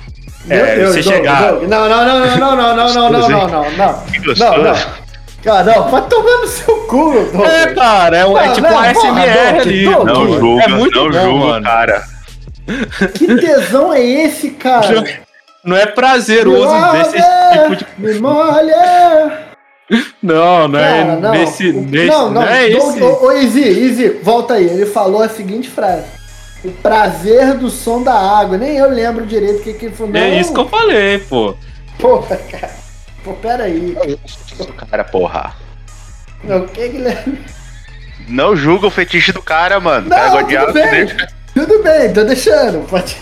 [0.49, 3.29] É, você Doug, chegar- Doug, Não, não, não, não, não, não, não, não, não, não,
[3.29, 4.03] não, não.
[4.35, 5.05] Não, não.
[5.43, 7.45] Cara, não, vai tomar no seu cu, Doug.
[7.45, 9.85] é, cara, é, é Não, tipo não, um porra, SMR ali.
[9.85, 10.07] Doug.
[10.07, 10.39] Não mano.
[10.39, 12.14] julga, é muito não bom, julga, cara.
[13.13, 15.03] Que tesão é esse, cara?
[15.63, 17.17] Não é prazeroso Me desse
[17.53, 17.85] tipo de.
[17.97, 19.45] Me molha!
[20.21, 21.31] Não, não é Cara, não.
[21.31, 21.69] nesse.
[21.69, 23.03] O- nesse não, não, é Doug, esse.
[23.03, 24.65] ô, ô, Izzy, Izzy, volta aí.
[24.65, 26.05] Ele falou a seguinte frase.
[26.63, 28.57] O prazer do som da água.
[28.57, 30.15] Nem eu lembro direito o que, que ele falou.
[30.15, 31.55] É Não, isso que eu falei, pô.
[31.99, 32.73] Porra, cara.
[33.23, 33.95] Pô, pera aí.
[34.89, 35.53] Cara, porra.
[36.43, 37.39] O que que ele...
[38.27, 40.09] Não julga o fetiche do cara, mano.
[40.09, 41.07] Cara Não, de tudo bem.
[41.55, 42.85] Tudo bem, tô deixando.
[42.87, 43.15] Pode...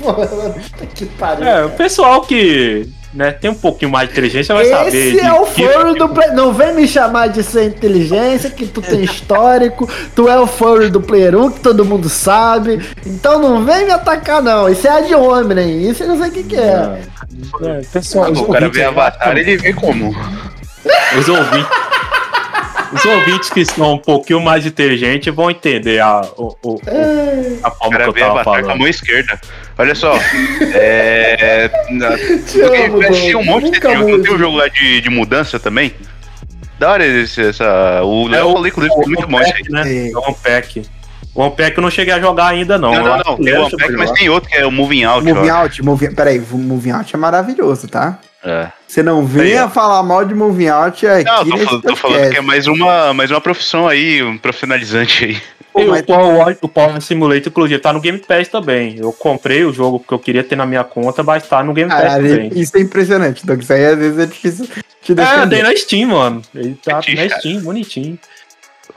[0.00, 1.46] Puta que pariu.
[1.46, 4.88] É, o pessoal que né, tem um pouquinho mais de inteligência vai saber.
[5.14, 6.30] Esse é o que- foro do Play.
[6.30, 9.88] Não vem me chamar de ser inteligência, que tu tem histórico.
[10.14, 12.80] tu é o foro do Player 1, que todo mundo sabe.
[13.04, 14.68] Então não vem me atacar, não.
[14.68, 15.90] Isso é a de homem.
[15.90, 17.00] Isso eu não sei o que, que é.
[17.62, 20.14] É, pessoal, os O cara vê Avatar, ele vê como?
[21.18, 21.89] Os ouvintes.
[22.92, 27.70] Os ouvintes que são um pouquinho mais inteligentes vão entender a, o, o- É, a
[27.70, 28.78] forma que cara eu vê tava Avatar com a falando.
[28.78, 29.40] mão esquerda.
[29.78, 30.18] Olha só.
[30.74, 31.70] É.
[31.90, 32.10] na-
[32.54, 34.10] Eu eu assisti um monte Nunca desse jogo.
[34.10, 35.94] Não tem um jogo lá de, de mudança também?
[36.78, 38.02] Da hora esse, essa.
[38.02, 39.60] O Léo o- falou, O foi muito bom isso aí.
[39.62, 39.82] Unpack, né?
[40.08, 40.10] É.
[40.10, 40.82] É o Unpack.
[41.34, 42.90] O Unpack eu não cheguei a jogar ainda, não.
[42.92, 43.36] Não, Eu não, não.
[43.36, 45.24] que Tem o eu mas tem outro que é o Moving Out.
[45.24, 45.56] Moving ó.
[45.62, 48.18] Out, moving, peraí, o Moving Out é maravilhoso, tá?
[48.42, 48.68] É.
[48.86, 52.30] Você não venha falar mal de Moving Out aqui Não, tô, nesse falando- tô falando
[52.30, 55.42] que é mais uma, mais uma profissão aí, um profissionalizante aí.
[55.72, 58.96] Pô, o Power, o Power Simulator, inclusive, tá no Game Pass também.
[58.98, 61.88] Eu comprei o jogo que eu queria ter na minha conta, mas tá no Game
[61.90, 62.50] Pass Caralho, também.
[62.58, 63.60] isso é impressionante, Doug.
[63.62, 64.66] Isso aí às vezes é difícil
[65.00, 65.46] te É, defender.
[65.46, 66.42] dei na Steam, mano.
[66.54, 67.40] Ele tá Fetiche, na cara.
[67.40, 68.18] Steam, bonitinho.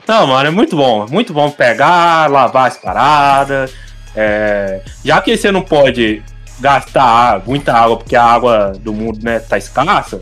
[0.08, 1.06] Não, mano, é muito bom.
[1.08, 3.72] Muito bom pegar, lavar as paradas.
[4.16, 6.22] É, já que você não pode
[6.60, 10.20] gastar água- muita água, porque a água do mundo né, tá escassa,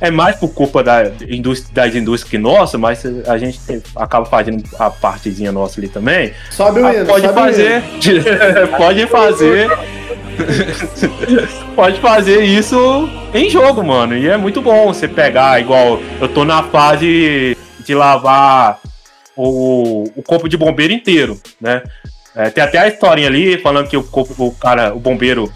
[0.00, 3.60] é mais por culpa da indústria, das indústrias que nossa, mas a gente
[3.94, 6.32] acaba fazendo a partezinha nossa ali também.
[6.50, 7.82] Sobe o Ah, hino, pode sobe o fazer.
[8.76, 9.70] pode fazer.
[11.76, 14.16] pode fazer isso em jogo, mano.
[14.16, 18.80] E é muito bom você pegar, igual eu tô na fase de lavar
[19.36, 21.82] o, o corpo de bombeiro inteiro, né?
[22.34, 24.06] É, tem até a historinha ali falando que o
[24.38, 25.52] o cara, o bombeiro,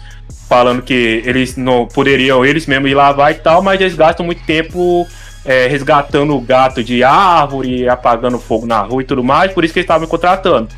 [0.47, 4.43] falando que eles não poderiam eles mesmos ir lavar e tal, mas eles gastam muito
[4.45, 5.07] tempo
[5.43, 9.73] é, resgatando o gato de árvore, apagando fogo na rua e tudo mais, por isso
[9.73, 10.69] que eles estavam me contratando.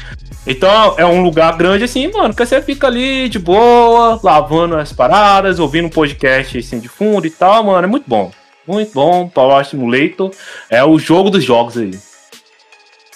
[0.48, 4.94] Então é um lugar grande assim, mano, que você fica ali de boa, lavando as
[4.94, 8.32] paradas, ouvindo um podcast assim de fundo e tal, mano, é muito bom.
[8.66, 10.32] Muito bom, Power Simulator
[10.70, 11.98] é o jogo dos jogos aí.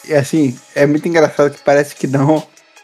[0.07, 2.43] E assim, é muito engraçado que parece que não,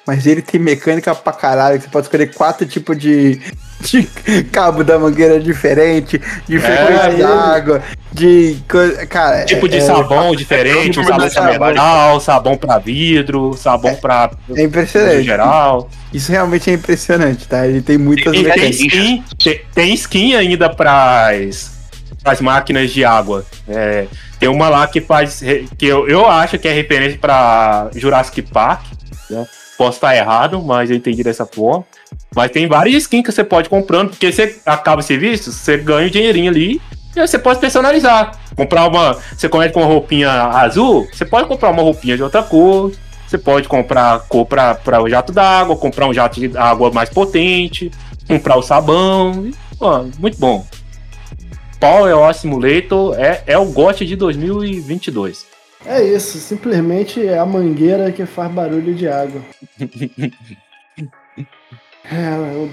[0.09, 3.39] mas ele tem mecânica pra caralho, que você pode escolher quatro tipos de,
[3.81, 4.03] de
[4.51, 9.05] cabo da mangueira diferente, de frequência ele- da água, de coisa.
[9.05, 11.67] Cara, Tipo de é, sabão diferente, tipo um sabão de pra sabão.
[11.67, 15.23] metal, sabão pra vidro, sabão pra é impressionante.
[15.23, 15.87] geral.
[16.11, 17.67] Isso realmente é impressionante, tá?
[17.67, 18.79] Ele tem muitas E- E tem mecânicas.
[18.79, 21.71] skin, tem, tem skin ainda pras,
[22.23, 23.45] pras máquinas de água.
[23.67, 24.05] É,
[24.39, 25.39] tem uma lá que faz.
[25.77, 28.81] que eu, eu acho que é referência pra Jurassic Park.
[29.29, 29.45] né?
[29.79, 31.85] Posso estar errado, mas eu entendi dessa forma.
[32.35, 36.05] Mas tem várias skins que você pode comprando, porque você acaba o serviço, você ganha
[36.05, 36.81] o dinheirinho ali.
[37.15, 38.37] E você pode personalizar.
[38.57, 39.17] Comprar uma.
[39.33, 42.91] Você começa com uma roupinha azul, você pode comprar uma roupinha de outra cor.
[43.25, 47.89] Você pode comprar cor para o jato d'água, comprar um jato de água mais potente,
[48.27, 49.45] comprar o sabão.
[49.45, 50.67] E, pô, muito bom.
[51.79, 55.48] Power Simulator é, é o GOT de 2022.
[55.89, 59.41] É isso, simplesmente é a mangueira que faz barulho de água.
[62.05, 62.69] é, o,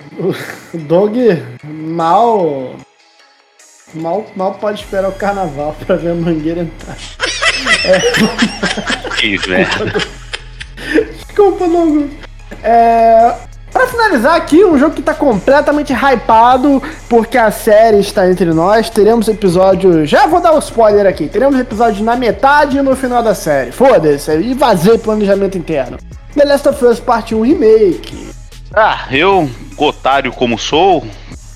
[0.75, 1.19] o Dog
[1.65, 2.77] mal,
[3.95, 4.27] mal.
[4.37, 6.97] Mal pode esperar o carnaval pra ver a mangueira entrar.
[7.87, 8.01] É.
[9.17, 9.93] Que merda.
[11.13, 12.11] Desculpa, Longo.
[12.63, 13.35] É,
[13.77, 18.89] Pra finalizar aqui, um jogo que tá completamente hypado, porque a série está entre nós.
[18.89, 20.07] Teremos episódio.
[20.07, 21.28] Já vou dar o um spoiler aqui.
[21.28, 23.73] Teremos episódio na metade e no final da série.
[23.73, 25.98] Foda-se, e vazei planejamento interno.
[26.35, 28.28] The Last of Us Parte 1 Remake.
[28.73, 29.47] Ah, eu,
[29.77, 31.07] otário como sou,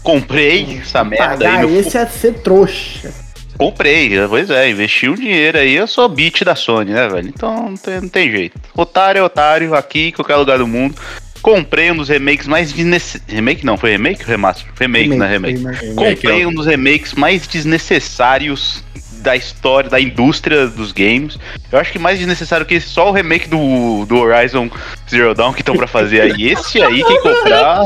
[0.02, 1.78] comprei essa merda Pagar aí.
[1.78, 3.14] esse é ser trouxa.
[3.56, 7.28] Comprei, pois é, investi um dinheiro aí, eu sou beat da Sony, né, velho?
[7.28, 8.60] Então não tem, não tem jeito.
[8.76, 10.94] Otário é otário, aqui em qualquer lugar do mundo.
[11.42, 13.32] Comprei um dos remakes mais desnecessários.
[13.32, 14.66] Remake não, foi remake ou remaster?
[14.78, 15.28] Remake, remake né?
[15.28, 15.58] Remake.
[15.58, 15.94] remake.
[15.94, 18.84] Comprei um dos remakes mais desnecessários
[19.20, 21.38] da história, da indústria dos games.
[21.70, 24.70] Eu acho que mais desnecessário que só o remake do, do Horizon
[25.08, 26.50] Zero Dawn que estão pra fazer aí.
[26.50, 27.80] Esse aí, quem comprar.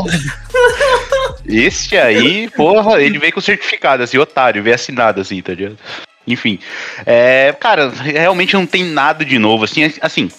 [1.46, 5.76] Esse aí, porra, ele veio com certificado, assim, otário, veio assinado, assim, tá ligado?
[6.26, 6.58] Enfim.
[7.04, 10.30] É, cara, realmente não tem nada de novo, assim, assim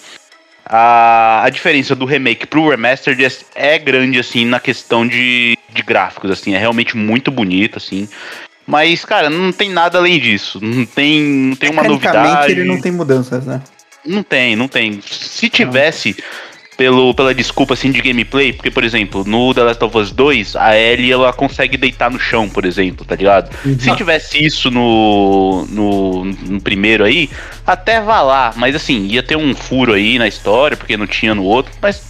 [0.68, 5.82] a, a diferença do remake pro remastered é, é grande, assim, na questão de, de
[5.82, 8.08] gráficos, assim, é realmente muito bonito, assim.
[8.66, 10.58] Mas, cara, não tem nada além disso.
[10.60, 12.50] Não tem, não tem uma novidade.
[12.50, 13.62] ele não tem mudanças, né?
[14.04, 15.00] Não tem, não tem.
[15.00, 16.16] Se tivesse,
[16.76, 20.56] pelo, pela desculpa assim de gameplay, porque, por exemplo, no The Last of Us 2,
[20.56, 23.50] a Ellie ela consegue deitar no chão, por exemplo, tá ligado?
[23.64, 23.78] Uhum.
[23.78, 27.30] Se tivesse isso no, no, no, primeiro aí,
[27.66, 31.34] até vá lá, mas assim, ia ter um furo aí na história, porque não tinha
[31.34, 32.02] no outro, mas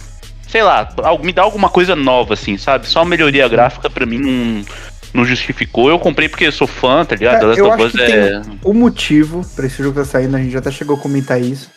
[0.47, 0.87] sei lá,
[1.21, 2.87] me dá alguma coisa nova, assim, sabe?
[2.87, 4.65] Só melhoria gráfica pra mim não,
[5.13, 5.89] não justificou.
[5.89, 7.35] Eu comprei porque eu sou fã, tá ligado?
[7.35, 8.41] É, The Last of Us é.
[8.63, 11.76] O motivo pra esse jogo tá saindo, a gente já até chegou a comentar isso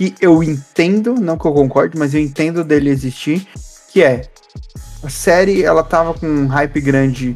[0.00, 3.46] que eu entendo, não que eu concorde, mas eu entendo dele existir,
[3.92, 4.22] que é
[5.02, 7.34] a série ela tava com um hype grande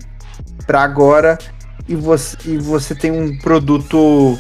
[0.67, 1.39] para agora
[1.87, 4.39] e você, e você tem um produto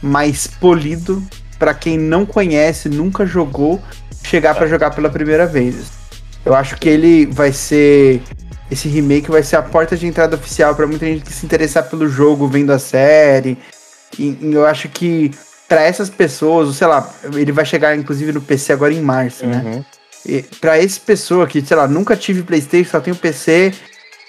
[0.00, 1.22] mais polido
[1.58, 3.78] para quem não conhece, nunca jogou,
[4.24, 5.92] chegar para jogar pela primeira vez.
[6.46, 8.22] Eu acho que ele vai ser
[8.70, 11.84] esse remake vai ser a porta de entrada oficial para muita gente que se interessar
[11.90, 13.58] pelo jogo vendo a série.
[14.18, 15.30] E, e eu acho que
[15.68, 19.62] para essas pessoas, sei lá, ele vai chegar inclusive no PC agora em março, né?
[19.64, 19.84] uhum.
[20.34, 20.44] né?
[20.60, 23.72] Para essa pessoa que, sei lá, nunca tive PlayStation, só tenho PC,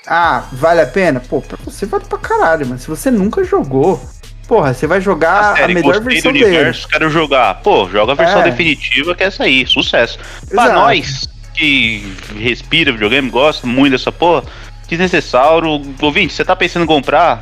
[0.08, 1.20] ah, vale a pena?
[1.20, 4.00] Pô, pra você vale pra caralho, mas se você nunca jogou,
[4.48, 6.94] porra, você vai jogar a, série, a melhor versão do universo, dele.
[6.94, 7.56] quero jogar.
[7.62, 8.44] Pô, joga a versão é.
[8.44, 10.20] definitiva que é essa aí, sucesso.
[10.44, 10.50] Exato.
[10.50, 14.44] Pra nós que respira videogame, gosta muito dessa porra,
[14.88, 15.82] desnecessário.
[16.00, 17.42] Ouvinte, você tá pensando em comprar?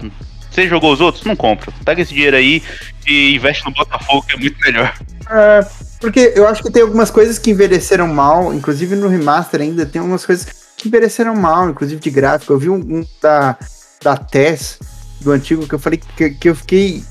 [0.49, 1.26] Você jogou os outros?
[1.26, 1.72] Não compra.
[1.84, 2.63] Pega esse dinheiro aí
[3.07, 4.94] e investe no Botafogo, que é muito melhor.
[5.30, 5.65] É,
[5.99, 9.99] porque eu acho que tem algumas coisas que envelheceram mal, inclusive no remaster ainda tem
[9.99, 12.53] algumas coisas que envelheceram mal, inclusive de gráfico.
[12.53, 13.57] Eu vi um, um da,
[14.03, 14.80] da TES,
[15.22, 17.03] do antigo, que eu falei que, que eu fiquei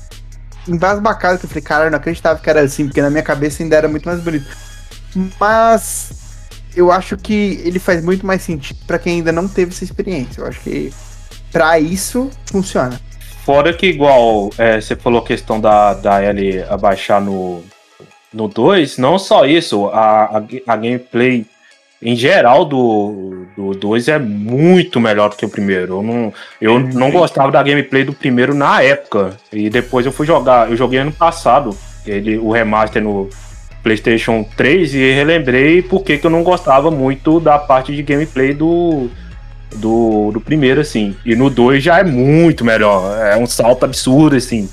[0.67, 3.63] embasbacado, que eu falei, cara, eu não acreditava que era assim, porque na minha cabeça
[3.63, 4.47] ainda era muito mais bonito.
[5.39, 6.11] Mas
[6.75, 10.41] eu acho que ele faz muito mais sentido para quem ainda não teve essa experiência.
[10.41, 10.93] Eu acho que
[11.51, 12.99] para isso funciona.
[13.45, 17.63] Fora que, igual é, você falou a questão da, da L abaixar no,
[18.33, 21.45] no 2, não só isso, a, a, a, gameplay
[22.01, 23.45] em geral do
[23.79, 25.97] 2 é muito melhor do que o primeiro.
[25.97, 29.37] Eu não, eu não gostava da gameplay do primeiro na época.
[29.53, 33.29] E depois eu fui jogar, eu joguei ano passado ele, o remaster no
[33.83, 39.07] PlayStation 3 e relembrei porque que eu não gostava muito da parte de gameplay do
[39.75, 41.15] do, do primeiro, assim.
[41.25, 43.17] E no 2 já é muito melhor.
[43.17, 44.69] É um salto absurdo, assim.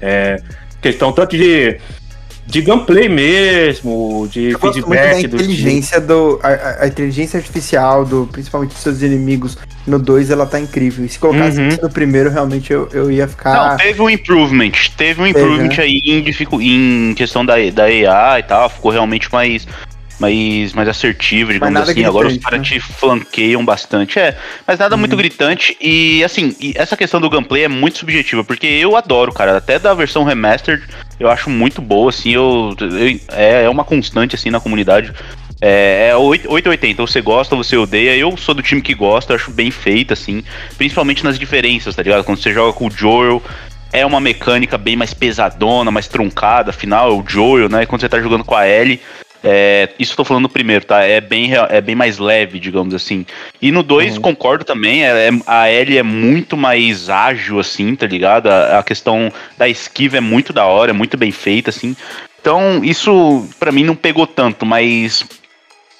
[0.00, 0.40] É
[0.84, 1.78] questão tanto de,
[2.46, 6.38] de gameplay mesmo, de Eu feedback da inteligência do.
[6.42, 9.56] A, a, inteligência artificial, do, principalmente dos seus inimigos,
[9.86, 11.06] no 2 ela tá incrível.
[11.06, 11.78] E se colocasse uhum.
[11.82, 13.70] no primeiro, realmente eu, eu ia ficar.
[13.70, 14.72] Não, teve um improvement.
[14.94, 15.84] Teve um improvement teve, né?
[15.84, 18.68] aí em, em questão da, da AI e tal.
[18.68, 19.66] Ficou realmente mais
[20.24, 21.92] mais, mais assertiva, digamos assim.
[21.92, 22.64] Gritante, Agora os caras né?
[22.64, 24.18] te flanqueiam bastante.
[24.18, 24.36] É,
[24.66, 25.18] mas nada muito uhum.
[25.18, 25.76] gritante.
[25.80, 29.56] E assim, e essa questão do gameplay é muito subjetiva, porque eu adoro, cara.
[29.56, 30.82] Até da versão remastered,
[31.20, 32.32] eu acho muito boa, assim.
[32.32, 35.12] Eu, eu é, é uma constante, assim, na comunidade.
[35.60, 38.16] É, é 880, você gosta, você odeia.
[38.16, 40.42] Eu sou do time que gosta, acho bem feita, assim.
[40.78, 42.24] Principalmente nas diferenças, tá ligado?
[42.24, 43.42] Quando você joga com o Joel,
[43.92, 46.70] é uma mecânica bem mais pesadona, mais truncada.
[46.70, 47.86] Afinal, é o Joel, né?
[47.86, 49.00] Quando você tá jogando com a Ellie,
[49.46, 51.02] É, isso eu tô falando no primeiro, tá?
[51.02, 53.26] É bem, é bem mais leve, digamos assim.
[53.60, 54.22] E no 2, uhum.
[54.22, 58.48] concordo também, é, é, a Ellie é muito mais ágil, assim, tá ligado?
[58.48, 61.94] A, a, questão da esquiva é muito da hora, é muito bem feita, assim.
[62.40, 65.26] Então, isso para mim não pegou tanto, mas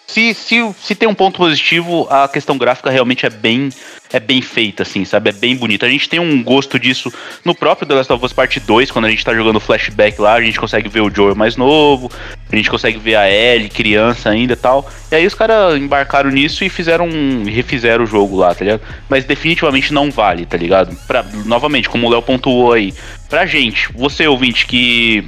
[0.07, 3.71] se, se, se tem um ponto positivo, a questão gráfica realmente é bem
[4.15, 5.31] é bem feita, assim, sabe?
[5.31, 5.86] É bem bonita.
[5.86, 7.12] A gente tem um gosto disso
[7.45, 10.35] no próprio The Last of Us Part 2, quando a gente tá jogando flashback lá,
[10.35, 12.09] a gente consegue ver o Joel mais novo,
[12.51, 14.89] a gente consegue ver a Ellie, criança ainda tal.
[15.11, 17.09] E aí os caras embarcaram nisso e fizeram
[17.45, 18.82] refizeram o jogo lá, tá ligado?
[19.09, 20.95] Mas definitivamente não vale, tá ligado?
[21.09, 22.95] Pra, novamente, como o Léo pontuou aí,
[23.28, 25.24] pra gente, você ouvinte que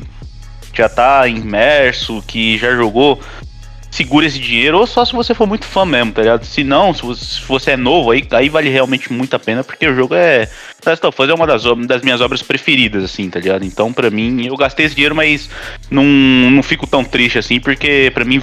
[0.72, 3.20] já tá imerso, que já jogou,
[3.97, 6.44] segura esse dinheiro, ou só se você for muito fã mesmo, tá ligado?
[6.44, 7.02] Se não, se
[7.47, 10.48] você, é novo, aí, aí vale realmente muito a pena, porque o jogo é.
[10.85, 13.64] Last of Us é uma das, das minhas obras preferidas, assim, tá ligado?
[13.64, 15.48] Então, pra mim, eu gastei esse dinheiro, mas
[15.90, 18.40] não, não fico tão triste assim, porque pra mim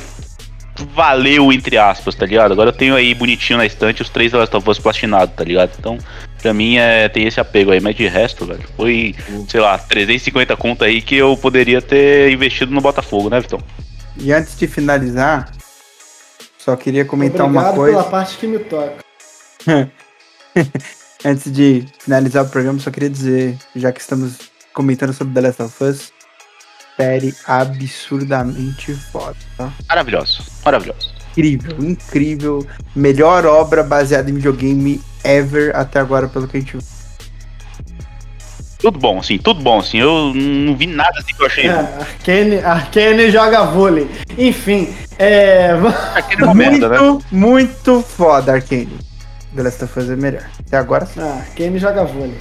[0.93, 2.51] valeu, entre aspas, tá ligado?
[2.51, 5.71] Agora eu tenho aí bonitinho na estante os três Last of Us platinados, tá ligado?
[5.77, 5.99] Então,
[6.41, 9.15] pra mim é, tem esse apego aí, mas de resto, velho, foi,
[9.47, 13.59] sei lá, 350 conto aí que eu poderia ter investido no Botafogo, né, Vitão?
[14.17, 15.51] E antes de finalizar,
[16.57, 17.97] só queria comentar Obrigado uma coisa.
[17.97, 19.03] pela parte que me toca.
[21.25, 24.37] antes de finalizar o programa, só queria dizer, já que estamos
[24.73, 26.13] comentando sobre The Last of Us,
[26.95, 29.73] série absurdamente foda, tá?
[29.89, 31.11] Maravilhoso, maravilhoso.
[31.35, 32.67] Incrível, incrível.
[32.95, 36.92] Melhor obra baseada em videogame ever até agora, pelo que a gente viu.
[38.83, 39.97] Tudo bom, assim, tudo bom, assim.
[39.97, 41.67] Eu não vi nada assim que eu achei.
[41.67, 41.71] É,
[42.19, 44.09] Arkane, Arkane joga vôlei.
[44.37, 45.69] Enfim, é.
[46.13, 46.97] Arkane é muito, né?
[47.31, 48.89] muito foda, Arkane.
[49.55, 50.43] The Last of Us é melhor.
[50.59, 51.21] Até agora sim.
[51.21, 52.35] Ah, Arkane joga vôlei.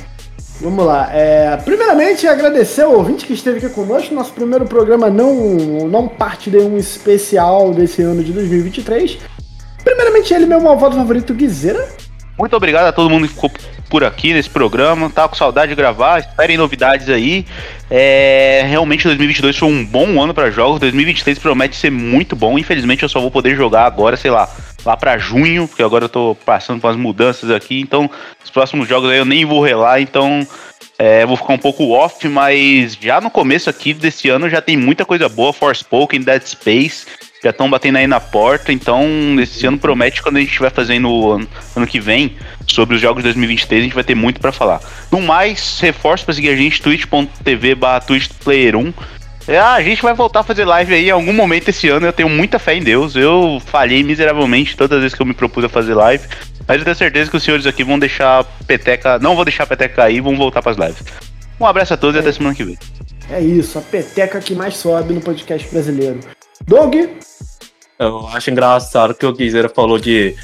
[0.61, 1.11] Vamos lá.
[1.13, 4.13] É, primeiramente, agradecer ao ouvinte que esteve aqui conosco.
[4.13, 5.35] Nosso primeiro programa não,
[5.87, 9.17] não parte de um especial desse ano de 2023.
[9.85, 11.89] Primeiramente, ele, meu malvado favorito, Guizeira.
[12.37, 13.51] Muito obrigado a todo mundo que ficou
[13.93, 15.11] por aqui nesse programa.
[15.11, 16.19] Tava com saudade de gravar.
[16.19, 17.45] Esperem novidades aí.
[17.91, 20.81] É, realmente 2022 foi um bom ano para jogos.
[20.81, 22.59] 2023 promete ser muito bom.
[22.59, 24.49] Infelizmente eu só vou poder jogar agora, sei lá,
[24.83, 27.83] lá para junho, porque agora eu tô passando por umas mudanças aqui.
[27.83, 28.11] Então,
[28.43, 30.01] os próximos jogos aí eu nem vou relar.
[30.01, 30.49] Então,
[30.99, 34.75] é, vou ficar um pouco off, mas já no começo aqui desse ano já tem
[34.75, 35.53] muita coisa boa.
[35.53, 37.05] Forspoken, Dead Space
[37.43, 39.05] já estão batendo aí na porta, então
[39.41, 42.37] esse ano promete quando a gente estiver fazendo ano, ano que vem
[42.67, 44.81] sobre os jogos de 2023, a gente vai ter muito para falar.
[45.11, 48.95] No mais, reforço para seguir a gente, twitch.tv barra twitchplayer1.
[49.49, 52.07] É, ah, a gente vai voltar a fazer live aí em algum momento esse ano,
[52.07, 55.35] eu tenho muita fé em Deus, eu falhei miseravelmente todas as vezes que eu me
[55.35, 56.25] propus a fazer live,
[56.67, 59.65] mas eu tenho certeza que os senhores aqui vão deixar a peteca, não vou deixar
[59.65, 61.03] a peteca cair, vão voltar para as lives.
[61.59, 62.19] Um abraço a todos é.
[62.19, 62.79] e até semana que vem.
[63.29, 66.21] É isso, a peteca que mais sobe no podcast brasileiro.
[66.67, 67.09] Dog,
[68.03, 70.35] eu acho engraçado que o Guizeira falou de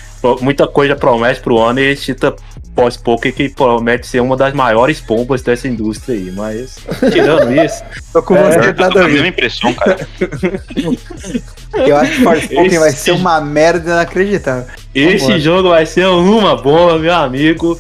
[0.41, 2.35] muita coisa promete pro ano e cita
[2.75, 6.79] pós-poker que promete ser uma das maiores pombas dessa indústria aí, mas
[7.11, 7.83] tirando isso.
[8.13, 10.07] Tô com você é, a mesma impressão, cara.
[11.75, 14.67] Eu acho que Forspoken vai ser uma merda inacreditável.
[14.95, 17.79] Esse jogo vai ser uma bomba, meu amigo.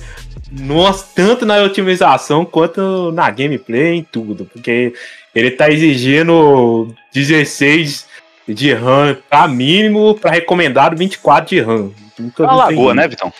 [0.51, 4.44] Nossa, tanto na otimização quanto na gameplay, em tudo.
[4.44, 4.93] Porque
[5.35, 8.07] ele tá exigindo 16
[8.54, 11.90] de RAM pra mínimo, pra recomendado 24 de RAM.
[12.18, 13.32] Nunca Uma lagoa, né, Vitão?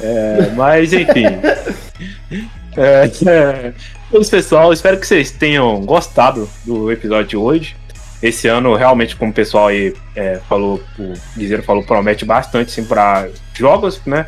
[0.00, 1.24] É, mas enfim.
[2.76, 3.72] é, é,
[4.30, 7.76] pessoal, espero que vocês tenham gostado do episódio de hoje.
[8.22, 12.84] Esse ano, realmente, como o pessoal aí é, falou, o Guizeiro falou, promete bastante sim,
[12.84, 14.26] para jogos, né?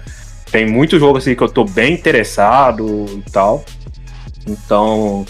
[0.51, 3.65] Tem muito jogo assim que eu tô bem interessado e tal.
[4.47, 5.27] Então,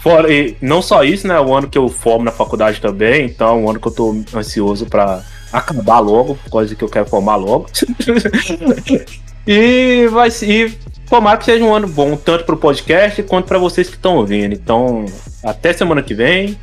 [0.00, 1.38] Fora, e não só isso, né?
[1.40, 4.86] O ano que eu formo na faculdade também, então um ano que eu tô ansioso
[4.86, 5.22] para
[5.52, 7.66] acabar logo, coisa que eu quero formar logo.
[9.46, 10.70] e vai e
[11.08, 14.54] tomara que seja um ano bom, tanto pro podcast quanto para vocês que estão ouvindo.
[14.54, 15.04] Então,
[15.42, 16.58] até semana que vem.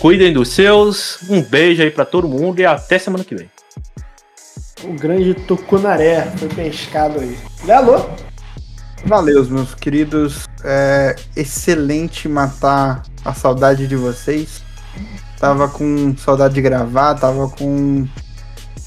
[0.00, 1.18] Cuidem dos seus.
[1.28, 3.50] Um beijo aí para todo mundo e até semana que vem.
[4.84, 7.36] O grande tucunaré foi pescado aí.
[7.68, 8.08] Alô?
[9.04, 10.46] Valeu, meus queridos.
[10.64, 14.62] É excelente matar a saudade de vocês.
[15.38, 18.06] Tava com saudade de gravar, tava com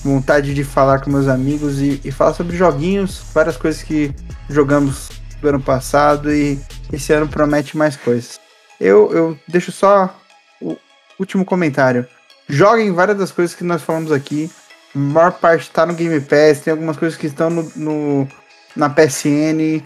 [0.03, 4.13] vontade de falar com meus amigos e, e falar sobre joguinhos, várias coisas que
[4.49, 5.09] jogamos
[5.39, 6.59] do ano passado e
[6.91, 8.39] esse ano promete mais coisas.
[8.79, 10.13] Eu, eu deixo só
[10.61, 10.77] o
[11.19, 12.05] último comentário.
[12.49, 14.51] Joguem várias das coisas que nós falamos aqui.
[14.93, 18.27] A maior parte está no Game Pass, tem algumas coisas que estão no, no
[18.75, 19.81] na PSN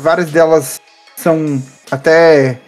[0.00, 0.80] várias delas
[1.16, 2.58] são até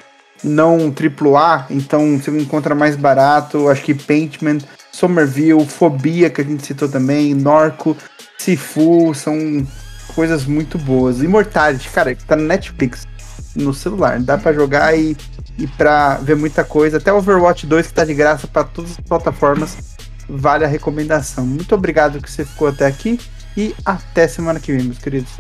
[0.43, 3.69] não AAA, então você encontra mais barato.
[3.69, 4.59] Acho que Paintman
[4.93, 7.97] Somerville, Fobia, que a gente citou também, Norco,
[8.39, 9.67] Sifu, são
[10.15, 11.23] coisas muito boas.
[11.23, 13.07] Immortality, cara, tá no Netflix,
[13.55, 15.17] no celular, dá para jogar e,
[15.59, 16.97] e pra ver muita coisa.
[16.97, 19.77] Até Overwatch 2, que tá de graça para todas as plataformas,
[20.29, 21.47] vale a recomendação.
[21.47, 23.19] Muito obrigado que você ficou até aqui
[23.57, 25.31] e até semana que vem, meus queridos.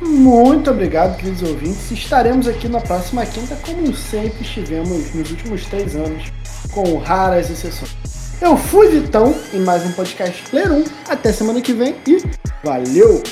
[0.00, 1.90] Muito obrigado, queridos ouvintes.
[1.90, 6.24] Estaremos aqui na próxima quinta, como sempre estivemos nos últimos três anos,
[6.70, 7.96] com raras exceções.
[8.40, 10.84] Eu fui Vitão em mais um podcast Player 1.
[11.08, 12.22] Até semana que vem e
[12.62, 13.22] valeu!